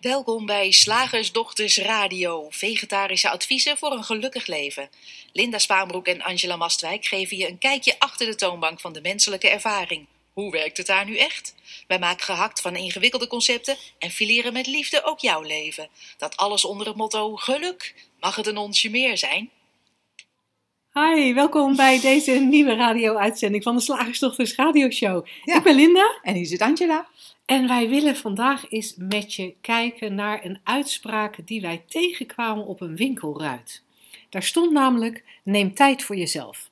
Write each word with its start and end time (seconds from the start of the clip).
Welkom 0.00 0.46
bij 0.46 0.70
Slagersdochters 0.70 1.78
Radio, 1.78 2.46
vegetarische 2.50 3.30
adviezen 3.30 3.78
voor 3.78 3.92
een 3.92 4.04
gelukkig 4.04 4.46
leven. 4.46 4.88
Linda 5.32 5.58
Spaanbroek 5.58 6.06
en 6.06 6.22
Angela 6.22 6.56
Mastwijk 6.56 7.04
geven 7.04 7.36
je 7.36 7.48
een 7.48 7.58
kijkje 7.58 7.94
achter 7.98 8.26
de 8.26 8.34
toonbank 8.34 8.80
van 8.80 8.92
de 8.92 9.00
menselijke 9.00 9.48
ervaring. 9.48 10.06
Hoe 10.32 10.50
werkt 10.50 10.76
het 10.76 10.86
daar 10.86 11.04
nu 11.04 11.16
echt? 11.16 11.54
Wij 11.86 11.98
maken 11.98 12.24
gehakt 12.24 12.60
van 12.60 12.76
ingewikkelde 12.76 13.26
concepten 13.26 13.76
en 13.98 14.10
fileren 14.10 14.52
met 14.52 14.66
liefde 14.66 15.04
ook 15.04 15.18
jouw 15.18 15.42
leven. 15.42 15.88
Dat 16.18 16.36
alles 16.36 16.64
onder 16.64 16.86
het 16.86 16.96
motto 16.96 17.36
geluk. 17.36 17.94
Mag 18.20 18.36
het 18.36 18.46
een 18.46 18.56
onsje 18.56 18.90
meer 18.90 19.18
zijn? 19.18 19.50
Hi, 20.92 21.34
welkom 21.34 21.76
bij 21.76 22.00
deze 22.00 22.32
nieuwe 22.32 22.74
radio-uitzending 22.74 23.62
van 23.62 23.76
de 23.76 23.82
Slagersdochters 23.82 24.54
Radioshow. 24.54 25.26
Ja. 25.44 25.56
Ik 25.56 25.62
ben 25.62 25.74
Linda 25.74 26.18
En 26.22 26.34
hier 26.34 26.46
zit 26.46 26.62
Angela. 26.62 27.08
En 27.48 27.68
wij 27.68 27.88
willen 27.88 28.16
vandaag 28.16 28.70
eens 28.70 28.94
met 28.96 29.34
je 29.34 29.54
kijken 29.60 30.14
naar 30.14 30.44
een 30.44 30.58
uitspraak 30.64 31.46
die 31.46 31.60
wij 31.60 31.82
tegenkwamen 31.86 32.66
op 32.66 32.80
een 32.80 32.96
winkelruit. 32.96 33.82
Daar 34.28 34.42
stond 34.42 34.72
namelijk: 34.72 35.24
neem 35.42 35.74
tijd 35.74 36.02
voor 36.02 36.16
jezelf. 36.16 36.70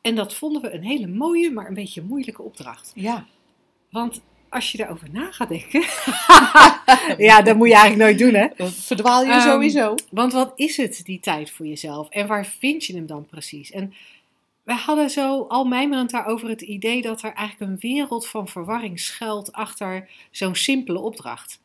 En 0.00 0.14
dat 0.14 0.34
vonden 0.34 0.62
we 0.62 0.72
een 0.72 0.82
hele 0.82 1.06
mooie, 1.06 1.50
maar 1.50 1.68
een 1.68 1.74
beetje 1.74 2.02
moeilijke 2.02 2.42
opdracht. 2.42 2.92
Ja. 2.94 3.26
Want 3.90 4.20
als 4.48 4.72
je 4.72 4.78
daarover 4.78 5.08
na 5.12 5.32
gaat 5.32 5.48
denken. 5.48 5.84
ja, 7.28 7.42
dat 7.42 7.56
moet 7.56 7.68
je 7.68 7.74
eigenlijk 7.74 7.96
nooit 7.96 8.18
doen, 8.18 8.34
hè? 8.34 8.46
Dan 8.56 8.70
verdwaal 8.70 9.24
je 9.24 9.30
Ehm, 9.30 9.40
sowieso. 9.40 9.94
Want 10.10 10.32
wat 10.32 10.52
is 10.56 10.76
het, 10.76 11.00
die 11.04 11.20
tijd 11.20 11.50
voor 11.50 11.66
jezelf? 11.66 12.08
En 12.08 12.26
waar 12.26 12.46
vind 12.46 12.84
je 12.84 12.94
hem 12.94 13.06
dan 13.06 13.26
precies? 13.26 13.70
En 13.70 13.94
wij 14.66 14.76
hadden 14.76 15.10
zo 15.10 15.42
al 15.42 15.64
mijmerend 15.64 16.10
daarover 16.10 16.48
het 16.48 16.60
idee 16.62 17.02
dat 17.02 17.22
er 17.22 17.32
eigenlijk 17.32 17.70
een 17.70 17.90
wereld 17.90 18.26
van 18.26 18.48
verwarring 18.48 19.00
schuilt 19.00 19.52
achter 19.52 20.08
zo'n 20.30 20.54
simpele 20.54 20.98
opdracht. 20.98 21.60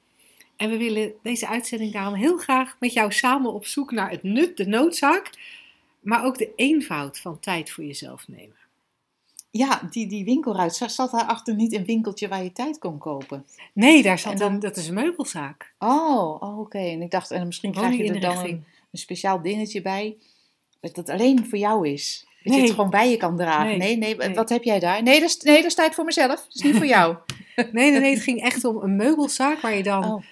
En 0.56 0.70
we 0.70 0.78
willen 0.78 1.14
deze 1.24 1.48
uitzending 1.48 1.92
daarom 1.92 2.14
heel 2.14 2.38
graag 2.38 2.76
met 2.80 2.94
jou 2.94 3.12
samen 3.12 3.54
op 3.54 3.66
zoek 3.66 3.92
naar 3.92 4.10
het 4.10 4.24
nut, 4.24 4.58
de 4.58 4.66
noodzaak, 4.68 5.30
maar 6.00 6.26
ook 6.26 6.38
de 6.38 6.52
eenvoud 6.56 7.20
van 7.20 7.40
tijd 7.40 7.72
voor 7.72 7.84
jezelf 7.84 8.28
nemen. 8.28 8.56
Ja, 9.52 9.88
die, 9.90 10.08
die 10.08 10.26
winkelruit. 10.26 10.76
Zat 10.76 10.92
zat 10.92 11.12
daarachter 11.12 11.56
niet 11.56 11.74
een 11.74 11.86
winkeltje 11.86 12.28
waar 12.28 12.44
je 12.44 12.52
tijd 12.52 12.80
kon 12.80 12.98
kopen? 12.98 13.46
Nee, 13.74 14.04
daar 14.04 14.20
zat 14.20 14.38
dan- 14.38 14.54
een, 14.54 14.60
dat 14.60 14.78
is 14.78 14.88
een 14.88 14.94
meubelzaak. 14.94 15.74
Oh, 15.80 16.42
oh, 16.42 16.60
oké. 16.60 16.78
En 16.78 17.02
ik 17.02 17.12
dacht, 17.12 17.32
en 17.32 17.46
misschien 17.46 17.72
krijg 17.72 17.98
je 17.98 18.14
er 18.14 18.20
dan 18.20 18.38
een, 18.38 18.66
een 18.92 19.00
speciaal 19.00 19.42
dingetje 19.42 19.82
bij. 19.82 20.18
Dat 20.80 21.10
alleen 21.10 21.46
voor 21.50 21.58
jou 21.58 21.90
is. 21.90 22.26
Dat 22.44 22.54
je 22.56 22.62
het 22.62 22.70
gewoon 22.72 22.90
bij 22.90 23.10
je 23.12 23.18
kan 23.18 23.38
dragen. 23.38 23.78
Nee, 23.78 23.98
Nee, 23.98 24.16
wat 24.34 24.50
heb 24.50 24.64
jij 24.64 24.80
daar? 24.80 25.04
Nee, 25.04 25.20
dat 25.20 25.30
is, 25.30 25.38
nee, 25.38 25.56
dat 25.56 25.66
is 25.66 25.76
tijd 25.76 25.96
voor 25.96 26.06
mezelf. 26.06 26.30
Dat 26.30 26.48
is 26.54 26.62
niet 26.62 26.76
voor 26.76 26.86
jou. 26.86 27.16
Nee, 27.56 27.92
nee, 27.92 28.00
nee, 28.00 28.14
het 28.14 28.24
ging 28.24 28.42
echt 28.42 28.64
om 28.66 28.78
een 28.78 28.96
meubelzaak 28.96 29.60
waar 29.62 29.76
je 29.76 29.84
dan 29.84 30.04
Oh, 30.06 30.24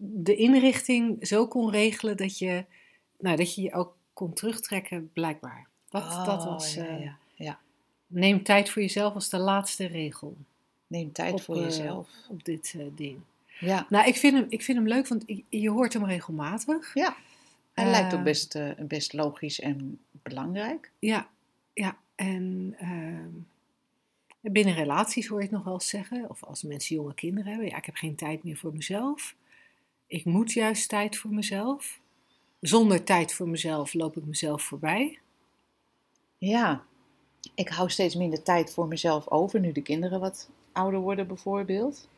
de 0.00 0.34
inrichting 0.36 1.26
zo 1.26 1.46
kon 1.46 1.70
regelen 1.70 2.16
dat 2.16 2.38
je, 2.38 2.64
nou, 3.18 3.36
dat 3.36 3.54
je 3.54 3.62
je 3.62 3.72
ook 3.72 3.96
kon 4.12 4.32
terugtrekken, 4.32 5.10
blijkbaar. 5.12 5.66
Dat, 5.90 6.10
dat 6.26 6.40
Oh, 6.40 6.44
was. 6.46 6.74
ja, 6.74 6.84
eh, 6.86 7.04
ja, 7.04 7.16
ja. 7.34 7.58
Neem 8.06 8.42
tijd 8.42 8.70
voor 8.70 8.82
jezelf 8.82 9.14
als 9.14 9.28
de 9.28 9.38
laatste 9.38 9.86
regel 9.86 10.36
Neem 10.86 11.12
tijd 11.12 11.32
op, 11.32 11.40
voor 11.42 11.56
eh, 11.56 11.62
jezelf. 11.62 12.08
op 12.28 12.44
dit 12.44 12.74
eh, 12.78 12.84
ding. 12.96 13.18
Ja. 13.60 13.86
Nou, 13.88 14.06
ik 14.06 14.16
vind 14.16 14.34
hem, 14.34 14.46
ik 14.48 14.62
vind 14.62 14.78
hem 14.78 14.88
leuk, 14.88 15.08
want 15.08 15.24
je, 15.48 15.70
hoort 15.70 15.92
hem 15.92 16.04
regelmatig. 16.04 16.94
ja. 16.94 17.16
Hij 17.74 17.90
lijkt 17.90 18.14
ook 18.14 18.22
best, 18.22 18.58
best 18.78 19.12
logisch 19.12 19.60
en 19.60 19.98
belangrijk. 20.10 20.90
Ja, 20.98 21.28
ja. 21.76 21.98
En 22.14 22.74
ehm, 22.78 23.30
binnen 24.40 24.74
relaties 24.74 25.26
hoor 25.26 25.38
je 25.38 25.44
het 25.44 25.54
nog 25.54 25.64
wel 25.64 25.80
zeggen, 25.80 26.30
of 26.30 26.44
als 26.44 26.62
mensen 26.62 26.96
jonge 26.96 27.14
kinderen 27.14 27.50
hebben, 27.50 27.68
ja, 27.68 27.76
ik 27.76 27.84
heb 27.84 27.94
geen 27.94 28.14
tijd 28.14 28.44
meer 28.44 28.56
voor 28.56 28.72
mezelf. 28.72 29.34
Ik 30.06 30.24
moet 30.24 30.52
juist 30.52 30.88
tijd 30.88 31.16
voor 31.16 31.30
mezelf. 31.34 32.00
Zonder 32.60 33.04
tijd 33.04 33.34
voor 33.34 33.48
mezelf 33.48 33.94
loop 33.94 34.16
ik 34.16 34.24
mezelf 34.24 34.62
voorbij. 34.62 35.18
Ja, 36.38 36.84
ik 37.54 37.68
hou 37.68 37.90
steeds 37.90 38.14
minder 38.14 38.42
tijd 38.42 38.72
voor 38.72 38.88
mezelf 38.88 39.28
over 39.28 39.60
nu 39.60 39.72
de 39.72 39.82
kinderen 39.82 40.20
wat 40.20 40.50
ouder 40.72 41.00
worden 41.00 41.26
bijvoorbeeld. 41.26 42.08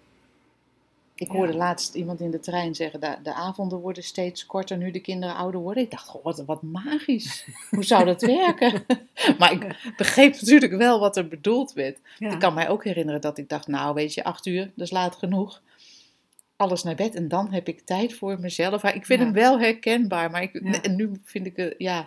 Ik 1.21 1.27
Ja. 1.27 1.33
hoorde 1.35 1.55
laatst 1.55 1.95
iemand 1.95 2.21
in 2.21 2.31
de 2.31 2.41
trein 2.41 2.75
zeggen, 2.75 3.01
de, 3.01 3.17
de 3.23 3.33
avonden 3.35 3.79
worden 3.79 4.03
steeds 4.03 4.47
korter 4.47 4.77
nu 4.77 4.91
de 4.91 5.01
kinderen 5.01 5.35
ouder 5.35 5.61
worden. 5.61 5.83
Ik 5.83 5.91
dacht, 5.91 6.13
wat, 6.23 6.43
wat 6.47 6.63
magisch. 6.63 7.47
Hoe 7.71 7.85
zou 7.85 8.05
dat 8.05 8.21
werken? 8.41 8.85
maar 9.39 9.53
ik 9.53 9.93
begreep 9.97 10.33
natuurlijk 10.41 10.73
wel 10.77 11.01
wat 11.01 11.17
er 11.17 11.29
bedoeld 11.29 11.73
werd. 11.73 11.99
Ja. 12.19 12.33
Ik 12.33 12.39
kan 12.39 12.55
mij 12.55 12.69
ook 12.69 12.85
herinneren 12.85 13.21
dat 13.21 13.39
ik 13.39 13.49
dacht, 13.49 13.67
nou 13.67 13.95
weet 13.95 14.15
je, 14.15 14.25
acht 14.25 14.47
uur, 14.47 14.65
dat 14.75 14.87
is 14.87 14.91
laat 14.91 15.17
genoeg. 15.17 15.63
Alles 16.57 16.83
naar 16.83 16.95
bed 16.95 17.15
en 17.15 17.29
dan 17.29 17.53
heb 17.53 17.69
ik 17.69 17.81
tijd 17.81 18.15
voor 18.15 18.41
mezelf. 18.41 18.83
Maar 18.83 18.95
Ik 18.95 19.07
vind 19.07 19.19
Ja. 19.19 19.25
hem 19.25 19.35
wel 19.35 19.61
herkenbaar, 19.61 20.31
maar 20.31 20.43
ik, 20.43 20.55
en 20.55 20.97
nu 20.97 21.11
vind 21.25 21.47
ik, 21.47 21.57
het, 21.57 21.75
ja, 21.79 22.07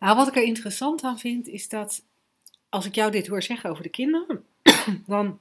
Nou, 0.00 0.16
wat 0.16 0.28
ik 0.28 0.36
er 0.36 0.42
interessant 0.42 1.02
aan 1.02 1.18
vind, 1.18 1.48
is 1.48 1.68
dat 1.68 2.02
als 2.68 2.86
ik 2.86 2.94
jou 2.94 3.10
dit 3.10 3.26
hoor 3.26 3.42
zeggen 3.42 3.70
over 3.70 3.82
de 3.82 3.88
kinderen, 3.88 4.44
dan 5.06 5.38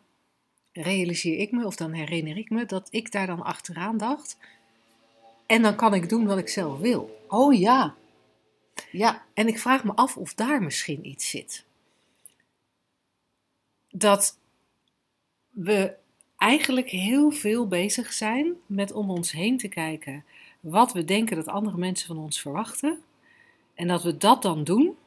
realiseer 0.81 1.39
ik 1.39 1.51
me, 1.51 1.65
of 1.65 1.75
dan 1.75 1.91
herinner 1.91 2.37
ik 2.37 2.49
me, 2.49 2.65
dat 2.65 2.87
ik 2.91 3.11
daar 3.11 3.27
dan 3.27 3.41
achteraan 3.41 3.97
dacht. 3.97 4.37
En 5.45 5.61
dan 5.61 5.75
kan 5.75 5.93
ik 5.93 6.09
doen 6.09 6.25
wat 6.25 6.37
ik 6.37 6.49
zelf 6.49 6.79
wil. 6.79 7.25
oh 7.27 7.53
ja. 7.59 7.95
Ja, 8.91 9.25
En 9.33 9.47
ik 9.47 9.59
vraag 9.59 9.83
me 9.83 9.93
af 9.95 10.17
of 10.17 10.33
daar 10.33 10.63
misschien 10.63 11.07
iets 11.07 11.29
zit. 11.29 11.65
Dat 13.89 14.39
we 15.49 15.95
eigenlijk 16.37 16.89
heel 16.89 17.31
veel 17.31 17.67
bezig 17.67 18.13
zijn 18.13 18.53
met 18.65 18.91
om 18.91 19.09
ons 19.09 19.31
heen 19.31 19.57
te 19.57 19.67
kijken 19.67 20.23
wat 20.59 20.93
we 20.93 21.05
denken 21.05 21.35
dat 21.35 21.47
andere 21.47 21.77
mensen 21.77 22.07
van 22.07 22.17
ons 22.17 22.41
verwachten. 22.41 23.01
En 23.73 23.87
dat 23.87 24.03
we 24.03 24.17
dat 24.17 24.41
dan 24.41 24.63
doen. 24.63 24.97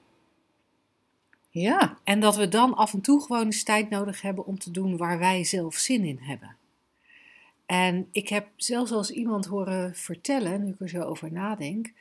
Ja. 1.51 1.99
En 2.05 2.21
dat 2.21 2.37
we 2.37 2.49
dan 2.49 2.75
af 2.75 2.93
en 2.93 3.01
toe 3.01 3.23
gewoon 3.23 3.45
eens 3.45 3.63
tijd 3.63 3.91
nodig 3.91 4.23
hebben 4.23 4.47
om 4.47 4.59
te 4.59 4.71
doen 4.71 4.97
waar 4.97 5.19
wij 5.19 5.45
zelf 5.45 5.75
zin 5.75 6.05
in 6.05 6.19
hebben. 6.21 6.57
En 7.67 8.09
ik 8.13 8.29
heb 8.29 8.49
zelfs 8.57 8.93
als 8.93 9.11
iemand 9.11 9.47
horen 9.47 9.95
vertellen, 9.95 10.65
nu 10.65 10.71
ik 10.71 10.81
er 10.81 10.89
zo 10.89 11.03
over 11.03 11.33
nadenk, 11.33 11.93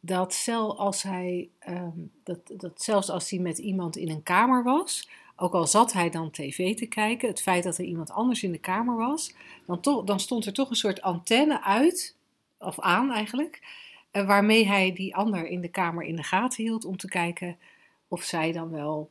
dat, 0.00 0.34
zelf 0.34 0.78
als 0.78 1.02
hij, 1.02 1.48
ehm, 1.58 1.98
dat, 2.24 2.38
dat 2.56 2.82
zelfs 2.82 3.10
als 3.10 3.30
hij 3.30 3.38
met 3.38 3.58
iemand 3.58 3.96
in 3.96 4.10
een 4.10 4.22
kamer 4.22 4.62
was, 4.62 5.08
ook 5.36 5.52
al 5.52 5.66
zat 5.66 5.92
hij 5.92 6.10
dan 6.10 6.30
tv 6.30 6.76
te 6.76 6.86
kijken, 6.86 7.28
het 7.28 7.42
feit 7.42 7.64
dat 7.64 7.78
er 7.78 7.84
iemand 7.84 8.10
anders 8.10 8.42
in 8.42 8.52
de 8.52 8.58
kamer 8.58 8.96
was, 8.96 9.34
dan, 9.66 10.02
dan 10.04 10.20
stond 10.20 10.46
er 10.46 10.52
toch 10.52 10.70
een 10.70 10.76
soort 10.76 11.02
antenne 11.02 11.62
uit, 11.62 12.16
of 12.58 12.80
aan 12.80 13.12
eigenlijk, 13.12 13.62
eh, 14.10 14.26
waarmee 14.26 14.66
hij 14.66 14.92
die 14.92 15.16
ander 15.16 15.46
in 15.46 15.60
de 15.60 15.68
kamer 15.68 16.04
in 16.04 16.16
de 16.16 16.22
gaten 16.22 16.64
hield 16.64 16.84
om 16.84 16.96
te 16.96 17.08
kijken 17.08 17.58
of 18.08 18.22
zij 18.22 18.52
dan 18.52 18.70
wel 18.70 19.10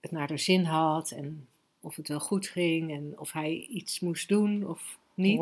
het 0.00 0.10
naar 0.10 0.28
haar 0.28 0.38
zin 0.38 0.64
had 0.64 1.10
en 1.10 1.48
of 1.80 1.96
het 1.96 2.08
wel 2.08 2.20
goed 2.20 2.46
ging 2.46 2.90
en 2.92 3.14
of 3.16 3.32
hij 3.32 3.66
iets 3.70 4.00
moest 4.00 4.28
doen 4.28 4.66
of 4.68 4.98
niet. 5.14 5.38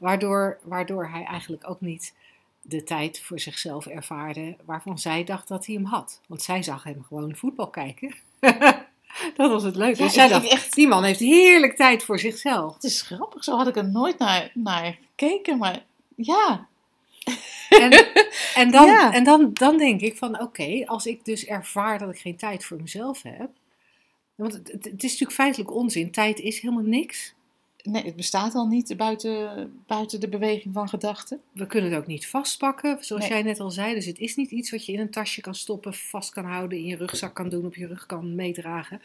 Waardoor, 0.00 0.58
waardoor 0.62 1.08
hij 1.08 1.24
eigenlijk 1.24 1.68
ook 1.68 1.80
niet 1.80 2.14
de 2.62 2.84
tijd 2.84 3.20
voor 3.20 3.40
zichzelf 3.40 3.86
ervaarde 3.86 4.56
waarvan 4.64 4.98
zij 4.98 5.24
dacht 5.24 5.48
dat 5.48 5.66
hij 5.66 5.74
hem 5.74 5.84
had. 5.84 6.20
Want 6.26 6.42
zij 6.42 6.62
zag 6.62 6.82
hem 6.84 7.04
gewoon 7.08 7.36
voetbal 7.36 7.70
kijken. 7.70 8.14
dat 9.36 9.50
was 9.50 9.62
het 9.62 9.76
leuke. 9.76 9.98
Ja, 9.98 10.04
dus 10.04 10.14
zij 10.14 10.28
dacht, 10.28 10.46
echt- 10.50 10.74
die 10.74 10.88
man 10.88 11.04
heeft 11.04 11.20
heerlijk 11.20 11.76
tijd 11.76 12.04
voor 12.04 12.18
zichzelf. 12.18 12.74
Het 12.74 12.84
is 12.84 13.02
grappig, 13.02 13.44
zo 13.44 13.56
had 13.56 13.66
ik 13.68 13.76
er 13.76 13.88
nooit 13.90 14.18
naar, 14.18 14.50
naar 14.54 14.98
gekeken, 15.10 15.58
maar 15.58 15.84
ja. 16.16 16.66
En, 17.68 17.90
en, 18.62 18.70
dan, 18.70 18.86
Ja. 18.86 19.12
en 19.12 19.24
dan, 19.24 19.50
dan 19.52 19.78
denk 19.78 20.00
ik 20.00 20.16
van 20.16 20.40
oké, 20.40 20.82
als 20.86 21.06
ik 21.06 21.24
dus 21.24 21.46
ervaar 21.46 21.98
dat 21.98 22.10
ik 22.10 22.18
geen 22.18 22.36
tijd 22.36 22.64
voor 22.64 22.80
mezelf 22.80 23.22
heb. 23.22 23.50
Want 24.34 24.52
het, 24.52 24.86
is 24.86 24.90
natuurlijk 24.92 25.32
feitelijk 25.32 25.74
onzin. 25.74 26.10
Tijd 26.10 26.40
is 26.40 26.60
helemaal 26.60 26.84
niks. 26.84 27.34
Nee, 27.82 28.04
het 28.04 28.16
bestaat 28.16 28.54
al 28.54 28.66
niet 28.66 28.96
buiten, 28.96 29.72
buiten 29.86 30.20
de 30.20 30.28
beweging 30.28 30.74
van 30.74 30.88
gedachten. 30.88 31.40
We 31.52 31.66
kunnen 31.66 31.90
het 31.90 32.00
ook 32.00 32.06
niet 32.06 32.26
vastpakken, 32.26 32.96
zoals 33.00 33.22
Nee. 33.22 33.32
jij 33.32 33.42
net 33.42 33.60
al 33.60 33.70
zei. 33.70 33.94
Dus 33.94 34.06
het 34.06 34.18
is 34.18 34.36
niet 34.36 34.50
iets 34.50 34.70
wat 34.70 34.86
je 34.86 34.92
in 34.92 35.00
een 35.00 35.10
tasje 35.10 35.40
kan 35.40 35.54
stoppen, 35.54 35.94
vast 35.94 36.30
kan 36.30 36.44
houden, 36.44 36.78
in 36.78 36.84
je 36.84 36.96
rugzak 36.96 37.34
kan 37.34 37.48
doen, 37.48 37.66
op 37.66 37.74
je 37.74 37.86
rug 37.86 38.06
kan 38.06 38.34
meedragen. 38.34 39.02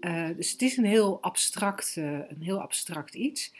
Eh, 0.00 0.26
dus 0.36 0.50
het 0.52 0.62
is 0.62 0.76
een 0.76 0.84
heel 0.84 1.18
abstract, 1.20 1.94
eh, 1.96 2.04
een 2.04 2.40
heel 2.42 2.60
abstract 2.60 3.14
iets. 3.14 3.52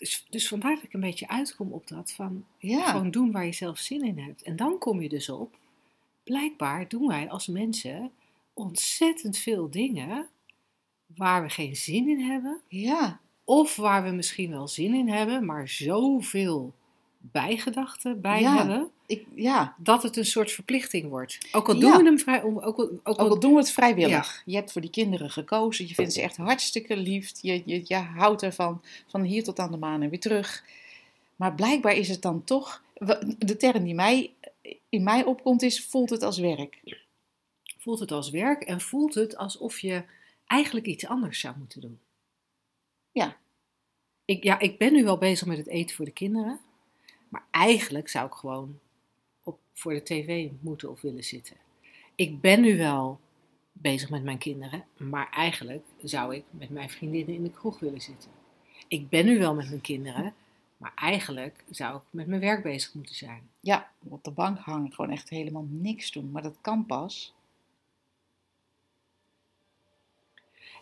Dus, 0.00 0.26
dus 0.30 0.48
vandaar 0.48 0.74
dat 0.74 0.84
ik 0.84 0.92
een 0.92 1.00
beetje 1.00 1.28
uitkom 1.28 1.72
op 1.72 1.88
dat 1.88 2.12
van 2.12 2.44
Ja, 2.58 2.90
gewoon 2.90 3.10
doen 3.10 3.32
waar 3.32 3.44
je 3.44 3.52
zelf 3.52 3.78
zin 3.78 4.04
in 4.04 4.18
hebt. 4.18 4.42
En 4.42 4.56
dan 4.56 4.78
kom 4.78 5.00
je 5.02 5.08
dus 5.08 5.28
op, 5.28 5.58
blijkbaar 6.22 6.88
doen 6.88 7.06
wij 7.06 7.30
als 7.30 7.46
mensen 7.46 8.10
ontzettend 8.52 9.38
veel 9.38 9.70
dingen 9.70 10.28
waar 11.06 11.42
we 11.42 11.48
geen 11.48 11.76
zin 11.76 12.08
in 12.08 12.20
hebben. 12.20 12.60
ja, 12.68 13.20
Of 13.44 13.76
waar 13.76 14.02
we 14.02 14.10
misschien 14.10 14.50
wel 14.50 14.68
zin 14.68 14.94
in 14.94 15.08
hebben, 15.08 15.44
maar 15.44 15.68
zoveel 15.68 16.74
bijgedachten 17.22 18.20
bij 18.20 18.40
Ja. 18.40 18.56
hebben, 18.56 18.90
Ik, 19.06 19.26
ja, 19.34 19.74
dat 19.78 20.02
het 20.02 20.16
een 20.16 20.24
soort 20.26 20.52
verplichting 20.52 21.08
wordt. 21.08 21.38
Ook 21.52 21.68
al 21.68 21.74
Ja. 21.74 21.80
doen 21.80 21.96
we 21.96 22.04
hem 22.04 22.18
vrij, 22.18 22.42
ook 22.42 22.62
al, 22.62 22.64
ook 22.64 22.78
al, 22.78 23.00
ook 23.02 23.18
al 23.18 23.40
doen 23.40 23.52
we 23.52 23.58
het 23.58 23.70
vrijwillig. 23.70 24.42
Je 24.44 24.54
hebt 24.56 24.72
voor 24.72 24.80
die 24.80 24.90
kinderen 24.90 25.30
gekozen. 25.30 25.88
Je 25.88 25.94
vindt 25.94 26.12
ze 26.12 26.22
echt 26.22 26.36
hartstikke 26.36 26.96
lief. 26.96 27.32
Je, 27.40 27.62
je, 27.64 27.82
je 27.84 27.94
houdt 27.94 28.42
ervan. 28.42 28.82
Van 29.06 29.22
hier 29.22 29.44
tot 29.44 29.58
aan 29.58 29.70
de 29.70 29.76
maan 29.76 30.02
en 30.02 30.10
weer 30.10 30.20
terug. 30.20 30.64
Maar 31.36 31.54
blijkbaar 31.54 31.94
is 31.94 32.08
het 32.08 32.22
dan 32.22 32.44
toch... 32.44 32.82
De 33.38 33.56
term 33.56 33.84
die 33.84 33.94
mij, 33.94 34.32
in 34.88 35.02
mij 35.02 35.24
opkomt 35.24 35.62
is, 35.62 35.84
voelt 35.84 36.10
het 36.10 36.22
als 36.22 36.38
werk. 36.38 36.80
voelt 37.78 37.98
het 38.00 38.12
als 38.12 38.30
werk 38.30 38.62
en 38.62 38.80
voelt 38.80 39.14
het 39.14 39.36
alsof 39.36 39.78
je 39.78 40.04
eigenlijk 40.46 40.86
iets 40.86 41.06
anders 41.06 41.40
zou 41.40 41.54
moeten 41.58 41.80
doen. 41.80 41.98
Ja. 43.12 43.36
Ik, 44.24 44.42
ja, 44.44 44.58
ik 44.58 44.78
ben 44.78 44.92
nu 44.92 45.04
wel 45.04 45.18
bezig 45.18 45.46
met 45.46 45.56
het 45.58 45.66
eten 45.68 45.96
voor 45.96 46.04
de 46.04 46.10
kinderen, 46.10 46.60
maar 47.30 47.44
eigenlijk 47.50 48.08
zou 48.08 48.26
ik 48.26 48.32
gewoon 48.32 48.78
op, 49.42 49.58
voor 49.72 49.92
de 49.92 50.02
tv 50.02 50.48
moeten 50.60 50.90
of 50.90 51.00
willen 51.00 51.24
zitten. 51.24 51.56
Ik 52.14 52.40
ben 52.40 52.60
nu 52.60 52.76
wel 52.76 53.20
bezig 53.72 54.10
met 54.10 54.22
mijn 54.22 54.38
kinderen, 54.38 54.84
maar 54.96 55.30
eigenlijk 55.30 55.84
zou 56.02 56.34
ik 56.34 56.44
met 56.50 56.70
mijn 56.70 56.90
vriendinnen 56.90 57.34
in 57.34 57.42
de 57.42 57.50
kroeg 57.50 57.78
willen 57.78 58.00
zitten. 58.00 58.30
Ik 58.88 59.08
ben 59.08 59.24
nu 59.24 59.38
wel 59.38 59.54
met 59.54 59.68
mijn 59.68 59.80
kinderen, 59.80 60.34
maar 60.76 60.92
eigenlijk 60.94 61.64
zou 61.70 61.96
ik 61.96 62.02
met 62.10 62.26
mijn 62.26 62.40
werk 62.40 62.62
bezig 62.62 62.94
moeten 62.94 63.14
zijn. 63.14 63.50
Ja, 63.60 63.90
op 64.08 64.24
de 64.24 64.30
bank 64.30 64.58
hangen. 64.58 64.92
Gewoon 64.92 65.10
echt 65.10 65.28
helemaal 65.28 65.66
niks 65.68 66.12
doen. 66.12 66.30
Maar 66.30 66.42
dat 66.42 66.56
kan 66.60 66.86
pas. 66.86 67.34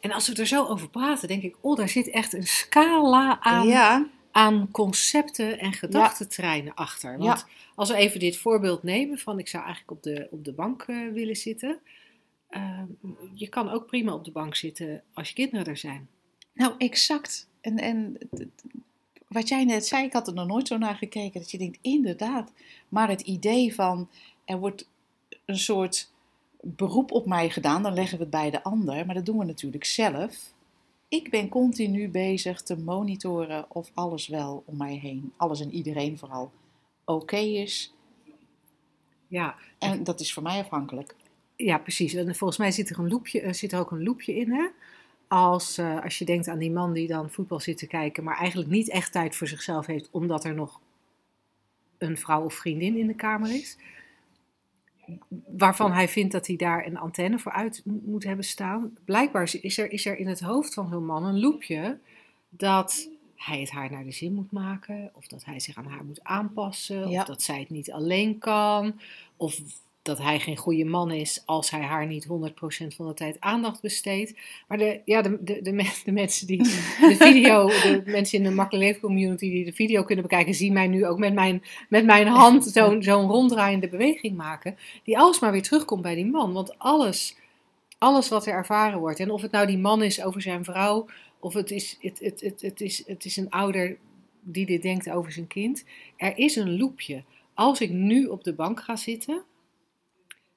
En 0.01 0.13
als 0.13 0.29
we 0.29 0.35
er 0.35 0.47
zo 0.47 0.65
over 0.65 0.91
praten, 0.91 1.29
denk 1.29 1.43
ik, 1.43 1.57
oh, 1.61 1.77
daar 1.77 1.89
zit 1.89 2.11
echt 2.11 2.33
een 2.33 2.47
scala 2.47 3.41
aan 3.41 3.67
Ja, 3.67 4.07
aan 4.39 4.71
concepten 4.71 5.59
en 5.59 5.73
gedachtentreinen 5.73 6.75
achter. 6.75 7.19
Want 7.19 7.41
Ja. 7.41 7.47
als 7.75 7.89
we 7.91 7.97
even 7.97 8.21
dit 8.21 8.37
voorbeeld 8.37 8.83
nemen 8.83 9.19
van 9.19 9.39
ik 9.39 9.49
zou 9.49 9.65
eigenlijk 9.65 9.93
op 9.93 10.03
de, 10.03 10.29
op 10.31 10.45
de 10.45 10.53
bank 10.53 10.83
eh, 10.83 10.97
willen 11.13 11.37
zitten. 11.37 11.79
eh, 12.49 12.81
je 13.35 13.49
kan 13.49 13.71
ook 13.71 13.87
prima 13.87 14.13
op 14.15 14.25
de 14.25 14.31
bank 14.31 14.55
zitten 14.55 15.03
als 15.13 15.29
je 15.29 15.35
kinderen 15.35 15.67
er 15.67 15.77
zijn. 15.77 16.09
nou 16.55 16.75
exact. 16.79 17.49
En, 17.61 17.77
en 17.79 18.19
wat 19.29 19.49
jij 19.49 19.65
net 19.65 19.87
zei, 19.87 20.05
ik 20.05 20.13
had 20.13 20.27
er 20.29 20.35
nog 20.35 20.47
nooit 20.47 20.67
zo 20.67 20.79
naar 20.79 20.95
gekeken. 20.95 21.41
Dat 21.41 21.51
je 21.51 21.59
denkt, 21.59 21.79
inderdaad. 21.83 22.53
Maar 22.89 23.09
het 23.09 23.21
idee 23.21 23.75
van, 23.75 24.09
er 24.45 24.59
wordt 24.59 24.89
een 25.45 25.59
soort 25.59 26.11
beroep 26.61 27.13
op 27.13 27.27
mij 27.27 27.51
gedaan. 27.51 27.83
Dan 27.83 27.95
leggen 27.95 28.17
we 28.19 28.23
het 28.23 28.33
bij 28.33 28.51
de 28.51 28.63
ander. 28.63 29.07
Maar 29.07 29.15
dat 29.15 29.27
doen 29.27 29.39
we 29.39 29.45
natuurlijk 29.45 29.85
zelf. 29.85 30.53
Ik 31.09 31.31
ben 31.31 31.49
continu 31.49 32.09
bezig 32.09 32.63
te 32.63 32.79
monitoren 32.79 33.67
of 33.69 33.91
alles 33.95 34.29
wel 34.29 34.63
om 34.67 34.77
mij 34.77 34.95
heen, 34.95 35.33
alles 35.37 35.61
en 35.61 35.75
iedereen 35.75 36.19
vooral, 36.19 36.53
oké 37.05 37.37
is. 37.37 37.95
Ja, 39.27 39.55
En 39.79 40.05
dat 40.05 40.21
is 40.21 40.33
voor 40.33 40.43
mij 40.43 40.61
afhankelijk. 40.61 41.15
ja, 41.57 41.79
precies. 41.79 42.15
En 42.15 42.35
volgens 42.35 42.59
mij 42.59 42.71
zit 42.71 42.91
er, 42.91 42.99
een 42.99 43.09
loepje, 43.09 43.41
eh, 43.41 43.53
zit 43.53 43.73
er 43.73 43.79
ook 43.79 43.91
een 43.91 44.03
loepje 44.03 44.37
in. 44.37 44.51
Hè? 44.51 44.67
Als, 45.29 45.79
eh, 45.79 46.03
als 46.03 46.19
je 46.19 46.25
denkt 46.25 46.49
aan 46.49 46.59
die 46.59 46.71
man 46.71 46.93
die 46.93 47.07
dan 47.07 47.31
voetbal 47.31 47.61
zit 47.61 47.79
te 47.79 47.87
kijken, 47.87 48.25
maar 48.25 48.37
eigenlijk 48.37 48.71
niet 48.71 48.91
echt 48.91 49.13
tijd 49.13 49.37
voor 49.37 49.47
zichzelf 49.47 49.87
heeft, 49.87 50.09
omdat 50.11 50.45
er 50.45 50.55
nog 50.55 50.81
een 51.99 52.17
vrouw 52.19 52.45
of 52.45 52.55
vriendin 52.55 52.97
in 52.97 53.07
de 53.07 53.15
kamer 53.15 53.55
is. 53.55 53.77
Waarvan 55.47 55.93
hij 55.93 56.09
vindt 56.09 56.33
dat 56.33 56.47
hij 56.47 56.57
daar 56.57 56.87
een 56.87 56.99
antenne 56.99 57.39
voor 57.39 57.53
uit 57.53 57.83
mo- 57.85 58.01
moet 58.05 58.25
hebben 58.25 58.45
staan. 58.45 58.97
Blijkbaar 59.05 59.51
is 59.61 59.79
er, 59.79 59.93
is 59.93 60.07
er 60.07 60.19
in 60.19 60.27
het 60.27 60.41
hoofd 60.41 60.75
van 60.75 60.89
zo'n 60.89 61.07
man 61.07 61.25
een 61.25 61.41
loepje 61.41 61.99
dat 62.49 63.09
hij 63.37 63.61
het 63.61 63.71
haar 63.71 63.91
naar 63.91 64.05
de 64.05 64.11
zin 64.11 64.35
moet 64.35 64.53
maken. 64.53 65.11
Of 65.15 65.27
dat 65.27 65.45
hij 65.45 65.61
zich 65.61 65.77
aan 65.77 65.87
haar 65.87 66.05
moet 66.05 66.25
aanpassen. 66.25 67.11
Ja. 67.11 67.21
Of 67.21 67.27
dat 67.27 67.43
zij 67.43 67.61
het 67.61 67.71
niet 67.71 67.93
alleen 67.93 68.39
kan. 68.39 69.01
Of 69.37 69.61
dat 70.09 70.19
hij 70.19 70.39
geen 70.41 70.57
goede 70.57 70.85
man 70.85 71.11
is 71.11 71.43
als 71.47 71.71
hij 71.71 71.81
haar 71.81 72.07
niet 72.07 72.27
100% 72.27 72.29
van 72.97 73.07
de 73.07 73.15
tijd 73.15 73.37
aandacht 73.41 73.81
besteedt. 73.81 74.35
Maar 74.69 74.79
de, 74.79 75.01
ja, 75.05 75.23
de, 75.23 75.39
de, 75.41 75.63
de, 75.63 75.73
men- 75.73 75.87
de 76.05 76.13
mensen 76.13 76.47
die 76.47 76.63
de 77.09 77.17
video, 77.19 77.67
de 77.67 78.03
mensen 78.05 78.39
in 78.39 78.45
de 78.45 78.51
Makkelijk 78.51 78.85
Leven 78.85 79.01
community 79.01 79.51
die 79.51 79.65
de 79.65 79.73
video 79.73 80.03
kunnen 80.05 80.25
bekijken, 80.25 80.55
zien 80.55 80.73
mij 80.73 80.87
nu 80.87 81.07
ook 81.07 81.19
met 81.19 81.35
mijn, 81.35 81.63
met 81.89 82.05
mijn 82.05 82.27
hand 82.27 82.65
zo'n 82.75 83.03
zo'n 83.03 83.27
ronddraaiende 83.31 83.89
beweging 83.89 84.37
maken. 84.37 84.77
Die 85.05 85.19
alsmaar 85.19 85.53
weer 85.53 85.63
terugkomt 85.63 86.03
bij 86.03 86.15
die 86.15 86.27
man. 86.27 86.53
Want 86.53 86.79
alles, 86.79 87.37
alles 87.99 88.29
wat 88.29 88.47
er 88.47 88.53
ervaren 88.53 88.99
wordt, 88.99 89.21
en 89.21 89.31
of 89.31 89.43
het 89.43 89.51
nou 89.51 89.67
die 89.67 89.79
man 89.79 90.03
is 90.03 90.23
over 90.23 90.43
zijn 90.43 90.65
vrouw, 90.65 91.07
of 91.39 91.55
het 91.55 91.71
is, 91.71 91.99
het, 92.01 92.19
het, 92.19 92.41
het, 92.41 92.61
het 92.61 92.81
is, 92.81 93.03
het 93.07 93.25
is 93.25 93.37
een 93.37 93.51
ouder 93.51 93.97
die 94.41 94.67
dit 94.67 94.83
denkt 94.83 95.11
over 95.11 95.33
zijn 95.33 95.47
kind. 95.47 95.85
Er 96.17 96.39
is 96.39 96.57
een 96.57 96.79
loopje. 96.79 97.23
Als 97.55 97.81
ik 97.81 97.91
nu 97.91 98.27
op 98.27 98.45
de 98.45 98.55
bank 98.55 98.81
ga 98.81 98.97
zitten, 98.97 99.43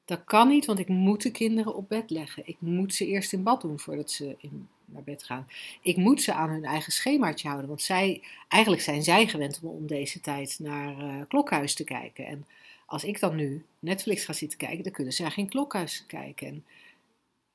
dat 0.06 0.24
kan 0.24 0.48
niet, 0.48 0.66
want 0.66 0.80
ik 0.80 0.88
moet 0.88 1.22
de 1.22 1.32
kinderen 1.32 1.76
op 1.76 1.90
bed 1.90 2.10
leggen. 2.10 2.44
Ik 2.46 2.58
moet 2.60 2.94
ze 2.94 3.06
eerst 3.08 3.34
in 3.34 3.44
bad 3.44 3.62
doen 3.62 3.80
voordat 3.80 4.12
ze 4.12 4.36
in, 4.38 4.68
naar 4.86 5.04
bed 5.04 5.24
gaan. 5.24 5.48
Ik 5.82 5.98
moet 5.98 6.22
ze 6.22 6.34
aan 6.34 6.50
hun 6.50 6.66
eigen 6.66 6.92
schemaatje 6.92 7.48
houden, 7.48 7.70
want 7.70 7.82
zij, 7.82 8.22
eigenlijk 8.48 8.82
zijn 8.82 9.04
zij 9.04 9.28
gewend 9.28 9.60
om 9.64 9.70
om 9.70 9.88
deze 9.88 10.20
tijd 10.20 10.60
naar 10.60 11.00
eh, 11.00 11.16
Klokhuis 11.28 11.74
te 11.74 11.84
kijken. 11.84 12.26
En 12.26 12.46
als 12.86 13.04
ik 13.04 13.20
dan 13.20 13.36
nu 13.36 13.66
Netflix 13.80 14.26
ga 14.26 14.34
zitten 14.34 14.58
kijken, 14.58 14.84
dan 14.84 14.92
kunnen 14.92 15.14
zij 15.14 15.30
geen 15.30 15.50
Klokhuis 15.50 16.06
kijken. 16.08 16.48
En 16.48 16.66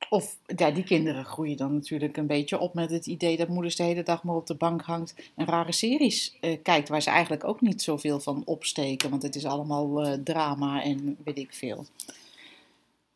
Of 0.08 0.38
ja, 0.56 0.70
die 0.70 0.84
kinderen 0.84 1.24
groeien 1.24 1.56
dan 1.56 1.74
natuurlijk 1.74 2.16
een 2.16 2.26
beetje 2.26 2.58
op 2.58 2.74
met 2.74 2.90
het 2.90 3.06
idee 3.06 3.36
dat 3.36 3.48
moeders 3.48 3.76
de 3.76 3.82
hele 3.82 4.02
dag 4.02 4.22
maar 4.22 4.34
op 4.34 4.46
de 4.46 4.54
bank 4.54 4.82
hangt 4.82 5.14
en 5.34 5.46
rare 5.46 5.72
series 5.72 6.36
eh, 6.40 6.58
kijkt, 6.62 6.88
waar 6.88 7.02
ze 7.02 7.10
eigenlijk 7.10 7.44
ook 7.44 7.60
niet 7.60 7.82
zoveel 7.82 8.20
van 8.20 8.42
opsteken, 8.44 9.10
want 9.10 9.22
het 9.22 9.34
is 9.34 9.44
allemaal 9.44 10.02
eh, 10.02 10.12
drama 10.12 10.82
en 10.82 11.16
weet 11.24 11.38
ik 11.38 11.54
veel. 11.54 11.86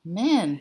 Man, 0.00 0.60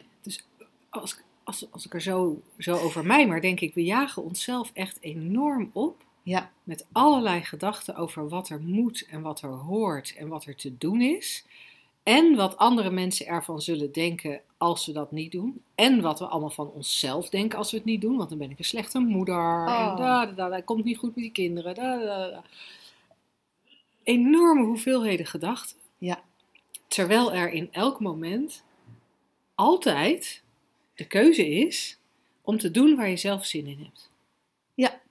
als, 0.89 1.19
als, 1.43 1.71
als 1.71 1.85
ik 1.85 1.93
er 1.93 2.01
zo, 2.01 2.41
zo 2.57 2.77
over 2.77 3.05
mij, 3.05 3.27
maar 3.27 3.41
denk 3.41 3.59
ik, 3.59 3.73
we 3.73 3.83
jagen 3.83 4.23
onszelf 4.23 4.71
echt 4.73 4.97
enorm 5.01 5.69
op 5.73 6.05
ja, 6.23 6.51
met 6.63 6.85
allerlei 6.91 7.41
gedachten 7.41 7.95
over 7.95 8.29
wat 8.29 8.49
er 8.49 8.61
moet 8.61 9.05
en 9.09 9.21
wat 9.21 9.41
er 9.41 9.49
hoort 9.49 10.15
en 10.17 10.27
wat 10.27 10.45
er 10.45 10.55
te 10.55 10.77
doen 10.77 11.01
is. 11.01 11.45
En 12.03 12.35
wat 12.35 12.57
andere 12.57 12.89
mensen 12.89 13.25
ervan 13.25 13.61
zullen 13.61 13.91
denken 13.91 14.41
als 14.57 14.85
we 14.85 14.91
dat 14.91 15.11
niet 15.11 15.31
doen. 15.31 15.61
En 15.75 16.01
wat 16.01 16.19
we 16.19 16.25
allemaal 16.25 16.49
van 16.49 16.71
onszelf 16.71 17.29
denken 17.29 17.57
als 17.57 17.71
we 17.71 17.77
het 17.77 17.85
niet 17.85 18.01
doen. 18.01 18.17
Want 18.17 18.29
dan 18.29 18.37
ben 18.37 18.49
ik 18.49 18.59
een 18.59 18.65
slechte 18.65 18.99
moeder. 18.99 19.35
Oh. 19.35 19.89
En 19.89 19.95
da, 19.95 20.25
da, 20.25 20.31
da, 20.31 20.49
dat 20.49 20.63
komt 20.63 20.83
niet 20.83 20.97
goed 20.97 21.15
met 21.15 21.23
die 21.23 21.31
kinderen. 21.31 21.75
Da. 21.75 22.43
Enorme 24.03 24.65
hoeveelheden 24.65 25.25
gedachten. 25.25 25.77
ja, 25.97 26.23
Terwijl 26.87 27.33
er 27.33 27.51
in 27.51 27.69
elk 27.71 27.99
moment 27.99 28.63
altijd 29.59 30.43
de 30.95 31.07
keuze 31.07 31.47
is 31.47 31.97
om 32.41 32.57
te 32.57 32.71
doen 32.71 32.95
waar 32.95 33.09
je 33.09 33.17
zelf 33.17 33.45
zin 33.45 33.67
in 33.67 33.79
hebt. 33.79 34.11
ja. 34.73 35.01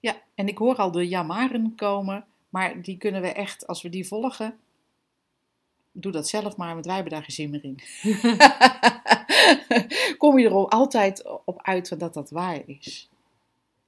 Ja, 0.00 0.22
en 0.34 0.48
ik 0.48 0.58
hoor 0.58 0.76
al 0.76 0.90
de 0.90 1.08
jamaren 1.08 1.74
komen, 1.74 2.26
maar 2.48 2.82
die 2.82 2.96
kunnen 2.96 3.20
we 3.20 3.28
echt, 3.28 3.66
als 3.66 3.82
we 3.82 3.88
die 3.88 4.06
volgen, 4.06 4.58
doe 5.92 6.12
dat 6.12 6.28
zelf 6.28 6.56
maar, 6.56 6.72
want 6.72 6.84
wij 6.84 6.94
hebben 6.94 7.12
daar 7.12 7.22
geen 7.22 7.34
zin 7.34 7.50
meer 7.50 7.64
in. 7.64 7.76
Kom 10.18 10.38
je 10.38 10.46
er 10.46 10.52
al 10.52 10.70
altijd 10.70 11.22
op 11.44 11.62
uit 11.62 11.98
dat 11.98 12.14
dat 12.14 12.30
waar 12.30 12.62
is. 12.66 13.08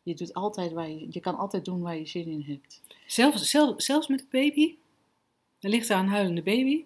Je, 0.03 0.15
doet 0.15 0.35
altijd 0.35 0.73
waar 0.73 0.89
je, 0.89 1.07
je 1.11 1.21
kan 1.21 1.37
altijd 1.37 1.65
doen 1.65 1.81
waar 1.81 1.97
je 1.97 2.07
zin 2.07 2.27
in 2.27 2.45
hebt. 2.47 2.83
Zelfs, 3.07 3.51
zelf, 3.51 3.83
zelfs 3.83 4.07
met 4.07 4.21
een 4.21 4.27
baby. 4.31 4.77
Er 5.61 5.71
ligt 5.71 5.89
daar 5.89 5.99
een 5.99 6.09
huilende 6.09 6.43
baby. 6.43 6.85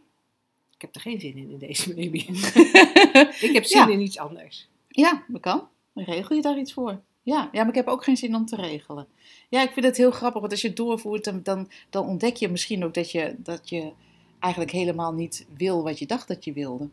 Ik 0.75 0.81
heb 0.81 0.95
er 0.95 1.01
geen 1.01 1.21
zin 1.21 1.37
in, 1.37 1.51
in 1.51 1.59
deze 1.59 1.95
baby. 1.95 2.17
ik 3.49 3.51
heb 3.53 3.65
zin 3.65 3.81
Ja. 3.81 3.89
in 3.89 4.01
iets 4.01 4.19
anders. 4.19 4.69
Ja, 4.89 5.25
dat 5.29 5.41
kan. 5.41 5.69
Dan 5.93 6.05
regel 6.05 6.37
je 6.37 6.43
daar 6.43 6.59
iets 6.59 6.73
voor. 6.73 7.01
Ja, 7.23 7.49
ja, 7.53 7.59
maar 7.61 7.69
ik 7.69 7.75
heb 7.75 7.87
ook 7.89 8.05
geen 8.05 8.17
zin 8.17 8.35
om 8.35 8.47
te 8.47 8.57
regelen. 8.57 9.07
Ja, 9.49 9.63
ik 9.63 9.71
vind 9.71 9.87
het 9.87 9.97
heel 9.97 10.11
grappig, 10.11 10.41
want 10.41 10.53
als 10.53 10.61
je 10.61 10.69
het 10.69 10.77
doorvoert, 10.77 11.25
dan, 11.25 11.43
dan, 11.43 11.71
dan 11.91 12.07
ontdek 12.07 12.37
je 12.37 12.49
misschien 12.49 12.85
ook 12.85 12.95
dat 12.95 13.11
je, 13.11 13.35
dat 13.39 13.69
je 13.69 13.93
eigenlijk 14.39 14.73
helemaal 14.73 15.13
niet 15.13 15.47
wil 15.57 15.83
wat 15.83 15.99
je 15.99 16.07
dacht 16.07 16.29
dat 16.29 16.45
je 16.45 16.53
wilde. 16.53 16.89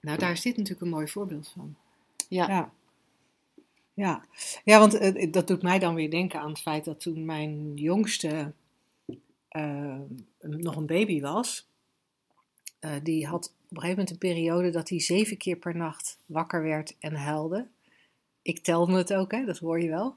Nou, 0.00 0.18
daar 0.18 0.30
is 0.32 0.40
dit 0.40 0.56
natuurlijk 0.56 0.82
een 0.82 0.92
mooi 0.92 1.08
voorbeeld 1.08 1.48
van. 1.48 1.76
Ja, 2.28 2.48
Ja. 2.48 2.72
Ja, 3.94 4.24
ja 4.64 4.78
want 4.78 4.94
eh, 4.94 5.32
dat 5.32 5.46
doet 5.46 5.62
mij 5.62 5.78
dan 5.78 5.94
weer 5.94 6.10
denken 6.10 6.40
aan 6.40 6.48
het 6.48 6.60
feit 6.60 6.84
dat 6.84 7.00
toen 7.00 7.24
mijn 7.24 7.74
jongste 7.74 8.52
eh, 9.48 9.98
nog 10.40 10.76
een 10.76 10.86
baby 10.86 11.20
was, 11.20 11.66
eh, 12.82 12.90
die 13.02 13.26
had 13.26 13.46
op 13.46 13.76
een 13.76 13.82
gegeven 13.82 13.88
moment 13.88 14.10
een 14.10 14.18
periode 14.18 14.70
dat 14.70 14.88
hij 14.88 15.00
zeven 15.00 15.36
keer 15.36 15.56
per 15.56 15.76
nacht 15.76 16.18
wakker 16.26 16.62
werd 16.62 16.96
en 16.98 17.14
huilde. 17.14 17.66
Ik 18.42 18.58
telde 18.58 18.96
het 18.96 19.14
ook, 19.14 19.32
hè, 19.32 19.44
dat 19.44 19.58
hoor 19.58 19.80
je 19.80 19.88
wel. 19.88 20.14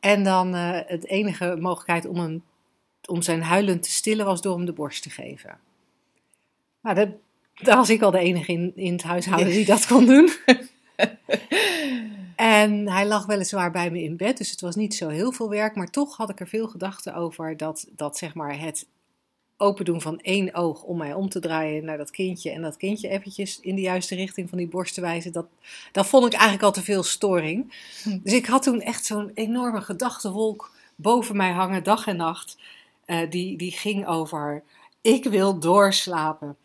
En 0.00 0.24
dan 0.24 0.54
eh 0.54 0.80
het 0.86 1.06
enige 1.06 1.56
mogelijkheid 1.60 2.06
om, 2.06 2.16
hem, 2.16 2.44
om 3.06 3.22
zijn 3.22 3.42
huilen 3.42 3.80
te 3.80 3.90
stillen 3.90 4.26
was 4.26 4.40
door 4.40 4.56
hem 4.56 4.66
de 4.66 4.72
borst 4.72 5.02
te 5.02 5.10
geven. 5.10 5.58
Nou, 6.82 6.94
dat, 6.94 7.08
daar 7.54 7.76
was 7.76 7.90
ik 7.90 8.02
al 8.02 8.10
de 8.10 8.18
enige 8.18 8.52
in, 8.52 8.72
in 8.74 8.92
het 8.92 9.02
huishouden 9.02 9.52
die 9.52 9.64
dat 9.64 9.86
kon 9.86 10.06
doen. 10.06 10.30
En 12.36 12.88
hij 12.88 13.06
lag 13.06 13.26
weliswaar 13.26 13.70
bij 13.70 13.90
me 13.90 14.02
in 14.02 14.16
bed, 14.16 14.36
dus 14.36 14.50
het 14.50 14.60
was 14.60 14.76
niet 14.76 14.94
zo 14.94 15.08
heel 15.08 15.32
veel 15.32 15.48
werk. 15.48 15.74
Maar 15.74 15.90
toch 15.90 16.16
had 16.16 16.30
ik 16.30 16.40
er 16.40 16.48
veel 16.48 16.68
gedachten 16.68 17.14
over 17.14 17.56
dat, 17.56 17.88
dat 17.90 18.18
zeg 18.18 18.34
maar 18.34 18.60
het 18.60 18.86
open 19.58 19.84
doen 19.84 20.00
van 20.00 20.20
één 20.20 20.54
oog 20.54 20.82
om 20.82 20.96
mij 20.96 21.14
om 21.14 21.28
te 21.28 21.40
draaien 21.40 21.84
naar 21.84 21.96
dat 21.96 22.10
kindje. 22.10 22.50
En 22.50 22.62
dat 22.62 22.76
kindje 22.76 23.08
eventjes 23.08 23.60
in 23.60 23.74
de 23.74 23.80
juiste 23.80 24.14
richting 24.14 24.48
van 24.48 24.58
die 24.58 24.68
borst 24.68 24.94
te 24.94 25.00
wijzen. 25.00 25.32
Dat, 25.32 25.46
dat 25.92 26.06
vond 26.06 26.26
ik 26.26 26.32
eigenlijk 26.32 26.62
al 26.62 26.72
te 26.72 26.82
veel 26.82 27.02
storing. 27.02 27.74
Hm. 28.02 28.18
Dus 28.22 28.32
ik 28.32 28.46
had 28.46 28.62
toen 28.62 28.80
echt 28.80 29.04
zo'n 29.04 29.30
enorme 29.34 29.80
gedachtenwolk 29.80 30.70
boven 30.96 31.36
mij 31.36 31.52
hangen, 31.52 31.82
dag 31.82 32.06
en 32.06 32.16
nacht. 32.16 32.56
Eh, 33.04 33.30
die, 33.30 33.56
die 33.56 33.72
ging 33.72 34.06
over, 34.06 34.62
ik 35.00 35.24
wil 35.24 35.58
doorslapen. 35.58 36.56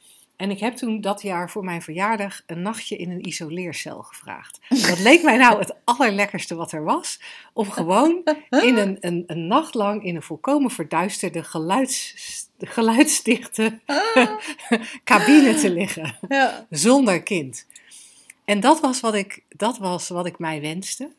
En 0.43 0.51
ik 0.51 0.59
heb 0.59 0.75
toen 0.75 1.01
dat 1.01 1.21
jaar 1.21 1.49
voor 1.49 1.63
mijn 1.63 1.81
verjaardag 1.81 2.41
een 2.45 2.61
nachtje 2.61 2.97
in 2.97 3.11
een 3.11 3.27
isoleercel 3.27 4.01
gevraagd. 4.01 4.59
Dat 4.69 4.99
leek 4.99 5.23
mij 5.23 5.37
nou 5.37 5.59
het 5.59 5.75
allerlekkerste 5.83 6.55
wat 6.55 6.71
er 6.71 6.83
was. 6.83 7.21
Om 7.53 7.69
gewoon 7.69 8.23
in 8.49 8.77
een, 8.77 8.97
een, 8.99 9.23
een 9.27 9.47
nacht 9.47 9.73
lang 9.73 10.03
in 10.03 10.15
een 10.15 10.21
volkomen 10.21 10.71
verduisterde, 10.71 11.43
geluids, 11.43 12.15
geluidsdichte 12.57 13.79
cabine 15.03 15.53
te 15.53 15.69
liggen. 15.69 16.17
Ja. 16.27 16.67
Zonder 16.69 17.23
kind. 17.23 17.67
En 18.45 18.59
dat 18.59 18.79
was, 18.79 18.99
wat 18.99 19.13
ik, 19.13 19.43
dat 19.49 19.77
was 19.77 20.09
wat 20.09 20.25
ik 20.25 20.39
mij 20.39 20.61
wenste. 20.61 21.09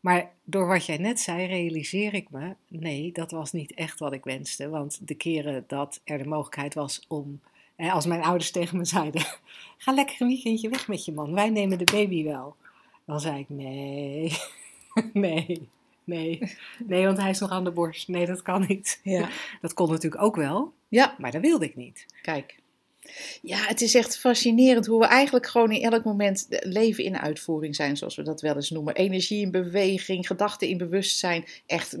Maar 0.00 0.30
door 0.44 0.66
wat 0.66 0.86
jij 0.86 0.98
net 0.98 1.20
zei, 1.20 1.46
realiseer 1.46 2.14
ik 2.14 2.30
me, 2.30 2.54
nee, 2.68 3.12
dat 3.12 3.30
was 3.30 3.52
niet 3.52 3.74
echt 3.74 3.98
wat 3.98 4.12
ik 4.12 4.24
wenste. 4.24 4.68
Want 4.68 4.98
de 5.08 5.14
keren 5.14 5.64
dat 5.66 6.00
er 6.04 6.18
de 6.18 6.28
mogelijkheid 6.28 6.74
was 6.74 7.04
om, 7.08 7.40
als 7.88 8.06
mijn 8.06 8.22
ouders 8.22 8.50
tegen 8.50 8.78
me 8.78 8.84
zeiden, 8.84 9.22
ga 9.78 9.92
lekker 9.92 10.16
een 10.18 10.28
weekendje 10.28 10.68
weg 10.68 10.88
met 10.88 11.04
je 11.04 11.12
man, 11.12 11.34
wij 11.34 11.50
nemen 11.50 11.78
de 11.78 11.90
baby 11.92 12.24
wel. 12.24 12.56
Dan 13.06 13.20
zei 13.20 13.38
ik, 13.38 13.48
nee, 13.48 14.32
nee, 15.12 15.68
nee, 16.04 16.56
nee, 16.86 17.04
want 17.04 17.18
hij 17.18 17.30
is 17.30 17.38
nog 17.38 17.50
aan 17.50 17.64
de 17.64 17.70
borst. 17.70 18.08
Nee, 18.08 18.26
dat 18.26 18.42
kan 18.42 18.64
niet. 18.68 19.00
Ja. 19.02 19.28
Dat 19.60 19.74
kon 19.74 19.90
natuurlijk 19.90 20.22
ook 20.22 20.36
wel, 20.36 20.72
ja, 20.88 21.14
maar 21.18 21.30
dat 21.30 21.40
wilde 21.40 21.64
ik 21.64 21.76
niet. 21.76 22.06
kijk. 22.22 22.58
Ja, 23.42 23.56
het 23.56 23.80
is 23.80 23.94
echt 23.94 24.18
fascinerend 24.18 24.86
hoe 24.86 25.00
we 25.00 25.06
eigenlijk 25.06 25.46
gewoon 25.46 25.72
in 25.72 25.92
elk 25.92 26.04
moment 26.04 26.46
leven 26.48 27.04
in 27.04 27.18
uitvoering 27.18 27.76
zijn, 27.76 27.96
zoals 27.96 28.16
we 28.16 28.22
dat 28.22 28.40
wel 28.40 28.54
eens 28.54 28.70
noemen. 28.70 28.94
Energie 28.94 29.40
in 29.40 29.50
beweging, 29.50 30.26
gedachten 30.26 30.68
in 30.68 30.78
bewustzijn. 30.78 31.44
Echt, 31.66 31.96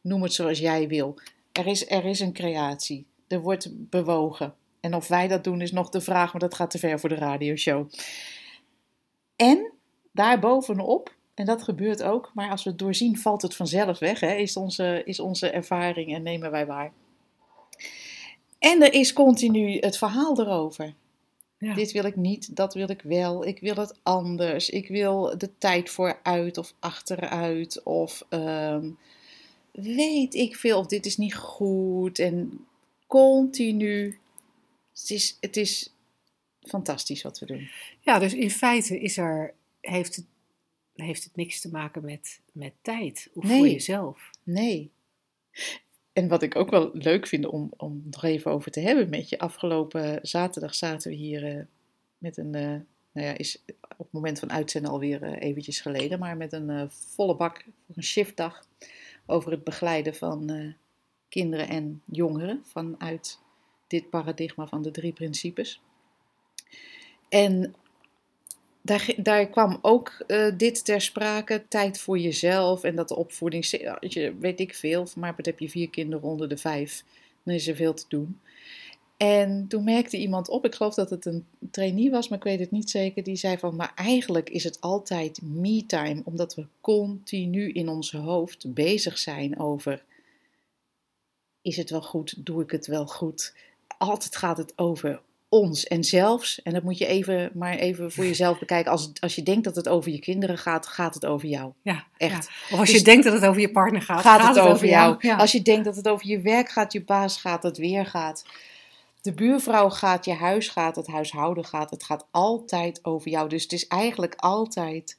noem 0.00 0.22
het 0.22 0.32
zoals 0.32 0.58
jij 0.58 0.88
wil. 0.88 1.18
Er 1.52 1.66
is, 1.66 1.90
er 1.90 2.04
is 2.04 2.20
een 2.20 2.32
creatie. 2.32 3.06
Er 3.30 3.40
wordt 3.40 3.68
bewogen. 3.90 4.54
En 4.80 4.94
of 4.94 5.08
wij 5.08 5.28
dat 5.28 5.44
doen 5.44 5.60
is 5.60 5.72
nog 5.72 5.88
de 5.88 6.00
vraag, 6.00 6.32
maar 6.32 6.40
dat 6.40 6.54
gaat 6.54 6.70
te 6.70 6.78
ver 6.78 7.00
voor 7.00 7.08
de 7.08 7.14
radioshow. 7.14 7.90
En 9.36 9.72
daarbovenop, 10.12 11.14
en 11.34 11.46
dat 11.46 11.62
gebeurt 11.62 12.02
ook, 12.02 12.30
maar 12.34 12.50
als 12.50 12.64
we 12.64 12.70
het 12.70 12.78
doorzien 12.78 13.18
valt 13.18 13.42
het 13.42 13.56
vanzelf 13.56 13.98
weg, 13.98 14.20
hè, 14.20 14.34
is, 14.34 14.56
onze, 14.56 15.02
is 15.04 15.20
onze 15.20 15.50
ervaring 15.50 16.14
en 16.14 16.22
nemen 16.22 16.50
wij 16.50 16.66
waar. 16.66 16.92
En 18.58 18.82
er 18.82 18.92
is 18.92 19.12
continu 19.12 19.78
het 19.78 19.98
verhaal 19.98 20.40
erover. 20.40 20.94
Ja. 21.58 21.74
Dit 21.74 21.92
wil 21.92 22.04
ik 22.04 22.16
niet, 22.16 22.56
dat 22.56 22.74
wil 22.74 22.90
ik 22.90 23.02
wel. 23.02 23.46
Ik 23.46 23.60
wil 23.60 23.74
het 23.74 23.98
anders. 24.02 24.70
Ik 24.70 24.88
wil 24.88 25.38
de 25.38 25.50
tijd 25.58 25.90
vooruit 25.90 26.58
of 26.58 26.74
achteruit. 26.78 27.82
Of 27.82 28.24
ehm, 28.28 28.90
weet 29.72 30.34
ik 30.34 30.56
veel, 30.56 30.78
of 30.78 30.86
dit 30.86 31.06
is 31.06 31.16
niet 31.16 31.34
goed. 31.34 32.18
En 32.18 32.66
continu. 33.10 34.18
Het 34.92 35.10
is, 35.10 35.36
het 35.40 35.56
is 35.56 35.94
fantastisch 36.60 37.22
wat 37.22 37.38
we 37.38 37.46
doen. 37.46 37.68
Ja, 38.00 38.18
dus 38.18 38.34
in 38.34 38.50
feite 38.50 39.00
is 39.00 39.16
er, 39.16 39.54
heeft, 39.80 40.16
het, 40.16 40.24
heeft 40.94 41.24
het 41.24 41.36
niks 41.36 41.60
te 41.60 41.70
maken 41.70 42.04
met, 42.04 42.40
met 42.52 42.72
tijd 42.82 43.30
of 43.34 43.48
voor 43.48 43.68
jezelf. 43.68 44.30
Nee. 44.42 44.90
En 46.12 46.28
wat 46.28 46.42
ik 46.42 46.56
ook 46.56 46.70
wel 46.70 46.90
leuk 46.92 47.26
vind 47.26 47.46
om, 47.46 47.72
om 47.76 48.02
nog 48.10 48.24
even 48.24 48.50
over 48.50 48.70
te 48.70 48.80
hebben 48.80 49.08
met 49.08 49.28
je. 49.28 49.38
Afgelopen 49.38 50.18
zaterdag 50.22 50.74
zaten 50.74 51.10
we 51.10 51.16
hier 51.16 51.56
eh, 51.56 51.64
met 52.18 52.36
een, 52.36 52.54
eh, 52.54 52.76
nou 53.12 53.26
ja, 53.26 53.36
is 53.36 53.64
op 53.80 53.98
het 53.98 54.12
moment 54.12 54.38
van 54.38 54.52
uitzenden 54.52 54.90
alweer 54.90 55.22
eh, 55.22 55.48
eventjes 55.48 55.80
geleden, 55.80 56.18
maar 56.18 56.36
met 56.36 56.52
een 56.52 56.90
volle 56.90 57.36
bak 57.36 57.64
voor 57.86 57.96
een 57.96 58.02
shiftdag 58.02 58.66
over 59.26 59.50
het 59.50 59.64
begeleiden 59.64 60.14
van 60.14 60.74
kinderen 61.30 61.68
en 61.68 62.02
jongeren 62.04 62.62
vanuit 62.64 63.38
dit 63.86 64.10
paradigma 64.10 64.66
van 64.66 64.82
de 64.82 64.90
drie 64.90 65.12
principes. 65.12 65.80
En 67.28 67.74
daar, 68.82 69.14
daar 69.16 69.46
kwam 69.46 69.78
ook 69.82 70.24
eh, 70.26 70.46
dit 70.56 70.84
ter 70.84 71.00
sprake, 71.00 71.64
tijd 71.68 72.00
voor 72.00 72.18
jezelf 72.18 72.84
en 72.84 72.96
dat 72.96 73.08
de 73.08 73.16
opvoeding, 73.16 73.70
weet 74.38 74.60
ik 74.60 74.74
veel, 74.74 75.06
maar 75.16 75.34
wat 75.36 75.46
heb 75.46 75.58
je 75.58 75.68
vier 75.68 75.90
kinderen 75.90 76.28
onder 76.28 76.48
de 76.48 76.56
vijf, 76.56 77.04
dan 77.42 77.54
is 77.54 77.68
er 77.68 77.76
veel 77.76 77.94
te 77.94 78.04
doen. 78.08 78.40
En 79.16 79.66
toen 79.68 79.84
merkte 79.84 80.18
iemand 80.18 80.48
op, 80.48 80.64
ik 80.64 80.74
geloof 80.74 80.94
dat 80.94 81.10
het 81.10 81.24
een 81.26 81.46
trainee 81.70 82.10
was, 82.10 82.28
maar 82.28 82.38
ik 82.38 82.44
weet 82.44 82.60
het 82.60 82.70
niet 82.70 82.90
zeker, 82.90 83.22
die 83.22 83.36
zei 83.36 83.58
van, 83.58 83.76
maar 83.76 83.92
eigenlijk 83.94 84.50
is 84.50 84.64
het 84.64 84.80
altijd 84.80 85.42
me-time, 85.42 86.22
omdat 86.24 86.54
we 86.54 86.66
continu 86.80 87.72
in 87.72 87.88
ons 87.88 88.12
hoofd 88.12 88.74
bezig 88.74 89.18
zijn 89.18 89.58
over, 89.58 90.02
is 91.62 91.76
het 91.76 91.90
wel 91.90 92.02
goed, 92.02 92.46
doe 92.46 92.62
ik 92.62 92.70
het 92.70 92.86
wel 92.86 93.06
goed? 93.06 93.54
Altijd 93.98 94.36
gaat 94.36 94.56
het 94.56 94.72
over 94.76 95.20
ons 95.48 95.86
en 95.86 96.04
zelfs, 96.04 96.62
en 96.62 96.72
dat 96.72 96.82
moet 96.82 96.98
je 96.98 97.06
even, 97.06 97.50
maar 97.54 97.74
even 97.74 98.12
voor 98.12 98.24
jezelf 98.24 98.58
bekijken, 98.58 98.92
als, 98.92 99.10
als 99.20 99.34
je 99.34 99.42
denkt 99.42 99.64
dat 99.64 99.76
het 99.76 99.88
over 99.88 100.10
je 100.10 100.18
kinderen 100.18 100.58
gaat, 100.58 100.86
gaat 100.86 101.14
het 101.14 101.26
over 101.26 101.48
jou. 101.48 101.72
Ja, 101.82 102.04
Echt. 102.16 102.48
ja. 102.48 102.74
Of 102.74 102.78
als 102.78 102.88
Dus- 102.88 102.98
je 102.98 103.04
denkt 103.04 103.24
dat 103.24 103.32
het 103.32 103.46
over 103.46 103.60
je 103.60 103.70
partner 103.70 104.02
gaat, 104.02 104.20
Gaat, 104.20 104.56
het 104.56 104.64
over 104.64 104.86
jou. 104.86 105.16
Ja. 105.18 105.36
Als 105.36 105.52
je 105.52 105.62
denkt 105.62 105.84
dat 105.84 105.96
het 105.96 106.08
over 106.08 106.26
je 106.26 106.40
werk 106.40 106.68
gaat, 106.68 106.92
je 106.92 107.04
baas 107.04 107.36
gaat, 107.36 107.62
het 107.62 107.78
weer 107.78 108.06
gaat. 108.06 108.44
De 109.22 109.32
buurvrouw 109.32 109.90
gaat, 109.90 110.24
je 110.24 110.32
huis 110.32 110.68
gaat, 110.68 110.96
het 110.96 111.06
huishouden 111.06 111.64
gaat. 111.64 111.90
Het 111.90 112.04
gaat 112.04 112.26
altijd 112.30 113.04
over 113.04 113.30
jou. 113.30 113.48
Dus 113.48 113.62
het 113.62 113.72
is 113.72 113.86
eigenlijk 113.86 114.34
altijd 114.36 115.18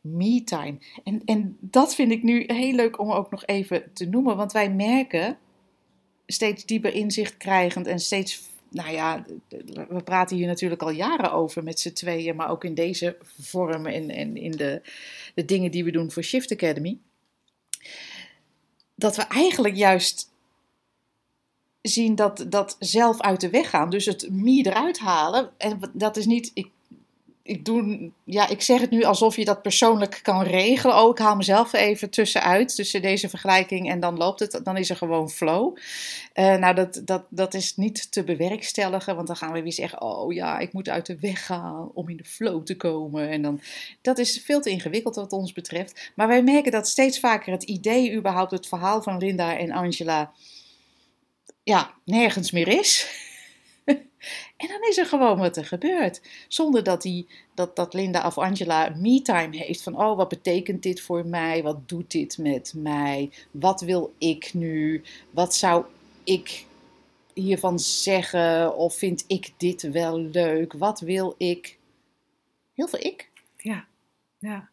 me-time. 0.00 0.78
En, 1.04 1.22
en 1.24 1.56
dat 1.60 1.94
vind 1.94 2.10
ik 2.12 2.22
nu 2.22 2.44
heel 2.46 2.72
leuk 2.72 2.98
om 2.98 3.10
ook 3.10 3.30
nog 3.30 3.44
even 3.46 3.90
te 3.92 4.06
noemen. 4.06 4.36
Want 4.36 4.52
wij 4.52 4.70
merken, 4.70 5.38
steeds 6.26 6.64
dieper 6.64 6.92
inzicht 6.92 7.36
krijgend 7.36 7.86
en 7.86 7.98
steeds... 7.98 8.54
Nou 8.68 8.90
ja, 8.90 9.24
we 9.88 10.02
praten 10.04 10.36
hier 10.36 10.46
natuurlijk 10.46 10.82
al 10.82 10.90
jaren 10.90 11.32
over 11.32 11.62
met 11.62 11.80
z'n 11.80 11.92
tweeën, 11.92 12.36
maar 12.36 12.50
ook 12.50 12.64
in 12.64 12.74
deze 12.74 13.16
vorm 13.40 13.86
en, 13.86 14.10
en 14.10 14.36
in 14.36 14.50
de, 14.50 14.82
de 15.34 15.44
dingen 15.44 15.70
die 15.70 15.84
we 15.84 15.90
doen 15.90 16.10
voor 16.10 16.22
Shift 16.22 16.52
Academy 16.52 16.98
dat 18.96 19.16
we 19.16 19.22
eigenlijk 19.22 19.76
juist 19.76 20.30
zien 21.82 22.14
dat, 22.14 22.46
dat 22.48 22.76
zelf 22.78 23.20
uit 23.20 23.40
de 23.40 23.50
weg 23.50 23.70
gaan. 23.70 23.90
Dus 23.90 24.04
het 24.04 24.30
me 24.30 24.62
eruit 24.62 24.98
halen. 24.98 25.50
En 25.56 25.90
dat 25.92 26.16
is 26.16 26.26
niet. 26.26 26.50
Ik, 26.54 26.70
ik, 27.46 27.64
doe, 27.64 28.10
ja, 28.24 28.48
ik 28.48 28.62
zeg 28.62 28.80
het 28.80 28.90
nu 28.90 29.02
alsof 29.02 29.36
je 29.36 29.44
dat 29.44 29.62
persoonlijk 29.62 30.20
kan 30.22 30.42
regelen. 30.42 30.96
Oh, 30.96 31.10
ik 31.10 31.18
haal 31.18 31.36
mezelf 31.36 31.72
even 31.72 32.10
tussenuit, 32.10 32.74
tussen 32.74 33.02
deze 33.02 33.28
vergelijking. 33.28 33.90
En 33.90 34.00
dan 34.00 34.16
loopt 34.16 34.40
het, 34.40 34.60
dan 34.62 34.76
is 34.76 34.90
er 34.90 34.96
gewoon 34.96 35.30
flow. 35.30 35.76
Eh, 36.32 36.56
nou, 36.56 36.74
dat, 36.74 37.02
dat, 37.04 37.24
dat 37.28 37.54
is 37.54 37.76
niet 37.76 38.12
te 38.12 38.24
bewerkstelligen. 38.24 39.14
Want 39.16 39.26
dan 39.26 39.36
gaan 39.36 39.52
we 39.52 39.62
weer 39.62 39.72
zeggen: 39.72 40.00
Oh 40.00 40.32
ja, 40.32 40.58
ik 40.58 40.72
moet 40.72 40.88
uit 40.88 41.06
de 41.06 41.18
weg 41.20 41.46
gaan 41.46 41.90
om 41.94 42.08
in 42.08 42.16
de 42.16 42.24
flow 42.24 42.64
te 42.64 42.76
komen. 42.76 43.28
En 43.28 43.42
dan, 43.42 43.60
dat 44.02 44.18
is 44.18 44.42
veel 44.44 44.60
te 44.60 44.70
ingewikkeld 44.70 45.16
wat 45.16 45.32
ons 45.32 45.52
betreft. 45.52 46.10
Maar 46.14 46.28
wij 46.28 46.42
merken 46.42 46.72
dat 46.72 46.88
steeds 46.88 47.18
vaker 47.18 47.52
het 47.52 47.62
idee, 47.62 48.14
überhaupt 48.14 48.50
het 48.50 48.68
verhaal 48.68 49.02
van 49.02 49.18
Linda 49.18 49.56
en 49.56 49.70
Angela, 49.70 50.32
ja, 51.62 51.94
nergens 52.04 52.50
meer 52.50 52.68
is. 52.68 53.24
en 54.56 54.68
dan 54.68 54.88
is 54.88 54.98
er 54.98 55.06
gewoon 55.06 55.38
wat 55.38 55.56
er 55.56 55.64
gebeurt. 55.64 56.20
Zonder 56.48 56.82
dat, 56.82 57.02
die, 57.02 57.26
dat, 57.54 57.76
dat 57.76 57.94
Linda 57.94 58.26
of 58.26 58.38
Angela 58.38 58.94
me-time 58.96 59.56
heeft 59.56 59.82
van, 59.82 59.96
oh, 59.96 60.16
wat 60.16 60.28
betekent 60.28 60.82
dit 60.82 61.00
voor 61.00 61.26
mij? 61.26 61.62
Wat 61.62 61.88
doet 61.88 62.10
dit 62.10 62.38
met 62.38 62.72
mij? 62.76 63.30
Wat 63.50 63.80
wil 63.80 64.14
ik 64.18 64.54
nu? 64.54 65.02
Wat 65.30 65.54
zou 65.54 65.84
ik 66.24 66.64
hiervan 67.34 67.78
zeggen? 67.78 68.76
Of 68.76 68.94
vind 68.94 69.24
ik 69.26 69.52
dit 69.56 69.82
wel 69.82 70.20
leuk? 70.20 70.72
Wat 70.72 71.00
wil 71.00 71.34
ik? 71.38 71.78
Heel 72.74 72.88
veel 72.88 73.06
ik. 73.06 73.30
Ja, 73.56 73.86
ja. 74.38 74.68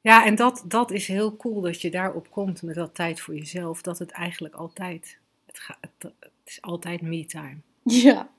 Ja, 0.00 0.26
en 0.26 0.34
dat, 0.34 0.64
dat 0.66 0.90
is 0.90 1.06
heel 1.06 1.36
cool 1.36 1.60
dat 1.60 1.80
je 1.80 1.90
daarop 1.90 2.30
komt 2.30 2.62
met 2.62 2.74
dat 2.74 2.94
tijd 2.94 3.20
voor 3.20 3.34
jezelf. 3.34 3.82
Dat 3.82 3.98
het 3.98 4.10
eigenlijk 4.10 4.54
altijd, 4.54 5.18
het, 5.46 5.60
het 6.00 6.32
is 6.44 6.62
altijd 6.62 7.00
me-time. 7.00 7.56
Ja. 7.90 8.30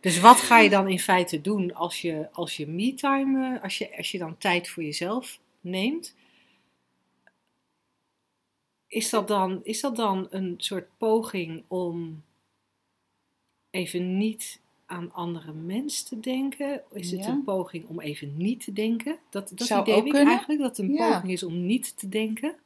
Dus 0.00 0.20
wat 0.20 0.36
ga 0.40 0.58
je 0.58 0.70
dan 0.70 0.88
in 0.88 0.98
feite 1.00 1.40
doen 1.40 1.74
als 1.74 2.00
je, 2.00 2.28
als 2.32 2.56
je 2.56 2.66
me-time, 2.66 3.56
eh, 3.56 3.62
als 3.62 3.78
je, 3.78 3.96
als 3.96 4.10
je 4.10 4.18
dan 4.18 4.38
tijd 4.38 4.68
voor 4.68 4.82
jezelf 4.82 5.40
neemt? 5.60 6.14
Is 8.86 9.10
dat, 9.10 9.28
dan, 9.28 9.60
is 9.62 9.80
dat 9.80 9.96
dan 9.96 10.26
een 10.30 10.54
soort 10.56 10.88
poging 10.96 11.62
om 11.68 12.22
even 13.70 14.16
niet 14.18 14.60
aan 14.86 15.12
andere 15.12 15.52
mensen 15.52 16.06
te 16.06 16.20
denken? 16.20 16.82
Is 16.92 17.10
het 17.10 17.24
Ja. 17.24 17.28
een 17.30 17.44
poging 17.44 17.86
om 17.88 18.00
even 18.00 18.36
niet 18.36 18.64
te 18.64 18.72
denken? 18.72 19.18
Dat, 19.30 19.48
dat 19.54 19.66
Zou 19.66 19.82
idee 19.82 19.94
ook 19.94 20.04
ik 20.04 20.10
kunnen. 20.10 20.28
eigenlijk, 20.28 20.60
dat 20.60 20.76
het 20.76 20.86
een 20.86 20.94
Ja. 20.94 21.12
poging 21.12 21.32
is 21.32 21.42
om 21.42 21.66
niet 21.66 21.96
te 21.98 22.08
denken. 22.08 22.56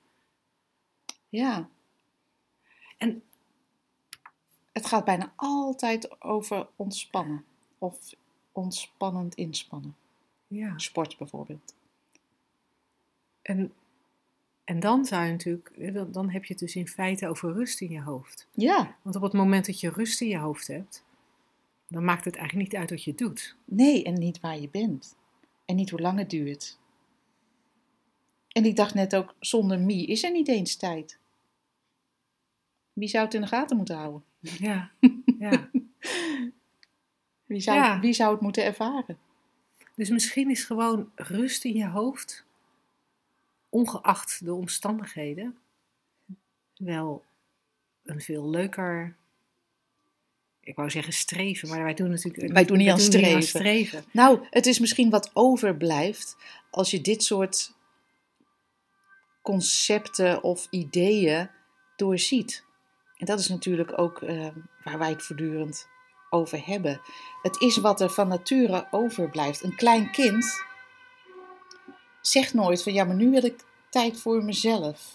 Ja. 1.28 1.68
En- 2.98 3.22
het 4.76 4.86
gaat 4.86 5.04
bijna 5.04 5.32
altijd 5.36 6.22
over 6.22 6.68
ontspannen. 6.76 7.44
Of 7.78 8.14
ontspannend 8.52 9.34
inspannen. 9.34 9.96
Ja. 10.46 10.78
Sport 10.78 11.18
bijvoorbeeld. 11.18 11.74
En, 13.42 13.72
en 14.64 14.80
dan 14.80 15.04
zou 15.04 15.24
je 15.24 15.30
natuurlijk, 15.30 15.94
dan, 15.94 16.12
dan 16.12 16.30
heb 16.30 16.44
je 16.44 16.52
het 16.52 16.62
dus 16.62 16.76
in 16.76 16.88
feite 16.88 17.28
over 17.28 17.52
rust 17.52 17.80
in 17.80 17.90
je 17.90 18.02
hoofd. 18.02 18.48
Ja. 18.52 18.96
Want 19.02 19.16
op 19.16 19.22
het 19.22 19.32
moment 19.32 19.66
dat 19.66 19.80
je 19.80 19.90
rust 19.90 20.20
in 20.20 20.28
je 20.28 20.38
hoofd 20.38 20.66
hebt, 20.66 21.04
dan 21.88 22.04
maakt 22.04 22.24
het 22.24 22.36
eigenlijk 22.36 22.68
niet 22.68 22.80
uit 22.80 22.90
wat 22.90 23.04
je 23.04 23.14
doet. 23.14 23.56
Nee, 23.64 24.04
en 24.04 24.14
niet 24.14 24.40
waar 24.40 24.60
je 24.60 24.68
bent. 24.68 25.16
En 25.64 25.76
niet 25.76 25.90
hoe 25.90 26.00
lang 26.00 26.18
het 26.18 26.30
duurt. 26.30 26.78
En 28.48 28.64
ik 28.64 28.76
dacht 28.76 28.94
net 28.94 29.16
ook, 29.16 29.34
zonder 29.40 29.80
Mie 29.80 30.06
is 30.06 30.24
er 30.24 30.32
niet 30.32 30.48
eens 30.48 30.76
tijd. 30.76 31.18
Wie 32.92 33.08
zou 33.08 33.24
het 33.24 33.34
in 33.34 33.40
de 33.40 33.46
gaten 33.46 33.76
moeten 33.76 33.96
houden? 33.96 34.24
Ja, 34.58 34.90
ja. 35.38 35.70
Wie 37.44 37.60
zou, 37.60 37.76
Ja. 37.78 38.00
wie 38.00 38.12
zou 38.12 38.32
het 38.32 38.40
moeten 38.40 38.64
ervaren? 38.64 39.18
Dus 39.94 40.08
misschien 40.10 40.50
is 40.50 40.64
gewoon 40.64 41.10
rust 41.14 41.64
in 41.64 41.74
je 41.74 41.86
hoofd, 41.88 42.46
ongeacht 43.68 44.44
de 44.44 44.54
omstandigheden, 44.54 45.56
wel 46.76 47.24
een 48.04 48.20
veel 48.20 48.50
leuker. 48.50 49.16
Ik 50.60 50.76
wou 50.76 50.90
zeggen 50.90 51.12
streven, 51.12 51.68
maar 51.68 51.82
wij 51.82 51.94
doen 51.94 52.10
natuurlijk 52.10 52.52
Wij 52.52 52.64
doen 52.64 52.78
niet 52.78 52.90
aan 52.90 52.98
streven. 52.98 53.42
streven. 53.42 54.04
Nou, 54.12 54.46
het 54.50 54.66
is 54.66 54.78
misschien 54.78 55.10
wat 55.10 55.30
overblijft 55.34 56.36
als 56.70 56.90
je 56.90 57.00
dit 57.00 57.22
soort 57.24 57.74
concepten 59.42 60.42
of 60.42 60.66
ideeën 60.70 61.50
doorziet. 61.96 62.64
En 63.16 63.26
dat 63.26 63.38
is 63.38 63.48
natuurlijk 63.48 63.98
ook 63.98 64.22
eh, 64.22 64.46
waar 64.82 64.98
wij 64.98 65.10
het 65.10 65.22
voortdurend 65.22 65.88
over 66.30 66.66
hebben. 66.66 67.00
Het 67.42 67.60
is 67.60 67.76
wat 67.76 68.00
er 68.00 68.10
van 68.10 68.28
nature 68.28 68.86
overblijft. 68.90 69.62
Een 69.62 69.76
klein 69.76 70.10
kind 70.10 70.64
zegt 72.20 72.54
nooit 72.54 72.82
van 72.82 72.92
ja, 72.92 73.04
maar 73.04 73.16
nu 73.16 73.30
wil 73.30 73.44
ik 73.44 73.64
tijd 73.90 74.20
voor 74.20 74.44
mezelf. 74.44 75.14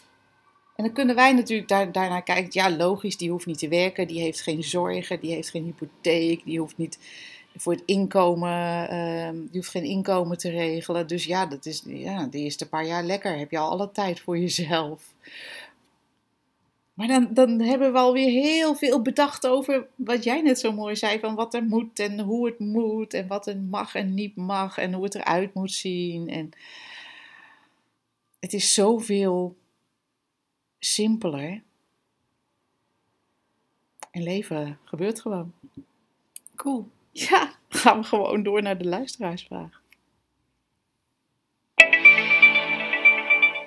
En 0.76 0.84
dan 0.84 0.94
kunnen 0.94 1.16
wij 1.16 1.34
natuurlijk 1.34 1.70
daar, 1.70 1.92
daarnaar 1.92 2.24
kijken. 2.24 2.50
Ja, 2.52 2.76
logisch, 2.76 3.18
die 3.18 3.30
hoeft 3.30 3.46
niet 3.46 3.58
te 3.58 3.68
werken, 3.68 4.08
die 4.08 4.22
heeft 4.22 4.42
geen 4.42 4.64
zorgen, 4.64 5.20
die 5.20 5.34
heeft 5.34 5.50
geen 5.50 5.64
hypotheek, 5.64 6.46
die 6.46 6.60
hoeft 6.60 6.78
niet 6.78 7.00
voor 7.56 7.74
het 7.74 7.84
inkomen, 7.86 8.90
ehm, 8.90 9.36
die 9.36 9.50
hoeft 9.52 9.70
geen 9.70 9.84
inkomen 9.84 10.38
te 10.38 10.50
regelen. 10.50 11.08
Dus 11.08 11.26
ja, 11.26 11.46
dat 11.46 11.66
is 11.66 11.84
ja, 11.86 12.26
de 12.26 12.38
eerste 12.38 12.70
paar 12.70 12.86
jaar 12.86 13.04
lekker. 13.04 13.38
Heb 13.38 13.52
je 13.52 13.58
al 13.58 13.70
alle 13.70 13.92
tijd 13.92 14.20
voor 14.20 14.38
jezelf. 14.38 15.14
Maar 17.02 17.10
dan, 17.10 17.34
dan 17.34 17.60
hebben 17.60 17.92
we 17.92 17.98
alweer 17.98 18.30
heel 18.30 18.76
veel 18.76 19.02
bedacht 19.02 19.48
over 19.48 19.88
wat 19.96 20.24
jij 20.24 20.42
net 20.42 20.60
zo 20.60 20.72
mooi 20.72 20.96
zei: 20.96 21.20
van 21.20 21.36
wat 21.36 21.54
er 21.54 21.64
moet 21.64 22.00
en 22.00 22.20
hoe 22.20 22.46
het 22.46 22.60
moet 22.60 23.14
en 23.14 23.28
wat 23.28 23.48
er 23.48 23.58
mag 23.58 23.96
en 23.96 24.14
niet 24.14 24.36
mag 24.36 24.78
en 24.78 24.94
hoe 24.94 25.04
het 25.04 25.16
eruit 25.16 25.54
moet 25.54 25.72
zien. 25.72 26.30
En 26.30 26.50
het 28.40 28.54
is 28.54 28.74
zoveel 28.74 29.58
simpeler. 30.80 31.64
En 34.12 34.24
leven 34.24 34.80
gebeurt 34.84 35.22
gewoon. 35.22 35.54
Cool. 36.56 36.90
Ja, 37.12 37.56
gaan 37.70 38.02
we 38.02 38.08
gewoon 38.08 38.44
door 38.44 38.62
naar 38.62 38.78
de 38.78 38.88
luisteraarsvraag. 38.88 39.82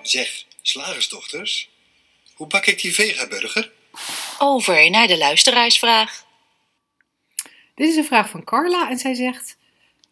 Zeg, 0.02 0.46
slagersdochters, 0.62 1.73
hoe 2.34 2.46
bak 2.46 2.66
ik 2.66 2.80
die 2.80 2.94
vegaburger? 2.94 3.72
Over 4.38 4.90
naar 4.90 5.06
de 5.06 5.18
luisteraarsvraag. 5.18 6.24
Dit 7.74 7.88
is 7.88 7.96
een 7.96 8.04
vraag 8.04 8.28
van 8.28 8.44
Carla 8.44 8.90
en 8.90 8.98
zij 8.98 9.14
zegt. 9.14 9.56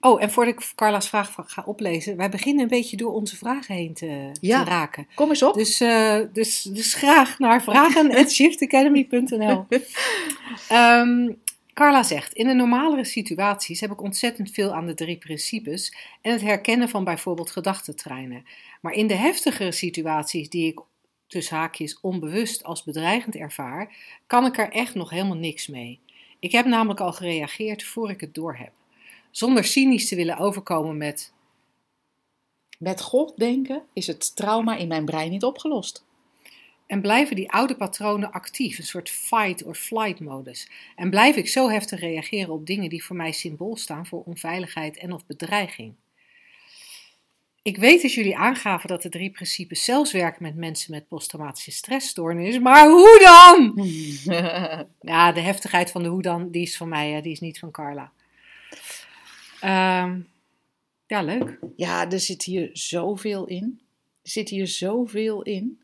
Oh, 0.00 0.22
en 0.22 0.30
voordat 0.30 0.54
ik 0.54 0.72
Carla's 0.74 1.08
vraag 1.08 1.34
ga 1.46 1.62
oplezen, 1.66 2.16
wij 2.16 2.28
beginnen 2.28 2.62
een 2.62 2.68
beetje 2.68 2.96
door 2.96 3.12
onze 3.12 3.36
vragen 3.36 3.74
heen 3.74 3.94
te, 3.94 4.30
Ja. 4.40 4.64
te 4.64 4.70
raken. 4.70 5.08
Kom 5.14 5.28
eens 5.28 5.42
op. 5.42 5.54
Dus, 5.54 5.80
eh, 5.80 6.18
dus, 6.32 6.62
dus 6.62 6.94
graag 6.94 7.38
naar 7.38 7.62
vragen.shiftacademy.nl. 7.62 9.66
Ehm 10.68 11.28
Carla 11.74 12.02
zegt: 12.02 12.32
In 12.32 12.46
de 12.46 12.54
normalere 12.54 13.04
situaties 13.04 13.80
heb 13.80 13.90
ik 13.90 14.02
ontzettend 14.02 14.50
veel 14.50 14.74
aan 14.74 14.86
de 14.86 14.94
drie 14.94 15.16
principes 15.16 15.94
en 16.20 16.32
het 16.32 16.40
herkennen 16.40 16.88
van 16.88 17.04
bijvoorbeeld 17.04 17.50
gedachtentreinen. 17.50 18.44
Maar 18.80 18.92
in 18.92 19.06
de 19.06 19.14
heftigere 19.14 19.72
situaties 19.72 20.48
die 20.48 20.66
ik 20.66 20.80
tussen 21.32 21.56
haakjes 21.56 22.00
onbewust 22.00 22.64
als 22.64 22.82
bedreigend 22.82 23.36
ervaar, 23.36 23.96
kan 24.26 24.46
ik 24.46 24.58
er 24.58 24.70
echt 24.70 24.94
nog 24.94 25.10
helemaal 25.10 25.36
niks 25.36 25.66
mee. 25.66 26.00
Ik 26.38 26.52
heb 26.52 26.66
namelijk 26.66 27.00
al 27.00 27.12
gereageerd 27.12 27.84
voor 27.84 28.10
ik 28.10 28.20
het 28.20 28.34
doorheb. 28.34 28.72
Zonder 29.30 29.64
cynisch 29.64 30.08
te 30.08 30.16
willen 30.16 30.38
overkomen 30.38 30.96
met 30.96 31.32
Met 32.78 33.00
God 33.00 33.36
denken 33.36 33.82
is 33.92 34.06
het 34.06 34.36
trauma 34.36 34.76
in 34.76 34.88
mijn 34.88 35.04
brein 35.04 35.30
niet 35.30 35.44
opgelost. 35.44 36.04
En 36.86 37.00
blijven 37.00 37.36
die 37.36 37.50
oude 37.50 37.76
patronen 37.76 38.32
actief, 38.32 38.78
een 38.78 38.84
soort 38.84 39.10
fight 39.10 39.64
or 39.64 39.74
flight 39.74 40.20
modus. 40.20 40.70
En 40.96 41.10
blijf 41.10 41.36
ik 41.36 41.48
zo 41.48 41.68
heftig 41.68 42.00
reageren 42.00 42.54
op 42.54 42.66
dingen 42.66 42.90
die 42.90 43.04
voor 43.04 43.16
mij 43.16 43.32
symbool 43.32 43.76
staan 43.76 44.06
voor 44.06 44.22
onveiligheid 44.22 44.96
en 44.96 45.12
of 45.12 45.26
bedreiging. 45.26 45.94
Ik 47.62 47.76
weet 47.76 48.02
dat 48.02 48.12
jullie 48.12 48.36
aangaven 48.36 48.88
dat 48.88 49.02
de 49.02 49.08
drie 49.08 49.30
principes 49.30 49.84
zelfs 49.84 50.12
werken 50.12 50.42
met 50.42 50.56
mensen 50.56 50.90
met 50.90 51.08
posttraumatische 51.08 51.70
stressstoornis, 51.70 52.58
maar 52.58 52.88
hoe 52.88 53.18
dan? 53.22 53.86
Ja, 55.00 55.32
de 55.32 55.40
heftigheid 55.40 55.90
van 55.90 56.02
de 56.02 56.08
hoe 56.08 56.22
dan, 56.22 56.50
die 56.50 56.62
is 56.62 56.76
van 56.76 56.88
mij, 56.88 57.10
hè, 57.10 57.20
die 57.20 57.32
is 57.32 57.40
niet 57.40 57.58
van 57.58 57.70
Carla. 57.70 58.12
Ehm, 59.60 60.20
ja, 61.06 61.22
leuk. 61.22 61.58
Ja, 61.76 62.10
er 62.10 62.20
zit 62.20 62.42
hier 62.42 62.70
zoveel 62.72 63.46
in. 63.46 63.80
Er 64.22 64.30
zit 64.30 64.48
hier 64.48 64.66
zoveel 64.66 65.42
in. 65.42 65.80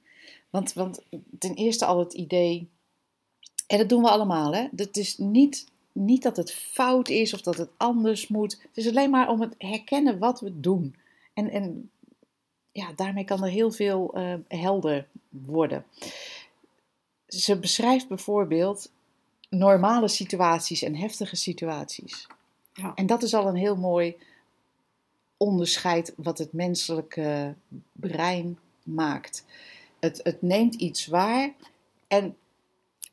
Want, 0.51 0.73
want 0.73 1.01
ten 1.39 1.55
eerste 1.55 1.85
al 1.85 1.99
het 1.99 2.13
idee, 2.13 2.69
en 3.67 3.79
dat 3.79 3.89
doen 3.89 4.03
we 4.03 4.09
allemaal, 4.09 4.55
hè? 4.55 4.67
Het 4.77 4.97
is 4.97 5.19
niet, 5.19 5.67
niet 5.93 6.23
dat 6.23 6.37
het 6.37 6.55
fout 6.55 7.09
is 7.09 7.35
of 7.35 7.41
dat 7.41 7.57
het 7.57 7.71
anders 7.77 8.29
moet. 8.29 8.53
Het 8.53 8.77
is 8.77 8.89
alleen 8.89 9.11
maar 9.11 9.29
om 9.29 9.41
het 9.41 9.55
herkennen 9.59 10.19
wat 10.19 10.41
we 10.41 10.61
doen. 10.61 10.95
En, 11.39 11.51
en 11.51 11.91
ja, 12.73 12.93
daarmee 12.97 13.25
kan 13.25 13.45
er 13.45 13.51
heel 13.51 13.71
veel 13.71 14.15
eh, 14.15 14.35
helder 14.49 15.07
worden. 15.29 15.85
Ze 17.27 17.59
beschrijft 17.59 18.09
bijvoorbeeld 18.09 18.91
normale 19.49 20.09
situaties 20.09 20.83
en 20.83 20.95
heftige 20.95 21.37
situaties. 21.37 22.27
Ja. 22.73 22.95
En 22.95 23.07
dat 23.07 23.23
is 23.23 23.35
al 23.35 23.49
een 23.49 23.57
heel 23.57 23.77
mooi 23.77 24.17
onderscheid 25.37 26.13
wat 26.17 26.39
het 26.39 26.53
menselijke 26.53 27.55
brein 27.93 28.59
maakt. 28.83 29.45
Het, 29.99 30.21
het 30.23 30.43
neemt 30.43 30.75
iets 30.75 31.07
waar 31.07 31.55
en 32.09 32.37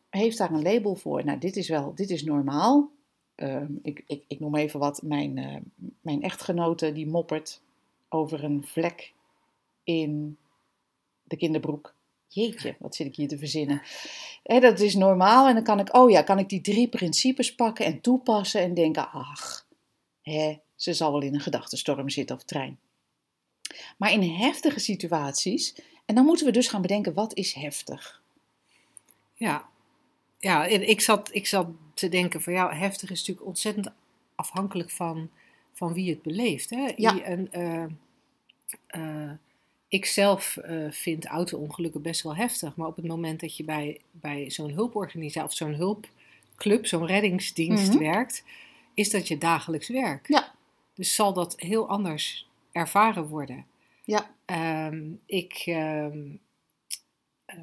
heeft 0.10 0.38
daar 0.38 0.52
een 0.52 0.62
label 0.62 0.96
voor. 0.96 1.26
Nou, 1.26 1.40
dit 1.40 1.56
is 1.56 1.68
wel, 1.68 1.96
dit 1.96 2.10
is 2.10 2.24
normaal. 2.24 2.90
Ehm, 3.36 3.72
ik, 3.82 4.04
ik, 4.08 4.24
ik 4.28 4.40
noem 4.40 4.56
even 4.56 4.80
wat. 4.80 5.02
Mijn, 5.02 5.38
eh, 5.38 5.56
mijn 6.02 6.22
echtgenote 6.22 6.92
die 6.92 7.08
moppert 7.08 7.64
over 8.16 8.44
een 8.44 8.64
vlek 8.68 9.14
in 9.84 10.38
de 11.24 11.38
kinderbroek. 11.38 11.96
Jeetje, 12.28 12.76
wat 12.80 12.96
zit 12.96 13.08
ik 13.08 13.16
hier 13.16 13.28
te 13.28 13.38
verzinnen? 13.38 13.82
Hè, 14.44 14.60
dat 14.60 14.80
is 14.80 14.96
normaal 14.96 15.48
en 15.48 15.54
dan 15.54 15.64
kan 15.64 15.80
ik, 15.80 15.96
oh 15.96 16.10
ja, 16.10 16.22
kan 16.22 16.40
ik 16.40 16.50
die 16.50 16.62
drie 16.62 16.88
principes 16.88 17.56
pakken 17.56 17.86
en 17.86 18.02
toepassen 18.02 18.62
en 18.62 18.74
denken, 18.74 19.12
ach, 19.12 19.68
hè, 20.22 20.58
ze 20.76 20.94
zal 20.94 21.12
wel 21.12 21.22
in 21.22 21.34
een 21.34 21.40
gedachtenstorm 21.40 22.10
zitten 22.10 22.36
of 22.36 22.44
trein. 22.44 22.80
Maar 23.98 24.12
in 24.12 24.22
heftige 24.22 24.80
situaties, 24.80 25.76
en 26.06 26.16
dan 26.16 26.26
moeten 26.26 26.46
we 26.46 26.52
dus 26.52 26.68
gaan 26.68 26.82
bedenken, 26.82 27.14
wat 27.14 27.34
is 27.34 27.54
heftig? 27.54 28.22
Ja, 29.34 29.70
ja 30.40 30.68
en 30.68 30.90
ik, 30.90 31.02
zat, 31.02 31.30
ik 31.34 31.48
zat 31.48 31.68
te 31.94 32.10
denken 32.10 32.42
van 32.42 32.54
ja, 32.54 32.74
heftig 32.74 33.10
is 33.10 33.20
natuurlijk 33.20 33.48
ontzettend 33.48 33.90
afhankelijk 34.36 34.92
van, 34.92 35.30
van 35.74 35.94
wie 35.94 36.10
het 36.10 36.22
beleeft. 36.22 36.70
Hè? 36.70 36.94
Ja. 36.96 37.22
En, 37.22 37.52
eh, 37.52 37.86
eh, 38.88 39.32
ik 39.88 40.06
zelf 40.06 40.58
eh, 40.58 40.92
vind 40.92 41.26
auto-ongelukken 41.26 42.02
best 42.02 42.22
wel 42.22 42.36
heftig, 42.36 42.76
maar 42.76 42.88
op 42.88 42.96
het 42.96 43.08
moment 43.08 43.40
dat 43.40 43.58
je 43.58 43.64
bij, 43.64 44.02
bij 44.12 44.50
zo'n 44.50 44.72
hulporganisatie 44.72 45.44
of 45.50 45.54
zo'n 45.54 45.74
hulpclub, 45.74 46.86
zo'n 46.88 47.06
reddingsdienst 47.06 47.90
Mhm. 47.94 47.98
werkt, 47.98 48.44
is 48.94 49.10
dat 49.10 49.28
je 49.28 49.38
dagelijks 49.38 49.88
werk. 49.90 50.28
Ja. 50.28 50.54
Dus 50.94 51.16
zal 51.16 51.34
dat 51.34 51.60
heel 51.60 51.88
anders 51.90 52.48
ervaren 52.72 53.28
worden. 53.28 53.66
Ja, 54.04 54.34
Ehm, 54.46 55.12
ik, 55.26 55.64
ehm, 55.66 56.20
eh, 57.46 57.58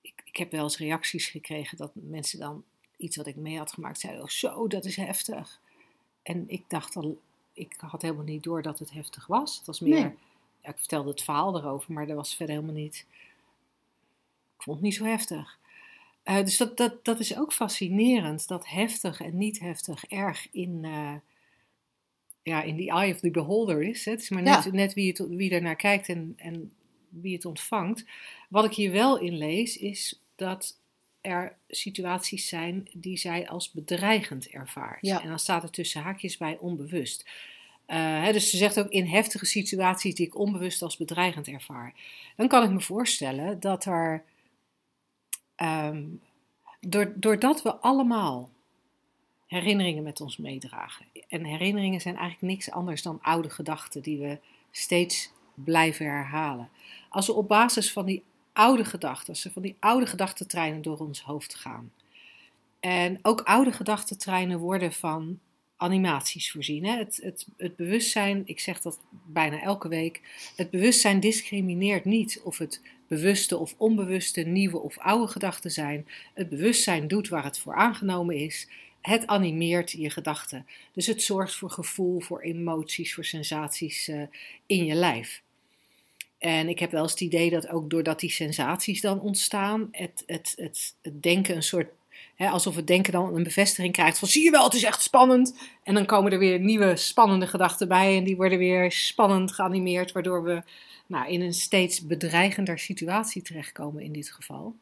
ik, 0.00 0.22
ik 0.24 0.36
heb 0.36 0.50
wel 0.50 0.62
eens 0.62 0.78
reacties 0.78 1.26
gekregen 1.26 1.76
dat 1.76 1.90
mensen 1.94 2.38
dan 2.38 2.64
iets 2.96 3.16
wat 3.16 3.26
ik 3.26 3.36
mee 3.36 3.58
had 3.58 3.72
gemaakt 3.72 4.00
zeiden: 4.00 4.22
Oh, 4.22 4.28
zo, 4.28 4.66
dat 4.68 4.84
is 4.84 4.96
heftig. 4.96 5.60
En 6.22 6.44
ik 6.48 6.62
dacht 6.68 6.96
al, 6.96 7.20
ik 7.52 7.74
had 7.78 8.02
helemaal 8.02 8.24
niet 8.24 8.42
door 8.42 8.62
dat 8.62 8.78
het 8.78 8.92
heftig 8.92 9.26
was. 9.26 9.56
Het 9.56 9.66
was 9.66 9.80
meer, 9.80 10.00
Nee. 10.00 10.14
Ja, 10.62 10.68
ik 10.70 10.78
vertelde 10.78 11.10
het 11.10 11.22
verhaal 11.22 11.56
erover, 11.56 11.92
maar 11.92 12.06
dat 12.06 12.16
was 12.16 12.36
verder 12.36 12.54
helemaal 12.54 12.76
niet, 12.76 13.06
ik 14.56 14.62
vond 14.62 14.76
het 14.76 14.86
niet 14.86 14.94
zo 14.94 15.04
heftig. 15.04 15.58
Eh, 16.22 16.36
dus 16.44 16.56
dat, 16.56 16.76
dat, 16.76 17.04
dat 17.04 17.20
is 17.20 17.36
ook 17.36 17.52
fascinerend, 17.52 18.48
dat 18.48 18.68
heftig 18.68 19.20
en 19.20 19.38
niet 19.38 19.58
heftig 19.58 20.04
erg 20.04 20.48
in, 20.50 20.80
eh, 20.84 21.14
ja, 22.42 22.62
in 22.62 22.76
the 22.76 22.90
eye 22.90 23.12
of 23.12 23.20
the 23.20 23.30
beholder 23.30 23.82
is. 23.82 24.04
Hè. 24.04 24.10
Het 24.10 24.20
is 24.20 24.28
maar 24.30 24.42
net, 24.42 24.64
Ja. 24.64 24.70
net 24.70 24.94
wie, 24.94 25.08
het, 25.08 25.18
wie 25.28 25.50
er 25.50 25.62
naar 25.62 25.76
kijkt 25.76 26.08
en, 26.08 26.32
en 26.36 26.72
wie 27.08 27.34
het 27.34 27.44
ontvangt. 27.44 28.04
Wat 28.48 28.64
ik 28.64 28.74
hier 28.74 28.92
wel 28.92 29.18
in 29.18 29.36
lees, 29.36 29.76
is 29.76 30.20
dat 30.34 30.80
er 31.20 31.56
situaties 31.68 32.48
zijn 32.48 32.88
die 32.92 33.16
zij 33.16 33.48
als 33.48 33.70
bedreigend 33.70 34.48
ervaart. 34.48 35.06
Ja. 35.06 35.22
En 35.22 35.28
dan 35.28 35.38
staat 35.38 35.62
er 35.62 35.70
tussen 35.70 36.02
haakjes 36.02 36.36
bij 36.36 36.58
onbewust. 36.58 37.30
Eh, 37.92 38.32
dus 38.32 38.50
ze 38.50 38.56
zegt 38.56 38.78
ook 38.78 38.88
in 38.88 39.06
heftige 39.06 39.46
situaties 39.46 40.14
die 40.14 40.26
ik 40.26 40.38
onbewust 40.38 40.82
als 40.82 40.96
bedreigend 40.96 41.48
ervaar. 41.48 41.94
Dan 42.36 42.48
kan 42.48 42.62
ik 42.62 42.70
me 42.70 42.80
voorstellen 42.80 43.60
dat 43.60 43.84
er, 43.84 44.24
door- 46.80 47.12
doordat 47.16 47.62
we 47.62 47.74
allemaal 47.74 48.50
herinneringen 49.46 50.02
met 50.02 50.20
ons 50.20 50.36
meedragen. 50.36 51.06
En 51.28 51.44
herinneringen 51.44 52.00
zijn 52.00 52.16
eigenlijk 52.16 52.52
niks 52.52 52.70
anders 52.70 53.02
dan 53.02 53.18
oude 53.22 53.50
gedachten 53.50 54.02
die 54.02 54.18
we 54.18 54.38
steeds 54.70 55.32
blijven 55.54 56.06
herhalen. 56.06 56.68
Als 57.08 57.26
we 57.26 57.32
op 57.32 57.48
basis 57.48 57.92
van 57.92 58.06
die 58.06 58.22
oude 58.52 58.84
gedachten, 58.84 59.28
als 59.28 59.44
er 59.44 59.50
van 59.50 59.62
die 59.62 59.76
oude 59.80 60.06
gedachtentreinen 60.06 60.82
door 60.82 60.98
ons 60.98 61.22
hoofd 61.22 61.54
gaan. 61.54 61.92
En 62.80 63.18
ook 63.22 63.40
oude 63.40 63.72
gedachtentreinen 63.72 64.58
worden 64.58 64.92
van 64.92 65.38
animaties 65.82 66.50
voorzien. 66.50 66.84
Hè? 66.84 66.96
Het, 66.96 67.20
het, 67.22 67.46
het 67.56 67.76
bewustzijn, 67.76 68.42
ik 68.44 68.60
zeg 68.60 68.80
dat 68.80 69.00
bijna 69.24 69.60
elke 69.60 69.88
week, 69.88 70.20
het 70.56 70.70
bewustzijn 70.70 71.20
discrimineert 71.20 72.04
niet 72.04 72.40
of 72.44 72.58
het 72.58 72.80
bewuste 73.06 73.58
of 73.58 73.74
onbewuste, 73.76 74.40
nieuwe 74.40 74.78
of 74.78 74.98
oude 74.98 75.32
gedachten 75.32 75.70
zijn. 75.70 76.06
Het 76.34 76.48
bewustzijn 76.48 77.08
doet 77.08 77.28
waar 77.28 77.44
het 77.44 77.58
voor 77.58 77.74
aangenomen 77.74 78.36
is. 78.36 78.68
Het 79.00 79.26
animeert 79.26 79.90
je 79.90 80.10
gedachten. 80.10 80.66
Dus 80.92 81.06
het 81.06 81.22
zorgt 81.22 81.54
voor 81.54 81.70
gevoel, 81.70 82.20
voor 82.20 82.40
emoties, 82.40 83.14
voor 83.14 83.24
sensaties 83.24 84.08
eh, 84.08 84.22
in 84.66 84.84
je 84.84 84.94
lijf. 84.94 85.42
En 86.38 86.68
ik 86.68 86.78
heb 86.78 86.90
wel 86.90 87.02
eens 87.02 87.10
het 87.10 87.20
idee 87.20 87.50
dat 87.50 87.68
ook 87.68 87.90
doordat 87.90 88.20
die 88.20 88.30
sensaties 88.30 89.00
dan 89.00 89.20
ontstaan, 89.20 89.88
het, 89.90 90.22
het, 90.26 90.52
het, 90.56 90.94
het 91.02 91.22
denken 91.22 91.56
een 91.56 91.62
soort, 91.62 91.90
alsof 92.50 92.76
het 92.76 92.86
denken 92.86 93.12
dan 93.12 93.34
een 93.34 93.42
bevestiging 93.42 93.92
krijgt 93.92 94.18
van 94.18 94.28
zie 94.28 94.44
je 94.44 94.50
wel, 94.50 94.64
het 94.64 94.74
is 94.74 94.84
echt 94.84 95.02
spannend. 95.02 95.58
En 95.82 95.94
dan 95.94 96.06
komen 96.06 96.32
er 96.32 96.38
weer 96.38 96.60
nieuwe 96.60 96.96
spannende 96.96 97.46
gedachten 97.46 97.88
bij 97.88 98.16
en 98.16 98.24
die 98.24 98.36
worden 98.36 98.58
weer 98.58 98.92
spannend 98.92 99.52
geanimeerd, 99.52 100.12
waardoor 100.12 100.44
we 100.44 100.62
nou, 101.06 101.28
in 101.28 101.40
een 101.40 101.54
steeds 101.54 102.06
bedreigender 102.06 102.78
situatie 102.78 103.42
terechtkomen 103.42 104.02
in 104.02 104.12
dit 104.12 104.32
geval. 104.32 104.74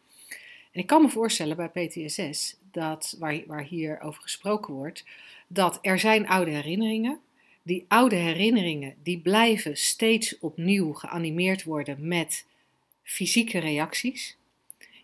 En 0.72 0.80
ik 0.80 0.86
kan 0.86 1.02
me 1.02 1.08
voorstellen 1.08 1.56
bij 1.56 1.68
PTSS, 1.68 2.56
dat, 2.70 3.16
waar, 3.18 3.42
waar 3.46 3.64
hier 3.64 4.00
over 4.00 4.22
gesproken 4.22 4.74
wordt, 4.74 5.04
dat 5.46 5.78
er 5.82 5.98
zijn 5.98 6.28
oude 6.28 6.50
herinneringen. 6.50 7.20
Die 7.62 7.84
oude 7.88 8.16
herinneringen 8.16 8.94
die 9.02 9.20
blijven 9.20 9.76
steeds 9.76 10.38
opnieuw 10.38 10.92
geanimeerd 10.92 11.64
worden 11.64 12.08
met 12.08 12.46
fysieke 13.02 13.58
reacties. 13.58 14.36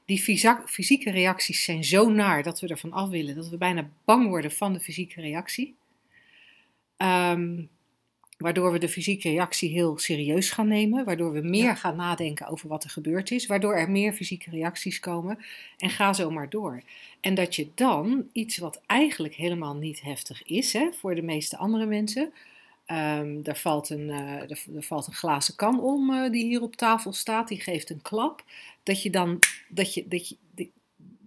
Die 0.07 0.19
fysieke 0.67 1.11
reacties 1.11 1.65
zijn 1.65 1.85
zo 1.85 2.09
naar 2.11 2.43
dat 2.43 2.61
we 2.61 2.69
ervan 2.69 2.93
af 2.93 3.09
willen, 3.09 3.35
dat 3.35 3.49
we 3.49 3.57
bijna 3.57 3.91
bang 4.05 4.29
worden 4.29 4.51
van 4.51 4.73
de 4.73 4.81
fysieke 4.81 5.21
reactie. 5.21 5.75
Ehm, 6.97 7.63
waardoor 8.39 8.73
we 8.73 8.79
de 8.79 8.89
fysieke 8.89 9.29
reactie 9.29 9.71
heel 9.71 9.99
serieus 9.99 10.51
gaan 10.51 10.69
nemen, 10.69 11.05
waardoor 11.05 11.33
we 11.33 11.41
meer 11.41 11.65
Ja. 11.65 11.75
gaan 11.75 11.97
nadenken 11.97 12.47
over 12.47 12.69
wat 12.69 12.85
er 12.85 12.91
gebeurd 12.91 13.31
is, 13.31 13.47
waardoor 13.47 13.75
er 13.75 13.91
meer 13.91 14.13
fysieke 14.13 14.51
reacties 14.51 15.01
komen 15.01 15.39
en 15.79 15.91
ga 15.91 16.13
zo 16.13 16.31
maar 16.31 16.51
door. 16.51 16.83
En 17.21 17.35
dat 17.35 17.57
je 17.57 17.69
dan 17.75 18.29
iets 18.33 18.57
wat 18.59 18.81
eigenlijk 18.87 19.35
helemaal 19.35 19.75
niet 19.75 20.03
heftig 20.03 20.43
is 20.43 20.73
hè, 20.73 20.89
voor 20.93 21.15
de 21.15 21.23
meeste 21.23 21.57
andere 21.57 21.87
mensen. 21.87 22.33
Ehm 22.87 23.41
er, 23.43 23.57
valt 23.57 23.91
een, 23.91 24.11
eh, 24.11 24.51
er, 24.51 24.65
er 24.75 24.83
valt 24.83 25.07
een 25.07 25.13
glazen 25.15 25.57
kan 25.57 25.81
om 25.81 26.13
eh, 26.13 26.31
die 26.31 26.45
hier 26.45 26.63
op 26.63 26.77
tafel 26.77 27.13
staat, 27.13 27.49
die 27.49 27.61
geeft 27.61 27.91
een 27.91 28.03
klap. 28.03 28.45
Dat 28.83 29.03
je 29.03 29.11
dan 29.11 29.39
dat 29.69 29.95
je, 29.95 30.09
dat 30.09 30.29
je, 30.29 30.37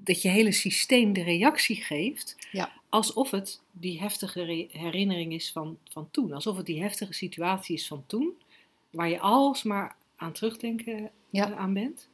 dat 0.04 0.22
je 0.22 0.30
hele 0.30 0.52
systeem 0.52 1.13
de 1.13 1.24
reactie 1.24 1.76
geeft 1.84 2.36
Ja. 2.52 2.72
alsof 2.89 3.32
het 3.32 3.62
die 3.72 4.00
heftige 4.00 4.67
herinnering 4.72 5.34
is 5.34 5.52
van, 5.52 5.78
van 5.89 6.08
toen. 6.12 6.34
Alsof 6.34 6.58
het 6.58 6.65
die 6.65 6.82
heftige 6.82 7.13
situatie 7.13 7.76
is 7.76 7.88
van 7.88 8.04
toen, 8.08 8.34
waar 8.89 9.10
je 9.10 9.19
alsmaar 9.19 9.95
aan 10.15 10.32
terugdenken 10.34 11.10
Ja. 11.30 11.52
eh, 11.52 11.58
aan 11.58 11.74
bent. 11.74 12.08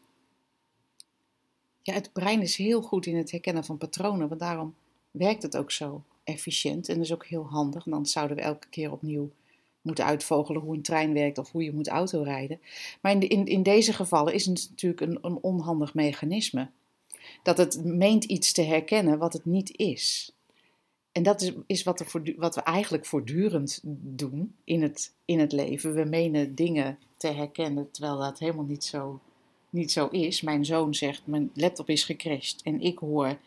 Ja, 1.81 1.93
het 1.93 2.13
brein 2.13 2.41
is 2.41 2.55
heel 2.57 2.81
goed 2.81 3.05
in 3.05 3.15
het 3.15 3.31
herkennen 3.31 3.65
van 3.65 3.77
patronen, 3.77 4.27
want 4.27 4.39
daarom 4.39 4.75
werkt 5.11 5.43
het 5.43 5.57
ook 5.57 5.71
zo 5.71 6.03
efficiënt 6.25 6.89
en 6.89 6.99
is 6.99 7.13
ook 7.13 7.25
heel 7.25 7.47
handig. 7.47 7.83
Dan 7.83 8.05
zouden 8.05 8.37
we 8.37 8.43
elke 8.43 8.67
keer 8.69 8.91
opnieuw 8.91 9.31
moeten 9.81 10.05
uitvogelen 10.05 10.61
hoe 10.61 10.75
een 10.75 10.81
trein 10.81 11.13
werkt 11.13 11.37
of 11.37 11.51
hoe 11.51 11.63
je 11.63 11.73
moet 11.73 11.87
autorijden. 11.87 12.59
Maar 13.01 13.11
in, 13.11 13.45
in, 13.45 13.63
deze 13.63 13.93
gevallen 13.93 14.33
is 14.33 14.45
het 14.45 14.67
natuurlijk 14.69 15.01
een, 15.01 15.17
een 15.21 15.37
onhandig 15.41 15.93
mechanisme. 15.93 16.69
Dat 17.43 17.57
het 17.57 17.83
meent 17.83 18.23
iets 18.23 18.51
te 18.51 18.61
herkennen 18.61 19.17
wat 19.17 19.33
het 19.33 19.45
niet 19.45 19.77
is. 19.77 20.31
En 21.11 21.23
dat 21.23 21.41
is, 21.41 21.51
is 21.67 21.83
wat, 21.83 21.99
er 21.99 22.35
wat 22.37 22.55
we 22.55 22.61
eigenlijk 22.61 23.05
voortdurend 23.05 23.79
doen 23.83 24.55
in 24.63 24.81
het, 24.81 25.13
in 25.25 25.39
het 25.39 25.51
leven. 25.51 25.93
We 25.93 26.03
menen 26.03 26.55
dingen 26.55 26.99
te 27.17 27.27
herkennen 27.27 27.91
terwijl 27.91 28.17
dat 28.17 28.39
helemaal 28.39 28.65
niet 28.65 28.83
zo 28.83 29.19
niet 29.75 29.91
zo 29.91 30.07
is. 30.07 30.41
Mijn 30.41 30.65
zoon 30.65 30.93
zegt, 30.93 31.21
mijn 31.25 31.51
laptop 31.53 31.89
is 31.89 32.03
gecrashed. 32.03 32.61
En 32.63 32.81
ik 32.81 32.97
hoor, 32.97 33.37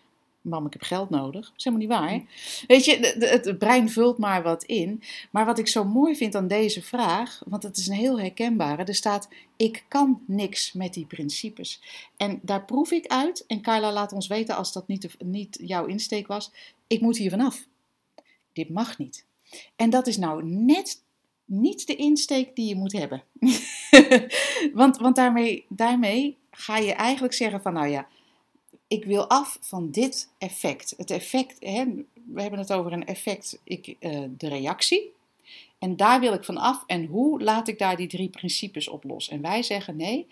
mam, 0.48 0.66
ik 0.66 0.72
heb 0.72 0.82
geld 0.82 1.10
nodig. 1.10 1.46
Dat 1.46 1.56
is 1.56 1.64
helemaal 1.64 1.86
niet 1.86 1.96
waar. 1.98 2.22
Weet 2.66 2.84
je, 2.84 3.14
het 3.18 3.58
brein 3.58 3.90
vult 3.90 4.18
maar 4.18 4.42
wat 4.42 4.64
in. 4.64 5.02
Maar 5.30 5.46
wat 5.46 5.58
ik 5.58 5.68
zo 5.68 5.84
mooi 5.84 6.16
vind 6.16 6.34
aan 6.34 6.48
deze 6.48 6.82
vraag, 6.82 7.42
want 7.46 7.62
het 7.62 7.76
is 7.76 7.86
een 7.86 7.94
heel 7.94 8.20
herkenbare. 8.20 8.84
Er 8.84 8.94
staat, 8.94 9.28
ik 9.56 9.84
kan 9.88 10.22
niks 10.26 10.72
met 10.72 10.94
die 10.94 11.06
principes. 11.06 11.82
En 12.16 12.38
daar 12.42 12.64
proef 12.64 12.90
ik 12.90 13.06
uit, 13.06 13.44
en 13.46 13.62
Carla 13.62 13.92
laat 13.92 14.12
ons 14.12 14.26
weten 14.26 14.56
als 14.56 14.72
dat 14.72 14.88
niet, 14.88 15.16
niet 15.24 15.58
jouw 15.62 15.86
insteek 15.86 16.26
was. 16.26 16.50
Ik 16.86 17.00
moet 17.00 17.16
hier 17.16 17.30
vanaf. 17.30 17.66
Dit 18.52 18.68
mag 18.68 18.98
niet. 18.98 19.24
En 19.76 19.90
dat 19.90 20.06
is 20.06 20.16
nou 20.16 20.44
net 20.44 21.02
niet 21.44 21.86
de 21.86 21.96
insteek 21.96 22.56
die 22.56 22.68
je 22.68 22.76
moet 22.76 22.92
hebben. 22.92 23.22
want 24.80 24.96
want 24.96 25.16
daarmee, 25.16 25.64
daarmee 25.68 26.36
ga 26.50 26.76
je 26.76 26.92
eigenlijk 26.92 27.34
zeggen 27.34 27.62
van, 27.62 27.72
nou 27.72 27.88
ja, 27.88 28.08
ik 28.88 29.04
wil 29.04 29.28
af 29.28 29.58
van 29.60 29.90
dit 29.90 30.30
effect. 30.38 30.94
Het 30.96 31.10
effect, 31.10 31.56
hè, 31.60 31.84
we 32.24 32.40
hebben 32.40 32.58
het 32.58 32.72
over 32.72 32.92
een 32.92 33.06
effect, 33.06 33.60
ik, 33.64 33.96
eh, 33.98 34.24
de 34.28 34.48
reactie. 34.48 35.12
En 35.78 35.96
daar 35.96 36.20
wil 36.20 36.32
ik 36.32 36.44
van 36.44 36.56
af. 36.56 36.84
En 36.86 37.06
hoe 37.06 37.42
laat 37.42 37.68
ik 37.68 37.78
daar 37.78 37.96
die 37.96 38.06
drie 38.08 38.28
principes 38.28 38.88
op 38.88 39.04
los? 39.04 39.28
En 39.28 39.40
wij 39.40 39.62
zeggen 39.62 39.96
nee, 39.96 40.26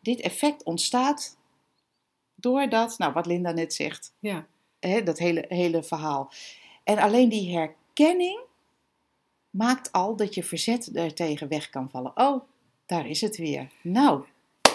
dit 0.00 0.20
effect 0.20 0.62
ontstaat 0.62 1.36
doordat, 2.34 2.98
nou 2.98 3.12
wat 3.12 3.26
Linda 3.26 3.52
net 3.52 3.74
zegt, 3.74 4.12
Ja. 4.18 4.46
hè, 4.80 5.02
dat 5.02 5.18
hele, 5.18 5.44
hele 5.48 5.82
verhaal. 5.82 6.32
En 6.84 6.98
alleen 6.98 7.28
die 7.28 7.56
herkenning 7.56 8.40
maakt 9.50 9.92
al 9.92 10.16
dat 10.16 10.34
je 10.34 10.42
verzet 10.42 10.94
daartegen 10.94 11.48
weg 11.48 11.70
kan 11.70 11.90
vallen. 11.90 12.12
Oh, 12.14 12.42
daar 12.86 13.08
is 13.08 13.20
het 13.20 13.36
weer. 13.36 13.70
Nou, 13.82 14.24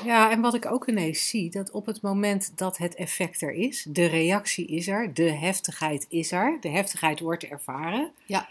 Ja, 0.05 0.31
en 0.31 0.41
wat 0.41 0.53
ik 0.53 0.65
ook 0.65 0.87
ineens 0.87 1.29
zie, 1.29 1.49
dat 1.49 1.71
op 1.71 1.85
het 1.85 2.01
moment 2.01 2.51
dat 2.57 2.77
het 2.77 2.95
effect 2.95 3.41
er 3.41 3.53
is, 3.53 3.85
de 3.89 4.05
reactie 4.05 4.65
is 4.67 4.87
er, 4.87 5.13
de 5.13 5.31
heftigheid 5.31 6.05
is 6.09 6.31
er, 6.31 6.57
de 6.61 6.69
heftigheid 6.69 7.19
wordt 7.19 7.43
ervaren, 7.43 8.11
Ja. 8.25 8.49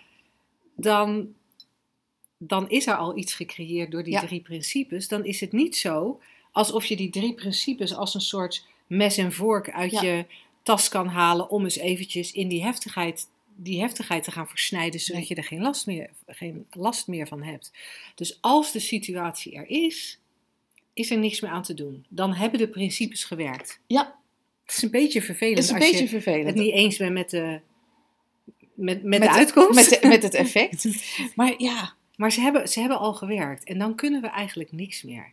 dan, 0.77 1.35
dan 2.39 2.69
is 2.71 2.87
er 2.87 2.97
al 2.97 3.17
iets 3.17 3.35
gecreëerd 3.35 3.91
door 3.91 4.03
die 4.03 4.13
Ja. 4.13 4.21
drie 4.27 4.41
principes. 4.41 5.09
Dan 5.09 5.25
is 5.25 5.41
het 5.41 5.53
niet 5.53 5.77
zo 5.77 6.21
alsof 6.53 6.85
je 6.85 6.97
die 6.97 7.11
drie 7.11 7.35
principes 7.35 7.95
als 7.95 8.15
een 8.15 8.21
soort 8.21 8.67
mes 8.87 9.17
en 9.17 9.33
vork 9.33 9.71
uit 9.71 9.91
Ja. 9.91 10.03
je 10.03 10.27
tas 10.63 10.89
kan 10.89 11.07
halen 11.09 11.51
om 11.51 11.63
eens 11.65 11.77
eventjes 11.77 12.33
in 12.33 12.49
die 12.49 12.63
heftigheid, 12.65 13.29
die 13.57 13.81
heftigheid 13.81 14.25
te 14.25 14.31
gaan 14.31 14.49
versnijden, 14.49 15.01
zodat 15.01 15.21
Nee. 15.21 15.29
je 15.29 15.35
er 15.35 15.45
geen 15.45 15.61
last, 15.61 15.87
meer, 15.87 16.11
geen 16.27 16.67
last 16.71 17.07
meer 17.07 17.27
van 17.27 17.43
hebt. 17.43 17.73
Dus 18.15 18.39
als 18.41 18.73
de 18.73 18.79
situatie 18.81 19.55
er 19.57 19.69
is, 19.69 20.19
is 20.95 21.11
er 21.11 21.19
niks 21.19 21.41
meer 21.41 21.51
aan 21.51 21.63
te 21.63 21.75
doen. 21.75 22.07
Dan 22.09 22.33
hebben 22.35 22.59
de 22.59 22.69
principes 22.69 23.25
gewerkt. 23.25 23.81
ja, 23.87 24.19
Het 24.65 24.77
is 24.77 24.83
een 24.83 24.91
beetje 24.91 25.23
vervelend 25.23 25.57
het 25.59 25.65
is 25.65 25.71
een 25.71 25.77
als 25.77 25.87
beetje 25.87 26.03
je 26.03 26.09
vervelend. 26.11 26.47
het 26.47 26.55
niet 26.55 26.73
eens 26.73 26.97
bent 26.97 27.13
met 27.13 27.31
de, 27.31 27.61
met, 28.75 29.03
met 29.03 29.03
Met 29.03 29.23
de 29.23 29.31
uitkomst. 29.31 29.75
Met, 29.91 30.01
de- 30.03 30.09
met 30.09 30.23
het 30.23 30.35
effect. 30.35 30.85
Maar 31.37 31.55
ja, 31.59 31.95
Maar 32.17 32.33
ze 32.33 32.41
hebben, 32.41 32.69
ze 32.69 32.81
hebben 32.81 32.99
al 32.99 33.15
gewerkt 33.15 33.65
en 33.65 33.79
dan 33.79 33.95
kunnen 33.95 34.21
we 34.21 34.27
eigenlijk 34.29 34.73
niks 34.73 35.03
meer. 35.03 35.33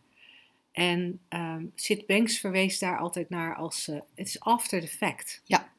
En 0.71 1.19
ehm 1.29 1.65
Sid 1.75 2.05
Banks 2.05 2.39
verwees 2.39 2.79
daar 2.79 2.97
altijd 2.97 3.29
naar 3.29 3.55
als 3.55 3.87
eh, 3.87 3.95
het 4.15 4.27
is 4.27 4.39
after 4.39 4.81
the 4.81 4.87
fact. 4.87 5.41
Ja. 5.45 5.69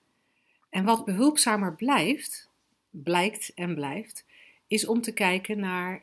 En 0.70 0.84
wat 0.84 1.04
behulpzamer 1.04 1.74
blijft, 1.74 2.48
blijkt 2.90 3.52
en 3.54 3.74
blijft, 3.74 4.24
is 4.66 4.86
om 4.86 5.00
te 5.00 5.12
kijken 5.12 5.58
naar, 5.60 6.02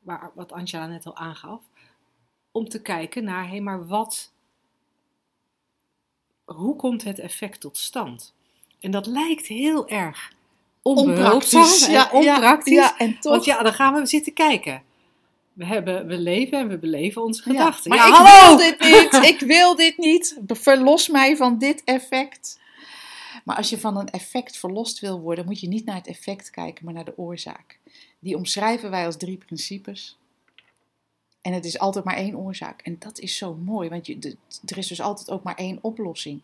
waar, 0.00 0.30
wat 0.34 0.52
Angela 0.52 0.86
net 0.86 1.06
al 1.06 1.16
aangaf, 1.16 1.62
om 2.52 2.68
te 2.68 2.82
kijken 2.82 3.24
naar, 3.24 3.48
hé, 3.48 3.60
maar 3.60 3.86
wat, 3.86 4.32
hoe 6.44 6.76
komt 6.76 7.04
het 7.04 7.18
effect 7.18 7.60
tot 7.60 7.76
stand? 7.78 8.34
En 8.80 8.90
dat 8.90 9.06
lijkt 9.06 9.46
heel 9.46 9.88
erg 9.88 10.32
en 10.82 10.94
ja, 11.92 12.10
onpraktisch. 12.10 12.74
Ja, 12.74 12.98
en 12.98 13.18
toch. 13.20 13.32
Want 13.32 13.44
ja, 13.44 13.62
dan 13.62 13.72
gaan 13.72 13.94
we 13.94 14.06
zitten 14.06 14.32
kijken. 14.32 14.82
We, 15.52 15.66
hebben, 15.66 16.06
we 16.06 16.18
leven 16.18 16.58
en 16.58 16.68
we 16.68 16.78
beleven 16.78 17.22
onze 17.22 17.42
Ja, 17.44 17.50
gedachten. 17.50 17.90
maar 17.90 17.98
Ja, 17.98 18.06
ik 18.06 18.12
hallo! 18.12 18.56
wil 18.56 18.56
dit 18.56 18.80
niet. 18.80 19.24
Ik 19.32 19.40
wil 19.40 19.76
dit 19.76 19.98
niet. 19.98 20.38
Verlos 20.46 21.08
mij 21.08 21.36
van 21.36 21.58
dit 21.58 21.84
effect. 21.84 22.58
Maar 23.44 23.56
als 23.56 23.70
je 23.70 23.78
van 23.78 23.96
een 23.96 24.10
effect 24.10 24.56
verlost 24.56 25.00
wil 25.00 25.20
worden, 25.20 25.44
moet 25.44 25.60
je 25.60 25.68
niet 25.68 25.84
naar 25.84 25.96
het 25.96 26.06
effect 26.06 26.50
kijken, 26.50 26.84
maar 26.84 26.94
naar 26.94 27.04
de 27.04 27.18
oorzaak. 27.18 27.78
Die 28.18 28.36
omschrijven 28.36 28.90
wij 28.90 29.06
als 29.06 29.16
drie 29.16 29.36
principes. 29.36 30.18
En 31.42 31.52
het 31.52 31.64
is 31.64 31.78
altijd 31.78 32.04
maar 32.04 32.16
één 32.16 32.36
oorzaak. 32.38 32.82
En 32.82 32.96
dat 32.98 33.18
is 33.18 33.36
zo 33.36 33.54
mooi, 33.54 33.88
want 33.88 34.06
je, 34.06 34.18
de- 34.18 34.36
er 34.66 34.78
is 34.78 34.86
dus 34.86 35.00
altijd 35.00 35.30
ook 35.30 35.42
maar 35.42 35.54
één 35.54 35.78
oplossing. 35.82 36.40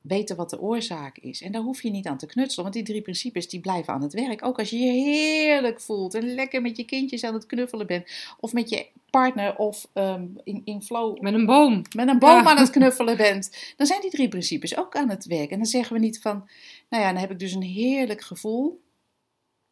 Weten 0.00 0.36
wat 0.36 0.50
de 0.50 0.60
oorzaak 0.60 1.18
is. 1.18 1.42
En 1.42 1.52
daar 1.52 1.62
hoef 1.62 1.82
je 1.82 1.90
niet 1.90 2.06
aan 2.06 2.18
te 2.18 2.26
knutselen, 2.26 2.62
want 2.62 2.74
die 2.76 2.84
drie 2.84 3.02
principes 3.02 3.48
die 3.48 3.60
blijven 3.60 3.92
aan 3.92 4.02
het 4.02 4.12
werk. 4.12 4.44
Ook 4.44 4.58
als 4.58 4.70
je 4.70 4.78
je 4.78 4.92
heerlijk 4.92 5.80
voelt 5.80 6.14
en 6.14 6.34
lekker 6.34 6.62
met 6.62 6.76
je 6.76 6.84
kindjes 6.84 7.24
aan 7.24 7.34
het 7.34 7.46
knuffelen 7.46 7.86
bent. 7.86 8.10
Of 8.40 8.52
met 8.52 8.68
je 8.70 8.86
partner 9.10 9.56
of 9.56 9.88
ehm, 9.92 10.26
in, 10.44 10.62
in 10.64 10.82
flow 10.82 11.20
Met 11.20 11.34
een 11.34 11.46
boom. 11.46 11.82
met 11.96 12.08
een 12.08 12.18
boom 12.18 12.42
Ja. 12.42 12.50
aan 12.50 12.56
het 12.58 12.70
knuffelen 12.70 13.16
bent, 13.16 13.74
dan 13.76 13.86
zijn 13.86 14.00
die 14.00 14.10
drie 14.10 14.28
principes 14.28 14.76
ook 14.76 14.96
aan 14.96 15.08
het 15.10 15.24
werk. 15.26 15.50
En 15.50 15.56
dan 15.56 15.66
zeggen 15.66 15.94
we 15.94 16.00
niet 16.02 16.20
van, 16.20 16.48
nou 16.88 17.02
ja, 17.02 17.12
dan 17.12 17.20
heb 17.20 17.30
ik 17.30 17.38
dus 17.38 17.52
een 17.52 17.62
heerlijk 17.62 18.20
gevoel. 18.20 18.80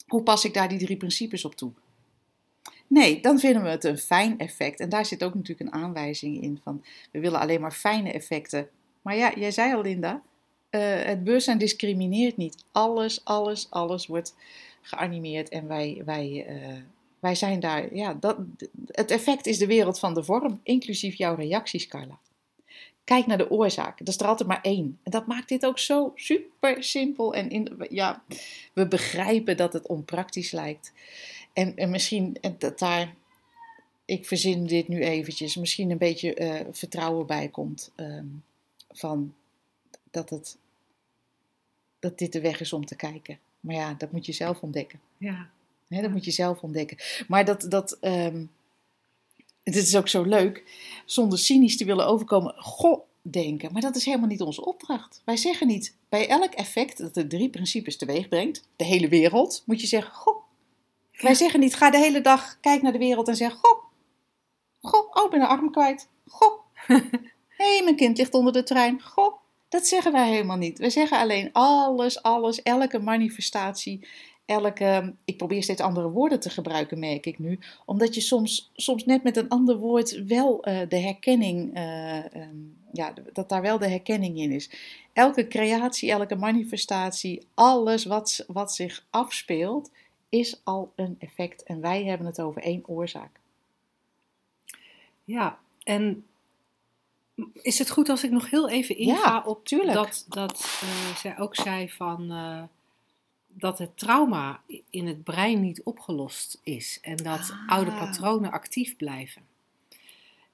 Hoe 0.06 0.22
pas 0.22 0.44
ik 0.44 0.54
daar 0.54 0.68
die 0.68 0.78
drie 0.78 0.96
principes 0.96 1.44
op 1.44 1.54
toe? 1.54 1.72
Nee, 2.88 3.20
dan 3.20 3.38
vinden 3.38 3.62
we 3.62 3.68
het 3.68 3.84
een 3.84 3.98
fijn 3.98 4.38
effect. 4.38 4.80
En 4.80 4.88
daar 4.88 5.06
zit 5.06 5.24
ook 5.24 5.34
natuurlijk 5.34 5.70
een 5.70 5.80
aanwijzing 5.80 6.42
in 6.42 6.60
van, 6.62 6.84
we 7.12 7.20
willen 7.20 7.40
alleen 7.40 7.60
maar 7.60 7.72
fijne 7.72 8.12
effecten. 8.12 8.68
Maar 9.02 9.16
ja, 9.16 9.32
jij 9.36 9.50
zei 9.50 9.74
al, 9.74 9.82
Linda, 9.82 10.22
eh, 10.70 10.80
het 11.02 11.24
bewustzijn 11.24 11.58
discrimineert 11.58 12.36
niet. 12.36 12.64
Alles, 12.72 13.24
alles, 13.24 13.66
alles 13.70 14.06
wordt 14.06 14.34
geanimeerd 14.82 15.48
en 15.48 15.66
wij, 15.68 16.02
wij, 16.04 16.44
eh, 16.46 16.76
wij 17.18 17.34
zijn 17.34 17.60
daar, 17.60 17.94
ja, 17.94 18.14
dat, 18.14 18.36
het 18.86 19.10
effect 19.10 19.46
is 19.46 19.58
de 19.58 19.66
wereld 19.66 19.98
van 19.98 20.14
de 20.14 20.22
vorm, 20.22 20.60
inclusief 20.62 21.14
jouw 21.14 21.34
reacties, 21.34 21.88
Carla. 21.88 22.18
Kijk 23.08 23.26
naar 23.26 23.38
de 23.38 23.50
oorzaak. 23.50 23.98
Dat 23.98 24.08
is 24.08 24.20
er 24.20 24.26
altijd 24.26 24.48
maar 24.48 24.60
één. 24.62 24.98
En 25.02 25.10
dat 25.10 25.26
maakt 25.26 25.48
dit 25.48 25.66
ook 25.66 25.78
zo 25.78 26.12
super 26.14 26.84
simpel. 26.84 27.34
En 27.34 27.50
in, 27.50 27.76
ja, 27.90 28.22
we 28.72 28.88
begrijpen 28.88 29.56
dat 29.56 29.72
het 29.72 29.86
onpraktisch 29.86 30.50
lijkt. 30.50 30.92
En, 31.52 31.76
en 31.76 31.90
misschien 31.90 32.36
en 32.40 32.54
dat 32.58 32.78
daar, 32.78 33.14
ik 34.04 34.26
verzin 34.26 34.66
dit 34.66 34.88
nu 34.88 35.02
eventjes, 35.02 35.56
misschien 35.56 35.90
een 35.90 35.98
beetje 35.98 36.34
eh, 36.34 36.66
vertrouwen 36.70 37.26
bij 37.26 37.48
komt. 37.48 37.92
ehm, 37.94 38.26
van 38.90 39.34
dat, 40.10 40.30
het, 40.30 40.56
dat 41.98 42.18
dit 42.18 42.32
de 42.32 42.40
weg 42.40 42.60
is 42.60 42.72
om 42.72 42.86
te 42.86 42.96
kijken. 42.96 43.38
Maar 43.60 43.74
ja, 43.74 43.94
dat 43.94 44.12
moet 44.12 44.26
je 44.26 44.32
zelf 44.32 44.60
ontdekken. 44.60 45.00
Ja. 45.18 45.50
Dat 45.88 46.10
moet 46.10 46.24
je 46.24 46.30
zelf 46.30 46.62
ontdekken. 46.62 46.96
Maar 47.28 47.44
dat, 47.44 47.66
dat 47.68 47.98
ehm, 49.68 49.78
het 49.78 49.88
is 49.88 49.96
ook 49.96 50.08
zo 50.08 50.22
leuk, 50.22 50.64
zonder 51.04 51.38
cynisch 51.38 51.76
te 51.76 51.84
willen 51.84 52.06
overkomen, 52.06 52.54
goh, 52.56 53.00
denken. 53.22 53.72
Maar 53.72 53.82
dat 53.82 53.96
is 53.96 54.04
helemaal 54.04 54.28
niet 54.28 54.40
onze 54.40 54.64
opdracht. 54.64 55.22
Wij 55.24 55.36
zeggen 55.36 55.66
niet, 55.66 55.96
bij 56.08 56.28
elk 56.28 56.52
effect 56.52 56.98
dat 56.98 57.14
de 57.14 57.26
drie 57.26 57.50
principes 57.50 57.96
teweeg 57.96 58.28
brengt, 58.28 58.68
de 58.76 58.84
hele 58.84 59.08
wereld, 59.08 59.62
moet 59.66 59.80
je 59.80 59.86
zeggen, 59.86 60.12
goh. 60.12 60.36
Wij 61.12 61.34
zeggen 61.34 61.60
niet, 61.60 61.74
ga 61.74 61.90
de 61.90 61.98
hele 61.98 62.20
dag, 62.20 62.60
kijk 62.60 62.82
naar 62.82 62.92
de 62.92 62.98
wereld 62.98 63.28
en 63.28 63.36
zeg, 63.36 63.52
goh, 63.52 63.82
goh, 64.80 65.16
oh, 65.16 65.24
ik 65.24 65.30
ben 65.30 65.40
een 65.40 65.46
arm 65.46 65.70
kwijt, 65.70 66.08
goh. 66.26 66.60
Hé, 67.58 67.64
hey, 67.76 67.80
mijn 67.84 67.96
kind 67.96 68.18
ligt 68.18 68.34
onder 68.34 68.52
de 68.52 68.62
trein, 68.62 69.02
goh. 69.02 69.36
Dat 69.68 69.86
zeggen 69.86 70.12
wij 70.12 70.28
helemaal 70.28 70.56
niet. 70.56 70.78
We 70.78 70.90
zeggen 70.90 71.18
alleen 71.18 71.52
alles, 71.52 72.22
alles, 72.22 72.62
elke 72.62 72.98
manifestatie, 72.98 74.08
elke. 74.48 75.14
Ik 75.24 75.36
probeer 75.36 75.62
steeds 75.62 75.80
andere 75.80 76.10
woorden 76.10 76.40
te 76.40 76.50
gebruiken, 76.50 76.98
merk 76.98 77.26
ik 77.26 77.38
nu. 77.38 77.58
Omdat 77.84 78.14
je 78.14 78.20
soms, 78.20 78.70
soms 78.74 79.04
net 79.04 79.22
met 79.22 79.36
een 79.36 79.48
ander 79.48 79.76
woord 79.76 80.24
wel 80.26 80.62
eh, 80.62 80.88
de 80.88 80.96
herkenning. 80.98 81.74
eh, 81.74 82.34
ehm, 82.34 82.56
ja, 82.92 83.12
dat 83.32 83.48
daar 83.48 83.62
wel 83.62 83.78
de 83.78 83.88
herkenning 83.88 84.38
in 84.38 84.52
is. 84.52 84.70
Elke 85.12 85.48
creatie, 85.48 86.10
elke 86.10 86.34
manifestatie, 86.34 87.46
alles 87.54 88.04
wat, 88.04 88.44
wat 88.46 88.72
zich 88.74 89.06
afspeelt, 89.10 89.90
is 90.28 90.60
al 90.64 90.92
een 90.94 91.16
effect. 91.18 91.62
En 91.62 91.80
wij 91.80 92.04
hebben 92.04 92.26
het 92.26 92.40
over 92.40 92.62
één 92.62 92.82
oorzaak. 92.86 93.40
Ja, 95.24 95.58
en 95.82 96.26
is 97.62 97.78
het 97.78 97.90
goed 97.90 98.08
als 98.08 98.24
ik 98.24 98.30
nog 98.30 98.50
heel 98.50 98.68
even 98.68 99.04
Ja, 99.04 99.14
inga 99.14 99.42
op 99.46 99.66
tuurlijk. 99.66 99.92
dat, 99.92 100.24
dat 100.28 100.80
eh, 100.82 101.16
zij 101.16 101.38
ook 101.38 101.54
zei 101.54 101.90
van 101.90 102.30
dat 103.58 103.78
het 103.78 103.98
trauma 103.98 104.60
in 104.90 105.06
het 105.06 105.24
brein 105.24 105.60
niet 105.60 105.82
opgelost 105.82 106.60
is 106.62 106.98
en 107.02 107.16
dat 107.16 107.50
Ah. 107.52 107.68
oude 107.68 107.90
patronen 107.90 108.50
actief 108.50 108.96
blijven. 108.96 109.42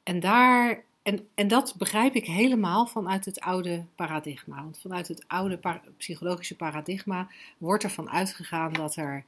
En 0.03 0.21
daar 0.21 0.83
en, 1.03 1.29
en 1.35 1.49
dat 1.49 1.75
begrijp 1.79 2.15
ik 2.15 2.27
helemaal 2.27 2.87
vanuit 2.87 3.25
het 3.25 3.41
oude 3.41 3.85
paradigma. 3.95 4.63
Want 4.63 4.79
vanuit 4.81 5.09
het 5.09 5.25
oude 5.27 5.59
par- 5.59 5.83
psychologische 5.97 6.57
paradigma 6.57 7.29
wordt 7.59 7.85
ervan 7.85 8.11
uitgegaan 8.11 8.73
dat 8.73 8.97
er 8.97 9.25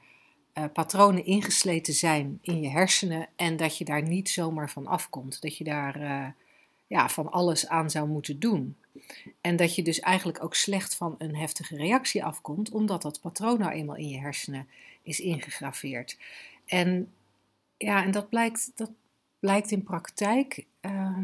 eh, 0.53 0.63
patronen 0.73 1.25
ingesleten 1.25 1.93
zijn 1.93 2.39
in 2.41 2.61
je 2.61 2.69
hersenen 2.69 3.27
en 3.35 3.57
dat 3.57 3.77
je 3.77 3.85
daar 3.85 4.01
niet 4.01 4.29
zomaar 4.29 4.69
van 4.69 4.87
afkomt. 4.87 5.41
Dat 5.41 5.57
je 5.57 5.63
daar 5.63 5.95
eh, 5.95 6.27
ja, 6.87 7.09
van 7.09 7.31
alles 7.31 7.67
aan 7.67 7.89
zou 7.89 8.07
moeten 8.07 8.39
doen. 8.39 8.75
En 9.41 9.55
dat 9.55 9.75
je 9.75 9.83
dus 9.83 9.99
eigenlijk 9.99 10.43
ook 10.43 10.55
slecht 10.55 10.95
van 10.95 11.15
een 11.17 11.35
heftige 11.35 11.75
reactie 11.75 12.23
afkomt, 12.23 12.71
omdat 12.71 13.01
dat 13.01 13.21
patroon 13.21 13.59
nou 13.59 13.71
eenmaal 13.71 13.95
in 13.95 14.09
je 14.09 14.19
hersenen 14.19 14.67
is 15.01 15.19
ingegraveerd. 15.19 16.17
En 16.65 17.11
ja, 17.77 18.03
en 18.03 18.11
dat 18.11 18.29
blijkt, 18.29 18.71
dat 18.75 18.91
blijkt 19.39 19.71
in 19.71 19.83
praktijk, 19.83 20.65
eh, 20.79 21.17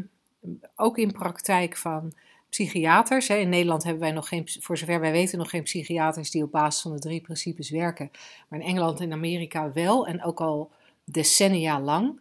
ook 0.76 0.98
in 0.98 1.12
praktijk 1.12 1.76
van 1.76 2.12
psychiaters. 2.48 3.28
Hè. 3.28 3.36
In 3.36 3.48
Nederland 3.48 3.82
hebben 3.82 4.02
wij 4.02 4.12
nog 4.12 4.28
geen, 4.28 4.48
voor 4.60 4.78
zover 4.78 5.00
wij 5.00 5.12
weten, 5.12 5.38
nog 5.38 5.50
geen 5.50 5.62
psychiaters 5.62 6.30
die 6.30 6.42
op 6.42 6.50
basis 6.50 6.82
van 6.82 6.92
de 6.92 6.98
drie 6.98 7.20
principes 7.20 7.70
werken. 7.70 8.10
Maar 8.48 8.60
in 8.60 8.66
Engeland 8.66 9.00
en 9.00 9.12
Amerika 9.12 9.72
wel, 9.72 10.06
en 10.06 10.22
ook 10.22 10.40
al 10.40 10.70
decennia 11.04 11.80
lang, 11.80 12.20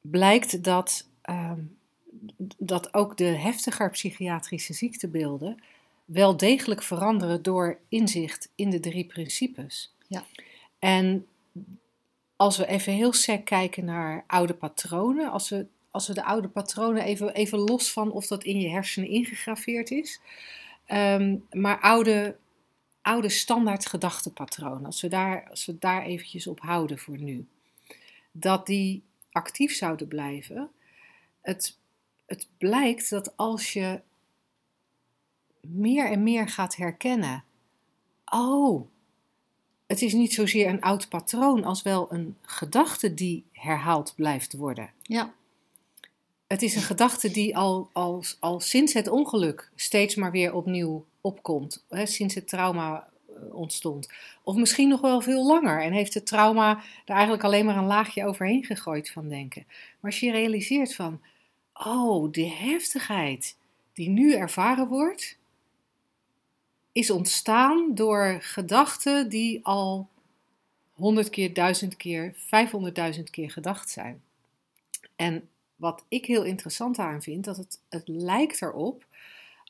blijkt 0.00 0.64
dat, 0.64 1.08
ehm, 1.22 1.60
dat 2.58 2.94
ook 2.94 3.16
de 3.16 3.24
heftiger 3.24 3.90
psychiatrische 3.90 4.72
ziektebeelden 4.72 5.62
wel 6.04 6.36
degelijk 6.36 6.82
veranderen 6.82 7.42
door 7.42 7.78
inzicht 7.88 8.48
in 8.54 8.70
de 8.70 8.80
drie 8.80 9.06
principes. 9.06 9.94
Ja. 10.06 10.24
En 10.78 11.26
als 12.36 12.56
we 12.56 12.66
even 12.66 12.92
heel 12.92 13.12
sec 13.12 13.44
kijken 13.44 13.84
naar 13.84 14.24
oude 14.26 14.54
patronen, 14.54 15.30
als 15.30 15.48
we, 15.48 15.66
als 15.90 16.08
we 16.08 16.14
de 16.14 16.24
oude 16.24 16.48
patronen 16.48 17.02
even, 17.02 17.34
even 17.34 17.58
los 17.58 17.92
van 17.92 18.12
of 18.12 18.26
dat 18.26 18.44
in 18.44 18.60
je 18.60 18.68
hersenen 18.68 19.08
ingegraveerd 19.08 19.90
is, 19.90 20.20
ehm, 20.86 21.36
maar 21.50 21.80
oude, 21.80 22.36
oude 23.02 23.28
standaard 23.28 23.86
gedachtepatronen, 23.86 24.84
als 24.84 25.00
we, 25.00 25.08
daar, 25.08 25.48
als 25.50 25.66
we 25.66 25.78
daar 25.78 26.02
eventjes 26.02 26.46
op 26.46 26.60
houden 26.60 26.98
voor 26.98 27.18
nu, 27.18 27.46
dat 28.32 28.66
die 28.66 29.02
actief 29.30 29.74
zouden 29.74 30.08
blijven. 30.08 30.70
Het, 31.40 31.78
het 32.26 32.48
blijkt 32.58 33.10
dat 33.10 33.36
als 33.36 33.72
je 33.72 34.00
meer 35.60 36.10
en 36.10 36.22
meer 36.22 36.48
gaat 36.48 36.76
herkennen, 36.76 37.44
oh, 38.24 38.86
het 39.86 40.02
is 40.02 40.12
niet 40.12 40.32
zozeer 40.32 40.68
een 40.68 40.80
oud 40.80 41.08
patroon 41.08 41.64
als 41.64 41.82
wel 41.82 42.12
een 42.12 42.36
gedachte 42.42 43.14
die 43.14 43.44
herhaald 43.52 44.12
blijft 44.16 44.52
worden. 44.52 44.90
Ja, 45.02 45.34
Het 46.46 46.62
is 46.62 46.74
een 46.74 46.82
gedachte 46.82 47.30
die 47.30 47.56
al, 47.56 47.90
al, 47.92 48.24
al 48.40 48.60
sinds 48.60 48.92
het 48.92 49.08
ongeluk 49.08 49.70
steeds 49.74 50.14
maar 50.14 50.30
weer 50.30 50.54
opnieuw 50.54 51.04
opkomt. 51.20 51.84
Hè, 51.88 52.06
sinds 52.06 52.34
het 52.34 52.48
trauma 52.48 53.08
eh, 53.28 53.54
ontstond. 53.54 54.08
Of 54.42 54.56
misschien 54.56 54.88
nog 54.88 55.00
wel 55.00 55.20
veel 55.20 55.46
langer. 55.46 55.82
En 55.82 55.92
heeft 55.92 56.14
het 56.14 56.26
trauma 56.26 56.82
er 57.04 57.14
eigenlijk 57.14 57.44
alleen 57.44 57.64
maar 57.64 57.76
een 57.76 57.86
laagje 57.86 58.26
overheen 58.26 58.64
gegooid 58.64 59.10
van 59.10 59.28
denken. 59.28 59.64
Maar 59.66 60.10
als 60.10 60.20
je 60.20 60.30
realiseert 60.30 60.94
van, 60.94 61.20
oh, 61.84 62.32
de 62.32 62.48
heftigheid 62.48 63.56
die 63.92 64.08
nu 64.08 64.34
ervaren 64.34 64.88
wordt, 64.88 65.36
is 66.92 67.10
ontstaan 67.10 67.94
door 67.94 68.38
gedachten 68.40 69.28
die 69.28 69.60
al 69.64 70.08
honderd 70.94 71.30
keer, 71.30 71.54
duizend 71.54 71.96
keer, 71.96 72.32
vijfhonderdduizend 72.36 73.30
keer 73.30 73.50
gedacht 73.50 73.90
zijn. 73.90 74.22
En 75.16 75.48
wat 75.76 76.04
ik 76.08 76.26
heel 76.26 76.44
interessant 76.44 76.98
aan 76.98 77.22
vind, 77.22 77.44
dat 77.44 77.56
het, 77.56 77.80
het 77.88 78.08
lijkt 78.08 78.62
erop 78.62 79.04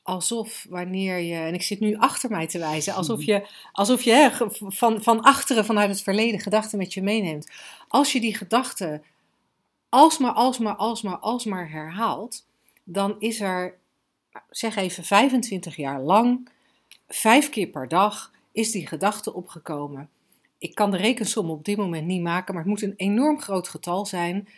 alsof 0.06 0.66
wanneer 0.68 1.18
je, 1.18 1.34
en 1.34 1.54
ik 1.54 1.62
zit 1.62 1.80
nu 1.80 1.96
achter 1.96 2.30
mij 2.30 2.46
te 2.46 2.58
wijzen, 2.58 2.94
alsof 2.94 3.22
je, 3.22 3.46
alsof 3.72 4.02
je 4.02 4.48
van, 4.58 5.02
van 5.02 5.20
achteren 5.20 5.64
vanuit 5.64 5.88
het 5.88 6.02
verleden 6.02 6.40
gedachten 6.40 6.78
met 6.78 6.94
je 6.94 7.02
meeneemt. 7.02 7.50
Als 7.88 8.12
je 8.12 8.20
die 8.20 8.36
gedachten 8.36 9.02
alsmaar, 9.96 10.32
alsmaar, 10.32 10.76
alsmaar, 10.76 11.18
alsmaar 11.18 11.70
herhaalt, 11.70 12.46
dan 12.84 13.16
is 13.18 13.40
er, 13.40 13.78
zeg 14.50 14.76
even 14.76 15.04
25 15.04 15.76
jaar 15.76 16.00
lang, 16.00 16.48
vijf 17.08 17.50
keer 17.50 17.66
per 17.66 17.88
dag, 17.88 18.32
is 18.52 18.70
die 18.70 18.86
gedachte 18.86 19.34
opgekomen. 19.34 20.08
Ik 20.58 20.74
kan 20.74 20.90
de 20.90 20.96
rekensom 20.96 21.50
op 21.50 21.64
dit 21.64 21.76
moment 21.76 22.06
niet 22.06 22.22
maken, 22.22 22.54
maar 22.54 22.62
het 22.62 22.72
moet 22.72 22.82
een 22.82 22.94
enorm 22.96 23.40
groot 23.40 23.68
getal 23.68 24.06
zijn. 24.06 24.48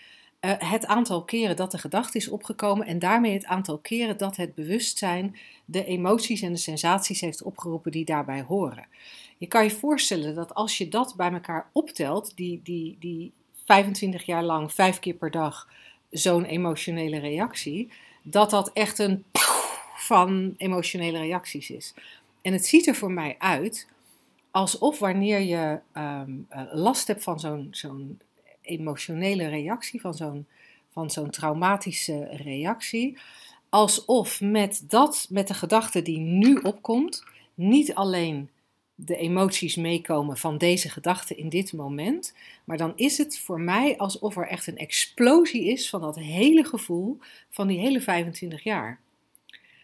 Eh, 0.41 0.53
het 0.59 0.87
aantal 0.87 1.25
keren 1.25 1.57
dat 1.57 1.71
de 1.71 1.79
gedachte 1.79 2.19
is 2.19 2.29
opgekomen 2.29 2.87
en 2.87 2.99
daarmee 2.99 3.33
het 3.33 3.45
aantal 3.45 3.79
keren 3.79 4.19
dat 4.19 4.37
het 4.37 4.55
bewustzijn 4.55 5.37
de 5.65 5.85
emoties 5.85 6.41
en 6.41 6.53
de 6.53 6.59
sensaties 6.59 7.21
heeft 7.21 7.43
opgeroepen 7.43 7.93
die 7.93 8.05
daarbij 8.05 8.43
horen. 8.43 8.87
Je 9.37 9.47
kan 9.47 9.65
je 9.65 9.71
voorstellen 9.71 10.35
dat 10.35 10.55
als 10.55 10.79
je 10.79 10.89
dat 10.89 11.15
bij 11.17 11.33
elkaar 11.33 11.71
optelt, 11.73 12.37
die, 12.37 12.61
die, 12.63 12.97
die 13.01 13.33
25 13.69 14.23
jaar 14.23 14.45
lang, 14.45 14.73
vijf 14.73 14.99
keer 14.99 15.15
per 15.15 15.31
dag, 15.31 15.69
zo'n 16.11 16.45
emotionele 16.45 17.19
reactie, 17.19 17.91
dat 18.23 18.51
dat 18.51 18.71
echt 18.73 18.99
een 18.99 19.25
van 20.11 20.55
emotionele 20.57 21.19
reacties 21.19 21.71
is. 21.71 21.95
En 22.43 22.53
het 22.53 22.67
ziet 22.67 22.87
er 22.87 22.95
voor 22.95 23.13
mij 23.13 23.37
uit 23.39 23.89
alsof 24.51 24.99
wanneer 24.99 25.41
je 25.41 25.81
ehm, 25.93 26.31
eh, 26.49 26.63
last 26.73 27.07
hebt 27.07 27.23
van 27.23 27.41
zo'n 27.41 27.69
zo'n 27.71 28.21
emotionele 28.61 29.49
reactie, 29.49 30.01
van 30.01 30.15
zo'n 30.15 30.47
van 30.93 31.11
zo'n 31.11 31.31
traumatische 31.31 32.29
reactie, 32.31 33.19
alsof 33.69 34.41
met 34.41 34.85
dat, 34.87 35.27
met 35.31 35.49
de 35.49 35.55
gedachte 35.55 36.03
die 36.03 36.19
nu 36.19 36.57
opkomt, 36.57 37.25
niet 37.55 37.95
alleen 37.95 38.51
de 39.01 39.17
emoties 39.17 39.77
meekomen 39.77 40.37
van 40.37 40.59
deze 40.59 40.89
gedachte 40.89 41.35
in 41.35 41.49
dit 41.49 41.73
moment, 41.73 42.35
maar 42.65 42.77
dan 42.77 42.93
is 42.97 43.19
het 43.19 43.39
voor 43.39 43.61
mij 43.61 43.99
alsof 43.99 44.37
er 44.37 44.47
echt 44.47 44.67
een 44.67 44.79
explosie 44.79 45.65
is 45.65 45.89
van 45.89 46.01
dat 46.01 46.17
hele 46.17 46.65
gevoel 46.65 47.19
van 47.51 47.69
die 47.69 47.79
hele 47.79 48.01
25 48.01 48.63
jaar. 48.63 49.01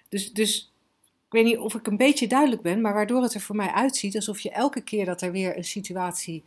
Dus, 0.09 0.33
dus 0.33 0.73
ik 1.27 1.33
weet 1.33 1.45
niet 1.45 1.59
of 1.59 1.75
ik 1.75 1.87
een 1.87 1.97
beetje 1.97 2.27
duidelijk 2.27 2.63
ben, 2.63 2.81
maar 2.81 2.95
waardoor 2.95 3.23
het 3.23 3.35
er 3.35 3.41
voor 3.41 3.57
mij 3.57 3.71
uitziet 3.71 4.17
alsof 4.17 4.41
je 4.41 4.51
elke 4.51 4.81
keer 4.81 5.05
dat 5.05 5.23
er 5.23 5.33
weer 5.33 5.57
een 5.57 5.65
situatie 5.65 6.43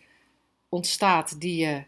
ontstaat 0.69 1.41
die 1.41 1.55
je 1.55 1.83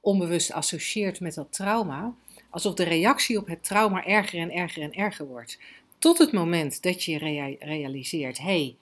onbewust 0.00 0.52
associeert 0.52 1.20
met 1.20 1.34
dat 1.34 1.52
trauma, 1.52 2.14
alsof 2.50 2.74
de 2.74 2.84
reactie 2.84 3.38
op 3.38 3.46
het 3.46 3.64
trauma 3.64 4.04
erger 4.04 4.38
en 4.38 4.52
erger 4.52 4.82
en 4.82 4.92
erger 4.92 5.26
wordt. 5.26 5.58
Tot 5.98 6.18
het 6.18 6.32
moment 6.32 6.82
dat 6.82 7.04
je 7.04 7.18
rea- 7.18 7.56
realiseert: 7.58 8.38
hé, 8.38 8.44
hey, 8.44 8.76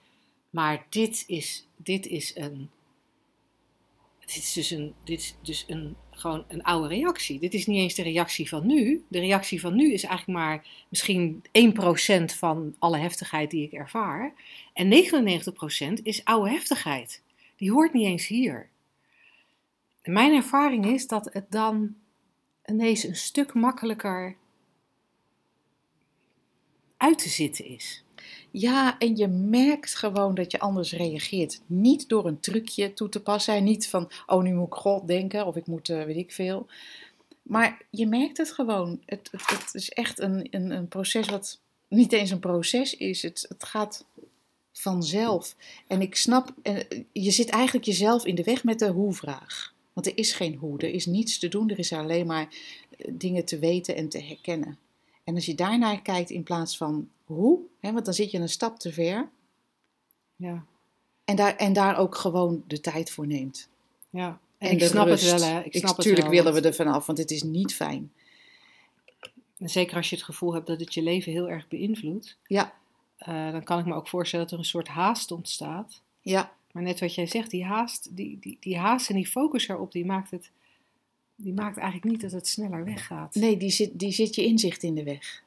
maar 0.51 0.87
dit 0.89 1.25
is, 1.27 1.67
dit 1.77 2.07
is 2.07 2.37
een. 2.37 2.71
Dit 4.21 4.37
is 4.37 4.53
dus, 4.53 4.71
een, 4.71 4.95
dit 5.05 5.21
is 5.21 5.37
dus 5.43 5.65
een, 5.69 5.97
gewoon 6.11 6.45
een 6.49 6.63
oude 6.63 6.89
reactie. 6.89 7.39
Dit 7.39 7.55
is 7.55 7.67
niet 7.67 7.79
eens 7.79 7.95
de 7.95 8.03
reactie 8.03 8.49
van 8.49 8.67
nu. 8.67 9.05
De 9.09 9.19
reactie 9.19 9.61
van 9.61 9.75
nu 9.75 9.93
is 9.93 10.03
eigenlijk 10.03 10.39
maar 10.39 10.67
misschien 10.89 11.43
1% 12.33 12.37
van 12.37 12.75
alle 12.79 12.99
heftigheid 12.99 13.51
die 13.51 13.63
ik 13.63 13.73
ervaar. 13.73 14.35
En 14.73 14.91
99% 15.99 16.03
is 16.03 16.25
oude 16.25 16.51
heftigheid. 16.51 17.23
Die 17.57 17.73
hoort 17.73 17.93
niet 17.93 18.07
eens 18.07 18.27
hier. 18.27 18.69
Mijn 20.03 20.35
ervaring 20.35 20.87
is 20.87 21.07
dat 21.07 21.33
het 21.33 21.51
dan 21.51 21.95
ineens 22.65 23.05
een 23.05 23.17
stuk 23.17 23.55
makkelijker 23.55 24.37
uit 26.97 27.19
te 27.19 27.29
zitten 27.29 27.65
is. 27.65 28.05
Ja, 28.51 28.99
en 28.99 29.17
je 29.17 29.29
merkt 29.29 29.95
gewoon 29.95 30.35
dat 30.35 30.51
je 30.51 30.59
anders 30.59 30.93
reageert. 30.93 31.61
Niet 31.67 32.09
door 32.09 32.27
een 32.27 32.41
trucje 32.41 32.95
toe 32.95 33.09
te 33.09 33.23
passen. 33.23 33.55
En 33.55 33.65
niet 33.65 33.89
van, 33.89 34.11
oh, 34.27 34.43
nu 34.43 34.55
moet 34.55 34.67
ik 34.67 34.75
God 34.75 35.07
denken 35.07 35.47
of 35.47 35.57
ik 35.57 35.67
moet, 35.67 35.89
eh, 35.89 36.05
weet 36.05 36.17
ik 36.17 36.33
veel. 36.33 36.67
Maar 37.43 37.83
je 37.91 38.07
merkt 38.07 38.37
het 38.37 38.53
gewoon. 38.53 39.03
Het, 39.07 39.31
het, 39.33 39.75
is 39.75 39.91
echt 39.91 40.21
een, 40.21 40.47
een, 40.51 40.71
een 40.71 40.89
proces 40.89 41.29
wat 41.29 41.61
niet 41.89 42.13
eens 42.13 42.31
een 42.31 42.39
proces 42.39 42.97
is. 42.97 43.23
Het, 43.23 43.47
het 43.49 43.65
gaat 43.65 44.05
vanzelf. 44.73 45.57
En 45.87 46.01
ik 46.01 46.17
snap, 46.17 46.55
eh, 46.63 46.77
je 47.13 47.31
zit 47.31 47.49
eigenlijk 47.49 47.87
jezelf 47.87 48.25
in 48.25 48.35
de 48.35 48.45
weg 48.45 48.65
met 48.65 48.79
de 48.79 48.89
hoe-vraag. 48.89 49.75
Want 49.93 50.07
er 50.07 50.19
is 50.19 50.33
geen 50.33 50.55
hoe, 50.55 50.79
er 50.79 50.91
is 50.91 51.07
niets 51.07 51.39
te 51.39 51.49
doen, 51.49 51.71
er 51.71 51.79
is 51.79 51.93
alleen 51.93 52.27
maar 52.27 52.49
eh, 52.99 53.13
dingen 53.13 53.45
te 53.45 53.59
weten 53.59 53.97
en 53.97 54.09
te 54.09 54.23
herkennen. 54.23 54.79
En 55.25 55.35
als 55.35 55.47
je 55.47 55.55
daarnaar 55.55 56.03
kijkt 56.03 56.31
in 56.31 56.43
plaats 56.43 56.77
van 56.77 57.09
hoe, 57.29 57.61
hè, 57.81 57.93
want 57.93 58.05
dan 58.05 58.15
zit 58.15 58.31
je 58.31 58.39
een 58.39 58.49
stap 58.49 58.79
te 58.79 58.93
ver 58.93 59.29
Ja, 60.37 60.65
en 61.25 61.37
daar, 61.37 61.57
en 61.57 61.73
daar 61.73 61.97
ook 61.99 62.15
gewoon 62.15 62.63
de 62.67 62.81
tijd 62.81 63.11
voor 63.11 63.27
neemt. 63.27 63.69
ja. 64.11 64.41
En, 64.59 64.69
En 64.69 64.77
ik 64.77 64.83
snap 64.83 65.07
rust. 65.07 65.31
het 65.31 65.41
wel, 65.41 65.49
hè. 65.51 65.63
Ik 65.63 65.73
snap 65.77 65.87
het 65.89 65.97
Natuurlijk 65.97 66.21
wel, 66.27 66.31
willen 66.37 66.53
want- 66.53 66.65
we 66.65 66.69
er 66.71 66.75
vanaf, 66.75 67.07
want 67.07 67.19
het 67.19 67.31
is 67.31 67.43
niet 67.43 67.75
fijn. 67.75 68.13
En 69.59 69.69
zeker 69.71 69.97
als 69.97 70.11
je 70.11 70.17
het 70.17 70.25
gevoel 70.25 70.55
hebt 70.55 70.67
dat 70.67 70.81
het 70.81 70.95
je 70.95 71.03
leven 71.03 71.33
heel 71.33 71.49
erg 71.51 71.69
beïnvloedt, 71.69 72.37
Ja, 72.47 72.73
eh, 73.17 73.51
dan 73.53 73.63
kan 73.65 73.79
ik 73.79 73.85
me 73.85 73.95
ook 73.95 74.09
voorstellen 74.09 74.45
dat 74.45 74.55
er 74.55 74.61
een 74.61 74.65
soort 74.71 74.89
haast 74.89 75.31
ontstaat. 75.31 76.01
ja, 76.21 76.53
Maar 76.73 76.83
net 76.83 77.01
wat 77.01 77.15
jij 77.15 77.27
zegt, 77.27 77.51
die 77.51 77.65
haast, 77.65 78.17
die, 78.17 78.39
die, 78.41 78.57
die 78.61 78.79
haast 78.79 79.09
en 79.09 79.15
die 79.15 79.27
focus 79.27 79.69
erop, 79.69 79.93
die 79.93 80.05
maakt, 80.05 80.31
het, 80.31 80.51
die 81.37 81.53
maakt 81.53 81.77
eigenlijk 81.77 82.11
niet 82.13 82.21
dat 82.21 82.33
het 82.33 82.47
sneller 82.49 82.85
weggaat. 82.85 83.35
nee, 83.35 83.57
die 83.57 83.71
zit, 83.71 83.99
die 83.99 84.13
zit 84.13 84.35
je 84.35 84.45
inzicht 84.45 84.83
in 84.83 84.95
de 84.95 85.03
weg. 85.03 85.43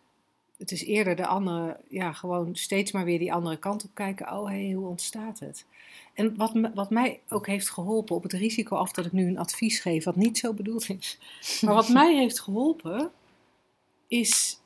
Het 0.61 0.71
is 0.71 0.83
eerder 0.83 1.15
de 1.15 1.25
andere, 1.25 1.77
ja, 1.87 2.13
gewoon 2.13 2.55
steeds 2.55 2.91
maar 2.91 3.05
weer 3.05 3.19
die 3.19 3.33
andere 3.33 3.57
kant 3.57 3.83
op 3.83 3.89
kijken. 3.93 4.31
Oh, 4.31 4.49
hé, 4.49 4.71
hoe 4.71 4.87
ontstaat 4.87 5.39
het? 5.39 5.65
En 6.13 6.35
wat, 6.35 6.51
wat 6.73 6.89
mij 6.89 7.19
ook 7.29 7.47
heeft 7.47 7.69
geholpen, 7.69 8.15
op 8.15 8.23
het 8.23 8.33
risico 8.33 8.75
af 8.75 8.91
dat 8.91 9.05
ik 9.05 9.11
nu 9.11 9.27
een 9.27 9.37
advies 9.37 9.79
geef, 9.79 10.03
wat 10.03 10.15
niet 10.15 10.37
zo 10.37 10.53
bedoeld 10.53 10.89
is. 10.89 11.17
Maar 11.61 11.73
wat 11.73 11.89
mij 11.89 12.15
heeft 12.15 12.39
geholpen, 12.39 13.11
is, 14.07 14.59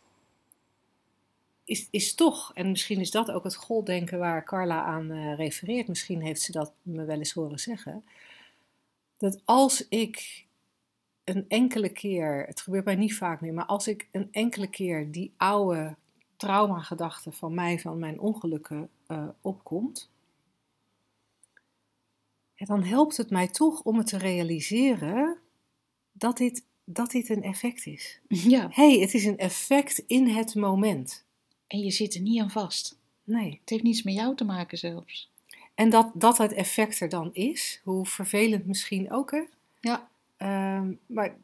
is, 1.63 1.87
is 1.91 2.15
toch, 2.15 2.51
en 2.53 2.69
misschien 2.69 2.99
is 2.99 3.11
dat 3.11 3.31
ook 3.31 3.43
het 3.43 3.55
goldenken 3.55 4.19
waar 4.19 4.43
Carla 4.43 4.83
aan 4.83 5.11
eh, 5.11 5.35
refereert, 5.35 5.87
misschien 5.87 6.21
heeft 6.21 6.41
ze 6.41 6.51
dat 6.51 6.73
me 6.81 7.05
wel 7.05 7.17
eens 7.17 7.33
horen 7.33 7.59
zeggen, 7.59 8.03
dat 9.17 9.41
als 9.45 9.87
ik 9.87 10.44
een 11.25 11.45
enkele 11.47 11.89
keer, 11.89 12.43
het 12.47 12.61
gebeurt 12.61 12.85
mij 12.85 12.95
niet 12.95 13.15
vaak 13.15 13.41
meer, 13.41 13.53
maar 13.53 13.65
als 13.65 13.87
ik 13.87 14.07
een 14.11 14.27
enkele 14.31 14.67
keer 14.67 15.11
die 15.11 15.33
oude 15.37 15.95
traumagedachte 16.37 17.31
van 17.31 17.53
mij, 17.53 17.79
van 17.79 17.99
mijn 17.99 18.19
ongelukken, 18.19 18.89
eh, 19.07 19.27
opkomt, 19.41 20.09
dan 22.55 22.83
helpt 22.83 23.17
het 23.17 23.29
mij 23.29 23.47
toch 23.47 23.81
om 23.81 23.97
het 23.97 24.07
te 24.07 24.17
realiseren 24.17 25.37
dat 26.11 26.37
dit, 26.37 26.63
dat 26.83 27.11
dit 27.11 27.29
een 27.29 27.43
effect 27.43 27.85
is. 27.85 28.19
Ja, 28.53 28.69
Hé, 28.71 28.91
hey, 28.91 28.99
het 28.99 29.13
is 29.13 29.25
een 29.25 29.37
effect 29.37 30.03
in 30.07 30.27
het 30.27 30.55
moment. 30.55 31.25
en 31.67 31.79
je 31.79 31.91
zit 31.91 32.15
er 32.15 32.21
niet 32.21 32.41
aan 32.41 32.51
vast. 32.51 32.97
Nee. 33.23 33.57
Het 33.61 33.69
heeft 33.69 33.83
niets 33.83 34.03
met 34.03 34.13
jou 34.13 34.35
te 34.35 34.43
maken 34.43 34.77
zelfs. 34.77 35.29
En 35.75 35.89
dat, 35.89 36.11
dat 36.13 36.37
het 36.37 36.53
effect 36.53 36.99
er 36.99 37.09
dan 37.09 37.29
is, 37.33 37.81
hoe 37.83 38.05
vervelend 38.05 38.65
misschien 38.65 39.11
ook, 39.11 39.31
hè? 39.31 39.43
Ja, 39.79 40.09
Ehm, 40.45 40.93
maar 41.05 41.35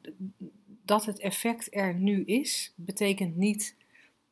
dat 0.85 1.05
het 1.05 1.19
effect 1.19 1.67
er 1.75 1.95
nu 1.95 2.23
is, 2.23 2.73
betekent 2.75 3.35
niet 3.35 3.75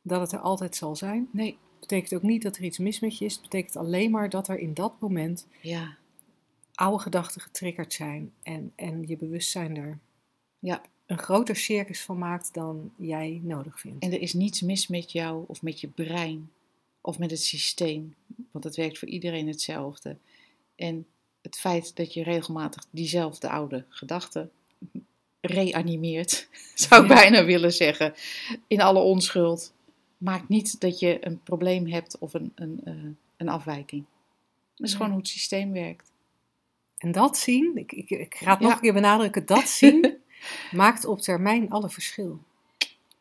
dat 0.02 0.22
het 0.22 0.32
er 0.32 0.40
altijd 0.40 0.76
zal 0.76 0.96
zijn. 0.96 1.30
nee, 1.32 1.58
Betekent 1.80 2.14
ook 2.14 2.22
niet 2.22 2.42
dat 2.42 2.58
er 2.58 2.64
iets 2.64 2.78
mis 2.78 3.00
met 3.00 3.18
je 3.18 3.26
is. 3.26 3.34
Het 3.34 3.42
betekent 3.42 3.76
alleen 3.76 4.12
maar 4.12 4.30
dat 4.30 4.48
er 4.48 4.60
in 4.60 4.74
dat 4.74 5.00
moment 5.00 5.48
ja, 5.62 5.98
oude 6.74 7.04
gedachten 7.04 7.42
getriggerd 7.42 7.94
zijn 7.94 8.34
en, 8.44 8.72
en 8.76 9.08
je 9.08 9.18
bewustzijn 9.18 9.78
er 9.78 10.00
ja. 10.60 10.82
een 11.06 11.18
groter 11.20 11.56
circus 11.56 12.02
van 12.02 12.18
maakt 12.18 12.54
dan 12.54 12.92
jij 12.98 13.40
nodig 13.44 13.80
vindt. 13.80 14.04
En 14.04 14.12
er 14.12 14.22
is 14.22 14.34
niets 14.34 14.62
mis 14.62 14.88
met 14.88 15.12
jou 15.12 15.44
of 15.48 15.62
met 15.62 15.80
je 15.80 15.88
brein 15.88 16.52
of 17.02 17.20
met 17.20 17.32
het 17.32 17.44
systeem, 17.44 18.16
want 18.52 18.64
het 18.64 18.76
werkt 18.76 19.00
voor 19.00 19.08
iedereen 19.08 19.48
hetzelfde. 19.48 20.18
En 20.76 21.06
het 21.42 21.56
feit 21.56 21.96
dat 21.96 22.14
je 22.14 22.24
regelmatig 22.24 22.86
diezelfde 22.92 23.50
oude 23.50 23.86
gedachten 23.90 24.52
reanimeert, 25.42 26.48
zou 26.76 27.04
ik 27.04 27.10
Ja. 27.10 27.16
bijna 27.16 27.44
willen 27.46 27.74
zeggen, 27.74 28.14
in 28.68 28.82
alle 28.82 29.00
onschuld, 29.00 29.74
maakt 30.18 30.50
niet 30.50 30.80
dat 30.82 31.00
je 31.00 31.26
een 31.26 31.44
probleem 31.44 31.88
hebt 31.88 32.18
of 32.18 32.34
een, 32.34 32.52
een, 32.56 32.82
eh, 32.84 32.94
een 33.38 33.50
afwijking. 33.50 34.06
Dat 34.76 34.88
is 34.88 34.94
gewoon 34.94 35.10
hoe 35.10 35.20
het 35.20 35.28
systeem 35.28 35.72
werkt. 35.72 36.12
En 36.98 37.12
dat 37.12 37.38
zien, 37.38 37.72
ik, 37.76 37.92
ik, 37.92 38.10
ik 38.10 38.36
ga 38.36 38.52
het 38.52 38.60
nog 38.60 38.72
een 38.74 38.80
keer 38.80 38.94
benadrukken, 38.94 39.46
dat 39.46 39.68
zien 39.70 40.18
maakt 40.72 41.06
op 41.06 41.20
termijn 41.20 41.70
alle 41.70 41.90
verschil. 41.90 42.40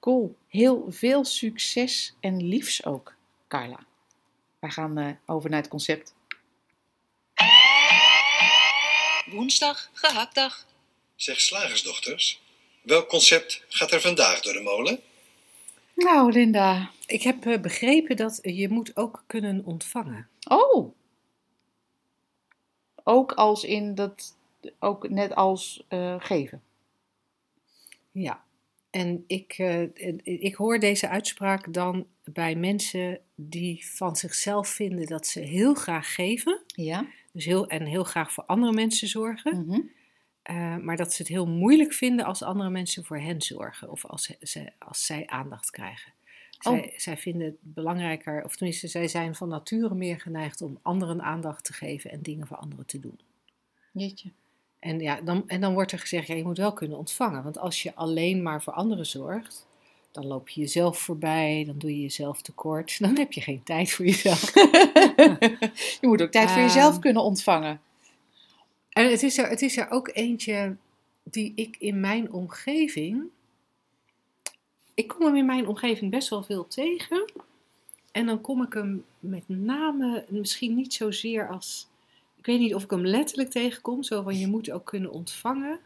Cool. 0.01 0.37
Heel 0.49 0.85
veel 0.89 1.25
succes 1.25 2.15
en 2.21 2.47
liefs 2.49 2.85
ook, 2.85 3.15
Carla. 3.49 3.79
Wij 4.59 4.71
gaan 4.71 4.99
eh, 4.99 5.13
over 5.27 5.51
naar 5.51 5.61
het 5.61 5.69
concept. 5.71 6.15
Woensdag, 9.31 9.91
gehaktdag. 9.93 10.67
Zeg 11.19 11.41
slagersdochters, 11.41 12.43
welk 12.83 13.09
concept 13.09 13.65
gaat 13.69 13.93
er 13.93 14.01
vandaag 14.01 14.41
door 14.41 14.53
de 14.53 14.61
molen? 14.61 15.01
Nou, 15.95 16.33
Linda. 16.33 16.91
Ik 17.07 17.23
heb 17.23 17.47
eh, 17.47 17.61
begrepen 17.61 18.17
dat 18.17 18.39
je 18.43 18.69
moet 18.69 18.97
ook 18.97 19.25
kunnen 19.27 19.65
ontvangen. 19.65 20.29
Oh. 20.49 20.95
Ook 23.05 23.33
als 23.33 23.65
in 23.65 23.95
dat, 23.95 24.37
ook 24.79 25.09
net 25.09 25.35
als 25.35 25.85
eh, 25.89 26.15
geven. 26.19 26.63
Ja. 28.13 28.45
En 28.91 29.25
ik, 29.27 29.55
eh, 29.57 29.83
ik 30.23 30.55
hoor 30.55 30.79
deze 30.79 31.09
uitspraak 31.09 31.73
dan 31.73 32.07
bij 32.25 32.55
mensen 32.55 33.21
die 33.35 33.87
van 33.87 34.17
zichzelf 34.17 34.69
vinden 34.69 35.07
dat 35.07 35.27
ze 35.27 35.41
heel 35.41 35.75
graag 35.75 36.15
geven. 36.15 36.63
Ja. 36.67 37.07
Dus 37.33 37.45
heel, 37.45 37.67
en 37.67 37.85
heel 37.85 38.05
graag 38.05 38.33
voor 38.33 38.45
andere 38.45 38.73
mensen 38.73 39.09
zorgen. 39.09 39.65
Mhm. 39.65 39.81
Eh, 40.49 40.77
maar 40.77 40.97
dat 40.97 41.13
ze 41.13 41.23
het 41.23 41.31
heel 41.31 41.47
moeilijk 41.47 41.93
vinden 41.93 42.25
als 42.25 42.43
andere 42.43 42.71
mensen 42.71 43.05
voor 43.05 43.19
hen 43.19 43.43
zorgen. 43.43 43.91
Of 43.91 44.07
als, 44.07 44.31
ze, 44.43 44.73
als 44.79 45.07
zij 45.07 45.27
aandacht 45.27 45.71
krijgen. 45.71 46.13
Oh. 46.63 46.73
Zij, 46.73 46.95
zij 46.97 47.17
vinden 47.17 47.47
het 47.47 47.57
belangrijker, 47.61 48.45
of 48.45 48.57
tenminste, 48.57 48.89
zij 48.89 49.09
zijn 49.09 49.35
van 49.35 49.49
nature 49.49 49.95
meer 49.95 50.21
geneigd 50.21 50.63
om 50.63 50.79
anderen 50.83 51.23
aandacht 51.23 51.65
te 51.65 51.73
geven 51.73 52.11
en 52.11 52.23
dingen 52.23 52.47
voor 52.47 52.57
anderen 52.57 52.87
te 52.87 53.01
doen. 53.01 53.19
Jeetje. 53.93 54.31
En, 54.79 55.01
ja, 55.01 55.21
dan, 55.21 55.45
en 55.47 55.61
dan 55.61 55.73
wordt 55.73 55.93
er 55.93 55.99
gezegd, 55.99 56.27
ja, 56.27 56.35
je 56.35 56.45
moet 56.45 56.59
wel 56.59 56.73
kunnen 56.73 56.99
ontvangen. 56.99 57.43
Want 57.43 57.59
als 57.59 57.83
je 57.83 57.95
alleen 57.95 58.43
maar 58.43 58.63
voor 58.63 58.73
anderen 58.73 59.07
zorgt, 59.07 59.67
dan 60.11 60.27
loop 60.27 60.49
je 60.49 60.61
jezelf 60.61 60.99
voorbij, 60.99 61.65
dan 61.67 61.79
doe 61.79 61.91
je 61.91 62.03
jezelf 62.03 62.43
tekort. 62.43 62.99
Dan 63.03 63.19
heb 63.19 63.33
je 63.33 63.41
geen 63.41 63.63
tijd 63.63 63.91
voor 63.91 64.05
jezelf. 64.05 64.55
je 66.01 66.07
moet 66.07 66.23
ook 66.23 66.31
tijd 66.31 66.49
voor 66.49 66.59
Ehm. 66.59 66.67
jezelf 66.67 66.99
kunnen 66.99 67.23
ontvangen. 67.23 67.81
En 68.99 69.11
het 69.11 69.23
is, 69.23 69.39
er, 69.39 69.49
het 69.49 69.63
is 69.63 69.77
er 69.77 69.91
ook 69.91 70.11
eentje 70.13 70.77
die 71.23 71.53
ik 71.55 71.77
in 71.79 72.01
mijn 72.01 72.33
omgeving. 72.33 73.23
Ik 74.95 75.09
kom 75.09 75.27
hem 75.27 75.37
in 75.37 75.47
mijn 75.47 75.67
omgeving 75.67 76.11
best 76.11 76.29
wel 76.29 76.43
veel 76.43 76.67
tegen. 76.69 77.33
En 78.13 78.27
dan 78.27 78.41
kom 78.41 78.63
ik 78.63 78.73
hem 78.73 79.05
met 79.19 79.43
name, 79.47 80.25
misschien 80.29 80.75
niet 80.75 80.95
zozeer 80.95 81.49
als. 81.49 81.89
Ik 82.37 82.47
weet 82.47 82.59
niet 82.59 82.75
of 82.75 82.83
ik 82.83 82.91
hem 82.91 83.07
letterlijk 83.07 83.51
tegenkom, 83.51 84.03
zo 84.03 84.23
van 84.23 84.39
je 84.39 84.47
moet 84.47 84.71
ook 84.71 84.85
kunnen 84.85 85.11
ontvangen. 85.13 85.79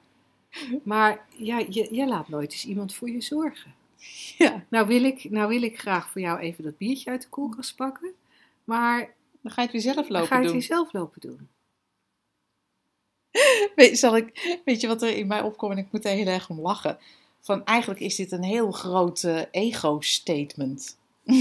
Maar 0.82 1.26
ja, 1.36 1.58
je, 1.58 1.88
je 1.90 2.06
laat 2.06 2.28
nooit 2.28 2.52
eens 2.52 2.66
iemand 2.66 2.94
voor 2.94 3.10
je 3.10 3.20
zorgen. 3.20 3.74
Ja. 4.38 4.64
Nou 4.68 4.86
wil, 4.86 5.04
ik, 5.04 5.30
nou 5.30 5.48
wil 5.48 5.62
ik 5.62 5.78
graag 5.78 6.10
voor 6.10 6.20
jou 6.20 6.38
even 6.38 6.64
dat 6.64 6.76
biertje 6.76 7.10
uit 7.10 7.22
de 7.22 7.28
koelkast 7.28 7.76
pakken. 7.76 8.12
Maar 8.64 9.14
Dan 9.40 9.52
ga 9.52 9.60
je 9.62 9.68
het 9.68 9.82
weer 9.82 9.94
zelf 9.94 10.06
dan 10.06 10.12
lopen 10.16 10.28
ga 10.28 10.34
je 10.34 10.40
het 10.42 10.50
doen. 10.50 10.58
weer 10.58 10.68
zelf 10.68 10.92
lopen 10.92 11.20
doen. 11.20 11.48
Weet, 13.76 13.98
zal 13.98 14.16
ik, 14.16 14.60
weet 14.64 14.80
je 14.80 14.86
wat 14.86 15.02
er 15.02 15.16
in 15.16 15.26
mij 15.26 15.40
opkomt? 15.40 15.72
En 15.72 15.78
ik 15.78 15.92
moet 15.92 16.04
er 16.04 16.10
heel 16.10 16.26
erg 16.26 16.50
om 16.50 16.60
lachen. 16.60 16.98
Van 17.40 17.64
eigenlijk 17.64 18.00
is 18.00 18.16
dit 18.16 18.32
een 18.32 18.44
heel 18.44 18.70
groot 18.70 19.22
eh, 19.22 19.40
ego-statement. 19.50 20.96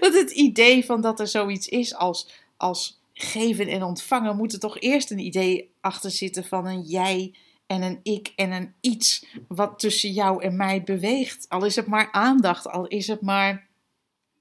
dat 0.00 0.14
het 0.14 0.30
idee 0.30 0.84
van 0.84 1.00
dat 1.00 1.20
er 1.20 1.28
zoiets 1.28 1.68
is 1.68 1.94
als, 1.94 2.28
als 2.56 3.00
geven 3.12 3.68
en 3.68 3.82
ontvangen, 3.82 4.36
moet 4.36 4.52
er 4.52 4.60
toch 4.60 4.80
eerst 4.80 5.10
een 5.10 5.18
idee 5.18 5.70
achter 5.80 6.10
zitten 6.10 6.44
van 6.44 6.66
een 6.66 6.82
jij 6.82 7.34
en 7.66 7.82
een 7.82 8.00
ik 8.02 8.32
en 8.36 8.52
een 8.52 8.74
iets 8.80 9.26
wat 9.48 9.78
tussen 9.78 10.12
jou 10.12 10.42
en 10.42 10.56
mij 10.56 10.82
beweegt. 10.82 11.46
Al 11.48 11.64
is 11.64 11.76
het 11.76 11.86
maar 11.86 12.08
aandacht, 12.12 12.68
al 12.68 12.86
is 12.86 13.06
het 13.06 13.20
maar 13.20 13.68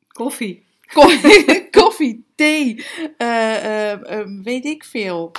Koffie. 0.08 0.66
Koffie, 0.94 1.70
koffie, 2.00 2.26
thee, 2.36 2.86
eh, 3.18 3.56
eh, 3.56 4.20
eh, 4.20 4.28
weet 4.44 4.66
ik 4.66 4.84
veel. 4.84 5.32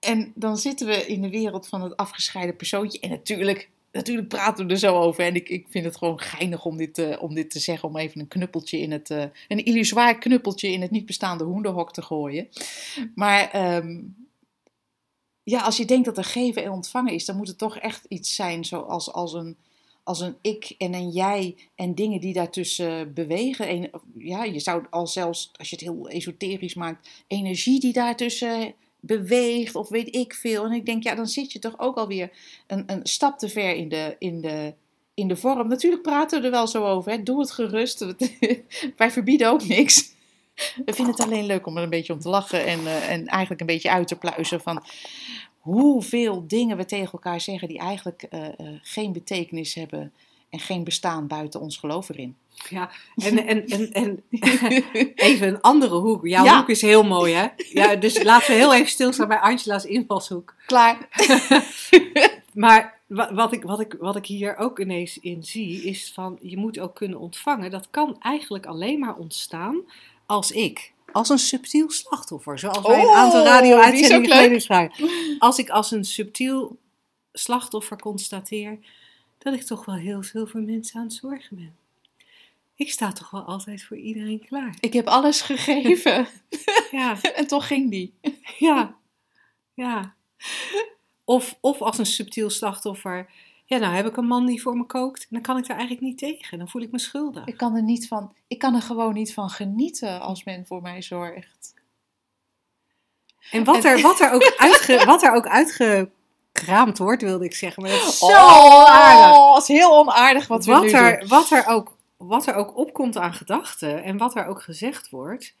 En 0.00 0.32
dan 0.34 0.56
zitten 0.56 0.86
we 0.86 1.06
in 1.06 1.22
de 1.22 1.30
wereld 1.30 1.68
van 1.68 1.82
het 1.82 1.96
afgescheiden 1.96 2.56
persoontje. 2.56 3.00
En 3.00 3.10
natuurlijk, 3.10 3.70
natuurlijk 3.92 4.28
praten 4.28 4.66
we 4.66 4.72
er 4.72 4.78
zo 4.78 4.96
over. 4.96 5.24
En 5.24 5.34
ik, 5.34 5.48
ik 5.48 5.66
vind 5.70 5.84
het 5.84 5.96
gewoon 5.96 6.20
geinig 6.20 6.64
om 6.64 6.76
dit, 6.76 6.98
eh, 6.98 7.22
om 7.22 7.34
dit 7.34 7.50
te 7.50 7.58
zeggen. 7.58 7.88
Om 7.88 7.96
even 7.96 8.20
een 8.20 8.28
knuppeltje 8.28 8.78
in 8.78 8.92
het, 8.92 9.10
eh, 9.10 9.24
een 9.48 9.64
illusoir 9.64 10.18
knuppeltje 10.18 10.68
in 10.68 10.82
het 10.82 10.90
niet 10.90 11.06
bestaande 11.06 11.44
hoenderhok 11.44 11.92
te 11.92 12.02
gooien. 12.02 12.48
Maar 13.14 13.50
ehm, 13.50 14.00
ja, 15.42 15.60
als 15.60 15.76
je 15.76 15.84
denkt 15.84 16.04
dat 16.04 16.18
er 16.18 16.24
geven 16.24 16.64
en 16.64 16.70
ontvangen 16.70 17.12
is, 17.12 17.24
dan 17.24 17.36
moet 17.36 17.48
het 17.48 17.58
toch 17.58 17.78
echt 17.78 18.04
iets 18.08 18.34
zijn 18.34 18.64
zoals 18.64 19.12
als 19.12 19.32
een, 19.32 19.56
als 20.08 20.20
een 20.20 20.36
ik 20.40 20.74
en 20.78 20.94
een 20.94 21.10
jij 21.10 21.56
en 21.74 21.94
dingen 21.94 22.20
die 22.20 22.32
daartussen 22.32 23.14
bewegen. 23.14 23.68
En, 23.68 23.90
ja, 24.18 24.44
je 24.44 24.60
zou 24.60 24.84
al 24.90 25.06
zelfs, 25.06 25.50
als 25.56 25.70
je 25.70 25.76
het 25.76 25.84
heel 25.84 26.08
esoterisch 26.08 26.74
maakt, 26.74 27.08
energie 27.26 27.80
die 27.80 27.92
daartussen 27.92 28.74
beweegt 29.00 29.74
of 29.74 29.88
weet 29.88 30.14
ik 30.14 30.34
veel. 30.34 30.64
En 30.64 30.72
ik 30.72 30.86
denk, 30.86 31.02
ja, 31.02 31.14
dan 31.14 31.26
zit 31.26 31.52
je 31.52 31.58
toch 31.58 31.78
ook 31.78 31.96
alweer 31.96 32.30
een, 32.66 32.82
een 32.86 33.00
stap 33.02 33.38
te 33.38 33.48
ver 33.48 33.74
in 33.74 33.88
de, 33.88 34.16
in, 34.18 34.40
de, 34.40 34.74
in 35.14 35.28
de 35.28 35.36
vorm. 35.36 35.68
Natuurlijk 35.68 36.02
praten 36.02 36.40
we 36.40 36.44
er 36.44 36.52
wel 36.52 36.66
zo 36.66 36.84
over, 36.84 37.12
hè. 37.12 37.22
doe 37.22 37.40
het 37.40 37.50
gerust. 37.50 38.06
Wij 38.96 39.10
verbieden 39.10 39.50
ook 39.50 39.66
niks. 39.66 40.12
We 40.84 40.92
vinden 40.92 41.14
het 41.14 41.24
alleen 41.24 41.46
leuk 41.46 41.66
om 41.66 41.76
er 41.76 41.82
een 41.82 41.90
beetje 41.90 42.12
om 42.12 42.20
te 42.20 42.28
lachen 42.28 42.66
en, 42.66 42.86
eh, 42.86 43.10
en 43.10 43.26
eigenlijk 43.26 43.60
een 43.60 43.66
beetje 43.66 43.90
uit 43.90 44.08
te 44.08 44.16
pluizen 44.18 44.60
van 44.60 44.82
hoeveel 45.72 46.44
dingen 46.46 46.76
we 46.76 46.84
tegen 46.84 47.12
elkaar 47.12 47.40
zeggen 47.40 47.68
die 47.68 47.78
eigenlijk 47.78 48.22
eh, 48.22 48.46
eh, 48.46 48.52
geen 48.82 49.12
betekenis 49.12 49.74
hebben 49.74 50.12
en 50.50 50.58
geen 50.60 50.84
bestaan 50.84 51.26
buiten 51.26 51.60
ons 51.60 51.76
geloof 51.76 52.08
erin. 52.08 52.36
Ja, 52.68 52.90
en, 53.16 53.46
en, 53.46 53.66
en, 53.66 53.92
en 53.92 54.22
even 55.14 55.48
een 55.48 55.60
andere 55.60 55.94
hoek. 55.96 56.26
Jouw 56.26 56.44
Ja. 56.44 56.56
hoek 56.58 56.68
is 56.68 56.80
heel 56.82 57.02
mooi, 57.02 57.32
hè? 57.34 57.46
Ja, 57.56 57.96
dus 57.96 58.22
laten 58.22 58.46
we 58.50 58.56
heel 58.58 58.74
even 58.74 58.88
stilstaan 58.88 59.28
bij 59.28 59.38
Angela's 59.40 59.84
invalshoek. 59.84 60.54
Klaar. 60.66 61.08
Maar 62.54 62.98
wa- 63.06 63.34
wat 63.34 63.52
ik, 63.52 63.62
wat, 63.62 63.80
ik, 63.80 63.96
wat 63.98 64.16
ik 64.16 64.26
hier 64.26 64.56
ook 64.56 64.78
ineens 64.78 65.18
in 65.18 65.44
zie, 65.44 65.82
is 65.82 66.12
van 66.14 66.38
je 66.42 66.56
moet 66.56 66.78
ook 66.78 66.94
kunnen 66.94 67.18
ontvangen. 67.18 67.70
Dat 67.70 67.86
kan 67.90 68.16
eigenlijk 68.20 68.66
alleen 68.66 68.98
maar 68.98 69.16
ontstaan 69.16 69.80
als 70.26 70.50
ik, 70.50 70.92
als 71.12 71.28
een 71.28 71.38
subtiel 71.38 71.90
slachtoffer, 71.90 72.58
zoals 72.58 72.86
wij 72.86 73.00
een 73.00 73.06
Oh, 73.06 73.16
aantal 73.16 73.40
ook 73.40 73.46
radio-uitzendingen 73.46 74.30
geleden 74.30 74.60
spraken. 74.60 75.08
Als 75.38 75.58
ik 75.58 75.68
als 75.68 75.90
een 75.90 76.04
subtiel 76.04 76.78
slachtoffer 77.32 77.98
constateer 77.98 78.78
dat 79.38 79.54
ik 79.54 79.62
toch 79.62 79.84
wel 79.84 79.94
heel 79.94 80.22
veel 80.22 80.46
voor 80.46 80.60
mensen 80.60 81.00
aan 81.00 81.06
het 81.06 81.14
zorgen 81.14 81.56
ben. 81.56 81.76
Ik 82.74 82.90
sta 82.90 83.12
toch 83.12 83.30
wel 83.30 83.42
altijd 83.42 83.84
voor 83.84 83.96
iedereen 83.96 84.46
klaar. 84.46 84.76
Ik 84.80 84.92
heb 84.92 85.06
alles 85.06 85.40
gegeven 85.40 86.28
Ja, 86.90 87.22
en 87.22 87.46
toch 87.46 87.66
ging 87.66 87.90
die. 87.90 88.14
ja, 88.58 88.94
ja. 89.74 90.14
Of, 91.24 91.58
of 91.60 91.80
als 91.82 91.98
een 91.98 92.06
subtiel 92.06 92.50
slachtoffer. 92.50 93.30
Ja, 93.68 93.78
nou 93.78 93.94
heb 93.94 94.06
ik 94.06 94.16
een 94.16 94.26
man 94.26 94.46
die 94.46 94.62
voor 94.62 94.76
me 94.76 94.86
kookt. 94.86 95.20
En 95.20 95.28
dan 95.30 95.42
kan 95.42 95.56
ik 95.56 95.66
daar 95.66 95.76
eigenlijk 95.76 96.06
niet 96.06 96.18
tegen. 96.18 96.58
Dan 96.58 96.68
voel 96.68 96.82
ik 96.82 96.90
me 96.90 96.98
schuldig. 96.98 97.46
Ik 97.46 97.56
kan 97.56 97.76
er 97.76 97.82
niet 97.82 98.08
van, 98.08 98.34
ik 98.46 98.58
kan 98.58 98.74
er 98.74 98.82
gewoon 98.82 99.14
niet 99.14 99.34
van 99.34 99.50
genieten 99.50 100.20
als 100.20 100.44
men 100.44 100.66
voor 100.66 100.82
mij 100.82 101.02
zorgt. 101.02 101.74
En 103.50 103.64
wat 103.64 103.84
er, 103.84 104.00
wat 104.00 104.20
er, 104.20 104.32
ook, 104.32 104.42
uitge, 104.56 105.04
wat 105.04 105.22
er 105.22 105.32
ook 105.32 105.46
uitgekraamd 105.46 106.98
wordt, 106.98 107.22
wilde 107.22 107.44
ik 107.44 107.54
zeggen. 107.54 107.82
Maar 107.82 107.90
dat 107.92 108.08
is 108.08 108.18
zo 108.18 108.26
oh, 108.26 108.64
onaardig. 108.64 109.54
Het 109.54 109.62
is 109.62 109.68
heel 109.68 109.98
onaardig 109.98 110.46
wat 110.46 110.64
we 110.64 110.72
Wat 110.72 110.82
nu 110.82 110.90
er, 110.90 111.18
doen. 111.18 111.28
wat, 111.28 111.50
er 111.50 111.66
ook, 111.66 111.96
wat 112.16 112.46
er 112.46 112.54
ook 112.54 112.76
opkomt 112.76 113.16
aan 113.16 113.34
gedachten 113.34 114.02
en 114.02 114.16
wat 114.16 114.36
er 114.36 114.46
ook 114.46 114.62
gezegd 114.62 115.10
wordt. 115.10 115.54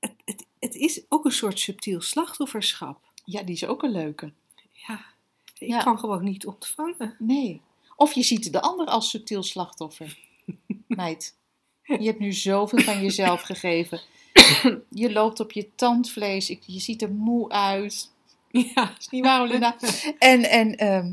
Het, 0.00 0.14
het, 0.24 0.46
het 0.58 0.74
is 0.74 1.02
ook 1.08 1.24
een 1.24 1.32
soort 1.32 1.60
subtiel 1.60 2.00
slachtofferschap. 2.00 3.00
Ja, 3.24 3.42
die 3.42 3.54
is 3.54 3.66
ook 3.66 3.82
een 3.82 3.92
leuke. 3.92 4.32
Ik 5.58 5.68
Ja. 5.68 5.82
kan 5.82 5.98
gewoon 5.98 6.24
niet 6.24 6.46
ontvangen. 6.46 7.14
Nee. 7.18 7.60
Of 7.96 8.12
je 8.12 8.22
ziet 8.22 8.52
de 8.52 8.60
ander 8.60 8.86
als 8.86 9.10
subtiel 9.10 9.42
slachtoffer. 9.42 10.18
Meid, 10.86 11.34
je 11.82 12.02
hebt 12.04 12.18
nu 12.18 12.32
zoveel 12.32 12.78
van 12.78 13.02
jezelf 13.02 13.40
gegeven. 13.40 14.00
Je 14.90 15.12
loopt 15.12 15.40
op 15.40 15.52
je 15.52 15.74
tandvlees. 15.74 16.46
Je 16.46 16.80
ziet 16.80 17.02
er 17.02 17.12
moe 17.12 17.48
uit. 17.50 18.10
Ja, 18.50 18.94
Is 18.98 19.08
niet 19.08 19.24
waar, 19.24 19.46
Linda? 19.48 19.76
En, 20.18 20.42
en 20.50 20.76
ehm, 20.76 21.12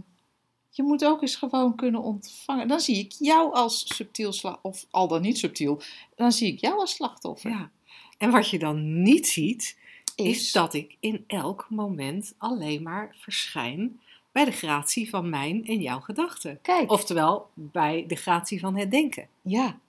je 0.70 0.84
moet 0.84 1.06
ook 1.06 1.22
eens 1.22 1.36
gewoon 1.36 1.76
kunnen 1.76 2.02
ontvangen. 2.02 2.68
Dan 2.68 2.80
zie 2.80 2.98
ik 2.98 3.12
jou 3.20 3.54
als 3.54 3.96
subtiel 3.96 4.34
slachtoffer. 4.34 4.72
Of 4.72 4.86
al 4.91 5.08
dan 5.08 5.22
niet 5.22 5.38
subtiel. 5.38 5.82
Dan 6.16 6.32
zie 6.32 6.54
ik 6.54 6.60
jou 6.60 6.80
als 6.80 6.91
slachtoffer. 6.96 7.50
ja. 7.50 7.72
En 8.18 8.32
wat 8.32 8.50
je 8.50 8.60
dan 8.60 9.02
niet 9.02 9.28
ziet, 9.28 9.78
is 10.16 10.26
Is 10.26 10.52
dat 10.52 10.74
ik 10.74 10.96
in 11.00 11.24
elk 11.28 11.66
moment 11.70 12.34
alleen 12.38 12.84
maar 12.84 13.16
verschijn 13.20 14.00
bij 14.36 14.45
de 14.45 14.51
gratie 14.51 15.09
van 15.09 15.29
mijn 15.29 15.65
en 15.65 15.81
jouw 15.81 15.99
gedachten. 15.99 16.59
Kijk, 16.61 16.91
Oftewel, 16.91 17.49
bij 17.53 18.05
de 18.07 18.15
gratie 18.15 18.59
van 18.59 18.75
het 18.77 18.91
denken. 18.91 19.27
ja. 19.41 19.79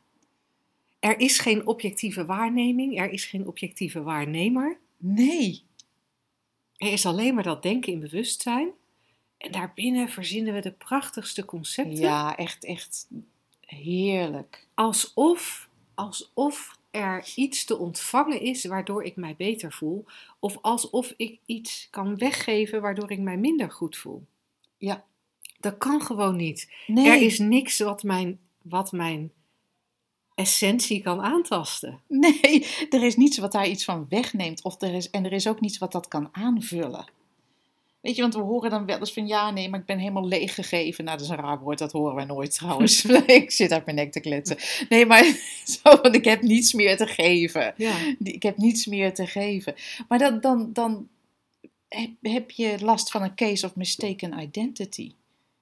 Er 0.98 1.20
is 1.20 1.38
geen 1.38 1.66
objectieve 1.66 2.24
waarneming, 2.24 2.98
er 2.98 3.10
is 3.10 3.24
geen 3.24 3.46
objectieve 3.46 4.02
waarnemer. 4.02 4.78
Nee. 4.96 5.62
Er 6.76 6.92
is 6.92 7.06
alleen 7.06 7.34
maar 7.34 7.42
dat 7.42 7.62
denken 7.62 7.92
in 7.92 8.00
bewustzijn. 8.00 8.68
En 9.38 9.52
daarbinnen 9.52 10.08
verzinnen 10.08 10.54
we 10.54 10.60
de 10.60 10.70
prachtigste 10.70 11.44
concepten. 11.44 11.96
Ja, 12.00 12.36
echt, 12.36 12.64
echt 12.64 13.08
heerlijk. 13.66 14.66
Alsof, 14.74 15.68
alsof 15.94 16.78
er 16.90 17.28
iets 17.34 17.64
te 17.64 17.76
ontvangen 17.76 18.40
is 18.40 18.64
waardoor 18.64 19.04
ik 19.04 19.16
mij 19.16 19.34
beter 19.36 19.72
voel. 19.72 20.04
Of 20.38 20.58
alsof 20.62 21.14
ik 21.16 21.38
iets 21.46 21.88
kan 21.90 22.16
weggeven 22.16 22.80
waardoor 22.80 23.10
ik 23.10 23.18
mij 23.20 23.36
minder 23.36 23.70
goed 23.70 23.96
voel. 23.96 24.26
Ja. 24.78 25.04
Dat 25.60 25.78
kan 25.78 26.02
gewoon 26.02 26.36
niet. 26.36 26.72
Nee, 26.86 27.08
Er 27.08 27.22
is 27.22 27.38
niks 27.38 27.78
wat 27.78 28.02
mijn, 28.02 28.38
wat 28.62 28.92
mijn 28.92 29.32
essentie 30.34 31.02
kan 31.02 31.20
aantasten. 31.20 32.00
nee, 32.08 32.66
er 32.90 33.02
is 33.02 33.16
niets 33.16 33.38
wat 33.38 33.52
daar 33.52 33.68
iets 33.68 33.84
van 33.84 34.06
wegneemt. 34.08 34.62
Of 34.62 34.82
er 34.82 34.94
is, 34.94 35.10
en 35.10 35.24
er 35.24 35.32
is 35.32 35.48
ook 35.48 35.60
niets 35.60 35.78
wat 35.78 35.92
dat 35.92 36.08
kan 36.08 36.28
aanvullen. 36.32 37.04
Weet 38.00 38.16
je, 38.16 38.22
want 38.22 38.34
we 38.34 38.40
horen 38.40 38.70
dan 38.70 38.86
wel 38.86 38.98
eens 38.98 39.12
van 39.12 39.26
ja, 39.26 39.50
nee, 39.50 39.68
maar 39.68 39.80
ik 39.80 39.86
ben 39.86 39.98
helemaal 39.98 40.26
leeggegeven. 40.26 41.04
Nou, 41.04 41.16
dat 41.16 41.26
is 41.26 41.32
een 41.32 41.42
raar 41.42 41.58
woord, 41.58 41.78
dat 41.78 41.92
horen 41.92 42.14
wij 42.14 42.24
nooit 42.24 42.54
trouwens. 42.54 43.04
ik 43.26 43.50
zit 43.50 43.72
uit 43.72 43.84
mijn 43.84 43.96
nek 43.96 44.12
te 44.12 44.20
kletsen. 44.20 44.56
Nee, 44.88 45.06
maar 45.06 45.24
zo, 45.82 46.00
want 46.02 46.14
ik 46.14 46.24
heb 46.24 46.42
niets 46.42 46.72
meer 46.72 46.96
te 46.96 47.06
geven. 47.06 47.74
Ja. 47.76 47.94
Ik 48.22 48.42
heb 48.42 48.56
niets 48.56 48.86
meer 48.86 49.14
te 49.14 49.26
geven. 49.26 49.74
Maar 50.08 50.18
dan, 50.18 50.40
dan, 50.40 50.72
dan 50.72 51.08
heb, 51.88 52.10
heb 52.20 52.50
je 52.50 52.76
last 52.80 53.10
van 53.10 53.22
een 53.22 53.34
case 53.34 53.66
of 53.66 53.76
mistaken 53.76 54.40
identity. 54.40 55.12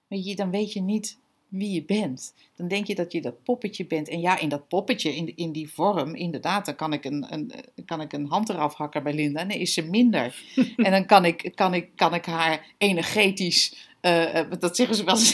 Weet 0.06 0.26
je, 0.26 0.36
dan 0.36 0.50
weet 0.50 0.72
je 0.72 0.80
niet 0.80 1.18
wie 1.48 1.70
je 1.70 1.84
bent. 1.84 2.34
Dan 2.56 2.68
denk 2.68 2.86
je 2.86 2.94
dat 2.94 3.12
je 3.12 3.20
dat 3.20 3.42
poppetje 3.42 3.86
bent. 3.86 4.08
En 4.08 4.20
ja, 4.20 4.38
in 4.38 4.48
dat 4.48 4.68
poppetje, 4.68 5.16
in, 5.16 5.36
in 5.36 5.52
die 5.52 5.72
vorm, 5.72 6.14
inderdaad, 6.14 6.66
dan 6.66 6.76
kan 6.76 6.92
ik 6.92 7.04
een, 7.04 7.26
een, 7.32 7.52
kan 7.86 8.00
ik 8.00 8.12
een 8.12 8.26
hand 8.26 8.48
eraf 8.48 8.74
hakken 8.74 9.02
bij 9.02 9.14
Linda. 9.14 9.42
Nee, 9.42 9.58
is 9.58 9.74
ze 9.74 9.82
minder. 9.82 10.42
en 10.76 10.90
dan 10.90 11.06
kan 11.06 11.24
ik, 11.24 11.52
kan 11.54 11.74
ik, 11.74 11.88
kan 11.94 12.14
ik 12.14 12.24
haar 12.24 12.66
energetisch, 12.78 13.88
eh, 14.00 14.38
eh, 14.38 14.50
dat 14.58 14.76
zeggen 14.76 14.96
ze 14.96 15.04
wel 15.04 15.14
eens, 15.14 15.32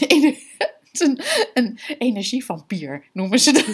een, 1.54 1.78
energievampier 1.98 3.04
noemen 3.12 3.38
ze 3.38 3.52
dat. 3.52 3.64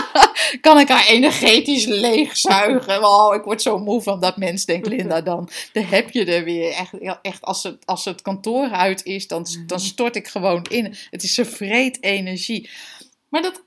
kan 0.60 0.78
ik 0.78 0.88
haar 0.88 1.06
energetisch 1.06 1.84
leegzuigen? 1.84 3.04
Oh, 3.04 3.34
ik 3.34 3.42
word 3.42 3.62
zo 3.62 3.78
moe 3.78 4.02
van 4.02 4.20
dat 4.20 4.36
mens, 4.36 4.64
denkt 4.64 4.86
Linda 4.86 5.20
dan. 5.20 5.48
Dan 5.72 5.84
heb 5.84 6.10
je 6.10 6.24
er 6.24 6.44
weer. 6.44 6.72
Echt, 6.72 6.92
echt 7.22 7.42
als, 7.42 7.62
het, 7.62 7.86
als 7.86 8.04
het 8.04 8.22
kantoor 8.22 8.70
uit 8.70 9.04
is, 9.04 9.26
dan, 9.26 9.46
dan 9.66 9.80
stort 9.80 10.16
ik 10.16 10.28
gewoon 10.28 10.64
in. 10.64 10.94
Het 11.10 11.22
is 11.22 11.36
een 11.36 11.46
vreed 11.46 12.02
energie. 12.02 12.70
Maar 13.28 13.42
dat, 13.42 13.62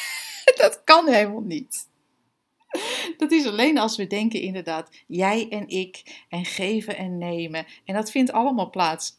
dat 0.62 0.80
kan 0.84 1.08
helemaal 1.08 1.40
niet. 1.40 1.88
Dat 3.16 3.32
is 3.32 3.46
alleen 3.46 3.78
als 3.78 3.96
we 3.96 4.06
denken 4.06 4.40
inderdaad, 4.40 4.88
jij 5.06 5.46
en 5.48 5.68
ik, 5.68 6.24
en 6.28 6.44
geven 6.44 6.96
en 6.96 7.18
nemen. 7.18 7.66
En 7.84 7.94
dat 7.94 8.10
vindt 8.10 8.32
allemaal 8.32 8.70
plaats 8.70 9.14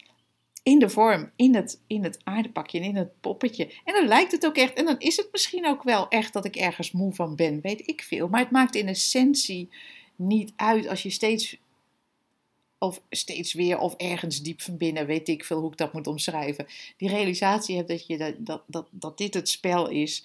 in 0.63 0.79
de 0.79 0.89
vorm, 0.89 1.31
in 1.35 1.55
het, 1.55 1.81
in 1.87 2.03
het 2.03 2.19
aardepakje 2.23 2.79
en 2.79 2.85
in 2.85 2.95
het 2.95 3.21
poppetje. 3.21 3.65
En 3.85 3.93
dan 3.93 4.07
lijkt 4.07 4.31
het 4.31 4.45
ook 4.45 4.55
echt, 4.55 4.73
en 4.73 4.85
dan 4.85 4.99
is 4.99 5.17
het 5.17 5.27
misschien 5.31 5.67
ook 5.67 5.83
wel 5.83 6.07
echt 6.07 6.33
dat 6.33 6.45
ik 6.45 6.55
ergens 6.55 6.91
moe 6.91 7.13
van 7.13 7.35
ben, 7.35 7.61
weet 7.61 7.87
ik 7.87 8.01
veel. 8.03 8.27
Maar 8.27 8.39
het 8.39 8.51
maakt 8.51 8.75
in 8.75 8.87
essentie 8.87 9.69
niet 10.15 10.53
uit 10.55 10.87
als 10.87 11.03
je 11.03 11.09
steeds, 11.09 11.57
of 12.77 13.01
steeds 13.09 13.53
weer, 13.53 13.77
of 13.79 13.93
ergens 13.95 14.41
diep 14.41 14.61
van 14.61 14.77
binnen, 14.77 15.05
weet 15.05 15.27
ik 15.27 15.45
veel 15.45 15.59
hoe 15.59 15.71
ik 15.71 15.77
dat 15.77 15.93
moet 15.93 16.07
omschrijven, 16.07 16.65
die 16.97 17.09
realisatie 17.09 17.75
hebt 17.75 17.87
dat, 17.87 18.07
je, 18.07 18.17
dat, 18.17 18.33
dat, 18.37 18.63
dat, 18.67 18.87
dat 18.91 19.17
dit 19.17 19.33
het 19.33 19.49
spel 19.49 19.89
is. 19.89 20.23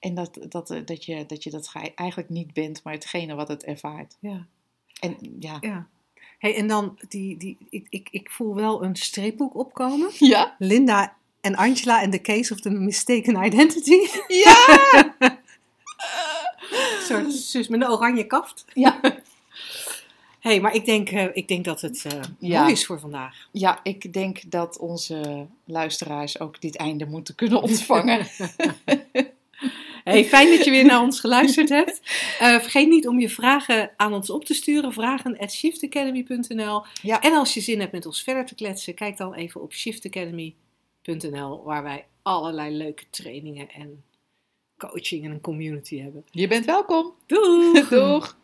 En 0.00 0.14
dat, 0.14 0.38
dat, 0.48 0.70
eh, 0.70 0.80
dat, 0.84 1.04
je, 1.04 1.26
dat 1.26 1.42
je 1.42 1.50
dat 1.50 1.68
ge- 1.68 1.92
eigenlijk 1.94 2.28
niet 2.28 2.52
bent, 2.52 2.82
maar 2.82 2.92
hetgene 2.92 3.34
wat 3.34 3.48
het 3.48 3.64
ervaart. 3.64 4.16
Ja. 4.20 4.46
En 5.00 5.16
ja. 5.38 5.58
ja. 5.60 5.88
Hey, 6.40 6.56
en 6.56 6.66
dan, 6.66 6.98
die, 7.08 7.36
die, 7.36 7.56
ik, 7.70 7.86
ik, 7.90 8.08
ik 8.10 8.30
voel 8.30 8.54
wel 8.54 8.84
een 8.84 8.96
stripboek 8.96 9.54
opkomen. 9.56 10.10
Ja? 10.18 10.54
Linda 10.58 11.16
en 11.40 11.56
Angela 11.56 12.02
en 12.02 12.10
The 12.10 12.20
Case 12.20 12.52
of 12.52 12.60
the 12.60 12.70
Mistaken 12.70 13.44
Identity. 13.44 13.96
Ja! 14.28 14.54
Een 16.70 17.06
soort 17.06 17.32
zus 17.32 17.68
met 17.68 17.80
een 17.80 17.88
oranje 17.90 18.26
kaft. 18.26 18.64
Ja. 18.74 19.00
hey, 20.40 20.60
maar 20.60 20.74
ik 20.74 20.84
denk, 20.84 21.08
eh, 21.10 21.26
ik 21.32 21.48
denk 21.48 21.64
dat 21.64 21.80
het 21.80 22.06
Ja. 22.38 22.60
mooi 22.60 22.72
is 22.72 22.86
voor 22.86 23.00
vandaag. 23.00 23.48
Ja, 23.52 23.80
ik 23.82 24.12
denk 24.12 24.50
dat 24.50 24.78
onze 24.78 25.46
luisteraars 25.64 26.40
ook 26.40 26.60
dit 26.60 26.76
einde 26.76 27.06
moeten 27.06 27.34
kunnen 27.34 27.62
ontvangen. 27.62 28.26
Hey, 30.10 30.24
fijn 30.24 30.56
dat 30.56 30.64
je 30.64 30.70
weer 30.70 30.84
naar 30.84 31.02
ons 31.02 31.20
geluisterd 31.20 31.68
hebt. 31.68 32.00
Eh, 32.38 32.58
vergeet 32.60 32.88
niet 32.88 33.08
om 33.08 33.20
je 33.20 33.28
vragen 33.28 33.90
aan 33.96 34.12
ons 34.12 34.30
op 34.30 34.44
te 34.44 34.54
sturen. 34.54 34.92
Vragen 34.92 35.38
at 35.38 35.52
shiftacademy.nl 35.52 36.84
Ja. 37.02 37.20
En 37.20 37.32
als 37.32 37.54
je 37.54 37.60
zin 37.60 37.80
hebt 37.80 37.92
met 37.92 38.06
ons 38.06 38.22
verder 38.22 38.46
te 38.46 38.54
kletsen, 38.54 38.94
kijk 38.94 39.16
dan 39.16 39.34
even 39.34 39.62
op 39.62 39.72
shiftacademy.nl 39.72 41.62
waar 41.64 41.82
wij 41.82 42.06
allerlei 42.22 42.76
leuke 42.76 43.04
trainingen 43.10 43.68
en 43.68 44.04
coaching 44.76 45.24
en 45.24 45.30
een 45.30 45.40
community 45.40 46.00
hebben. 46.00 46.24
Je 46.30 46.48
bent 46.48 46.64
welkom. 46.64 47.14
Doei! 47.26 47.84
Doeg! 47.88 48.38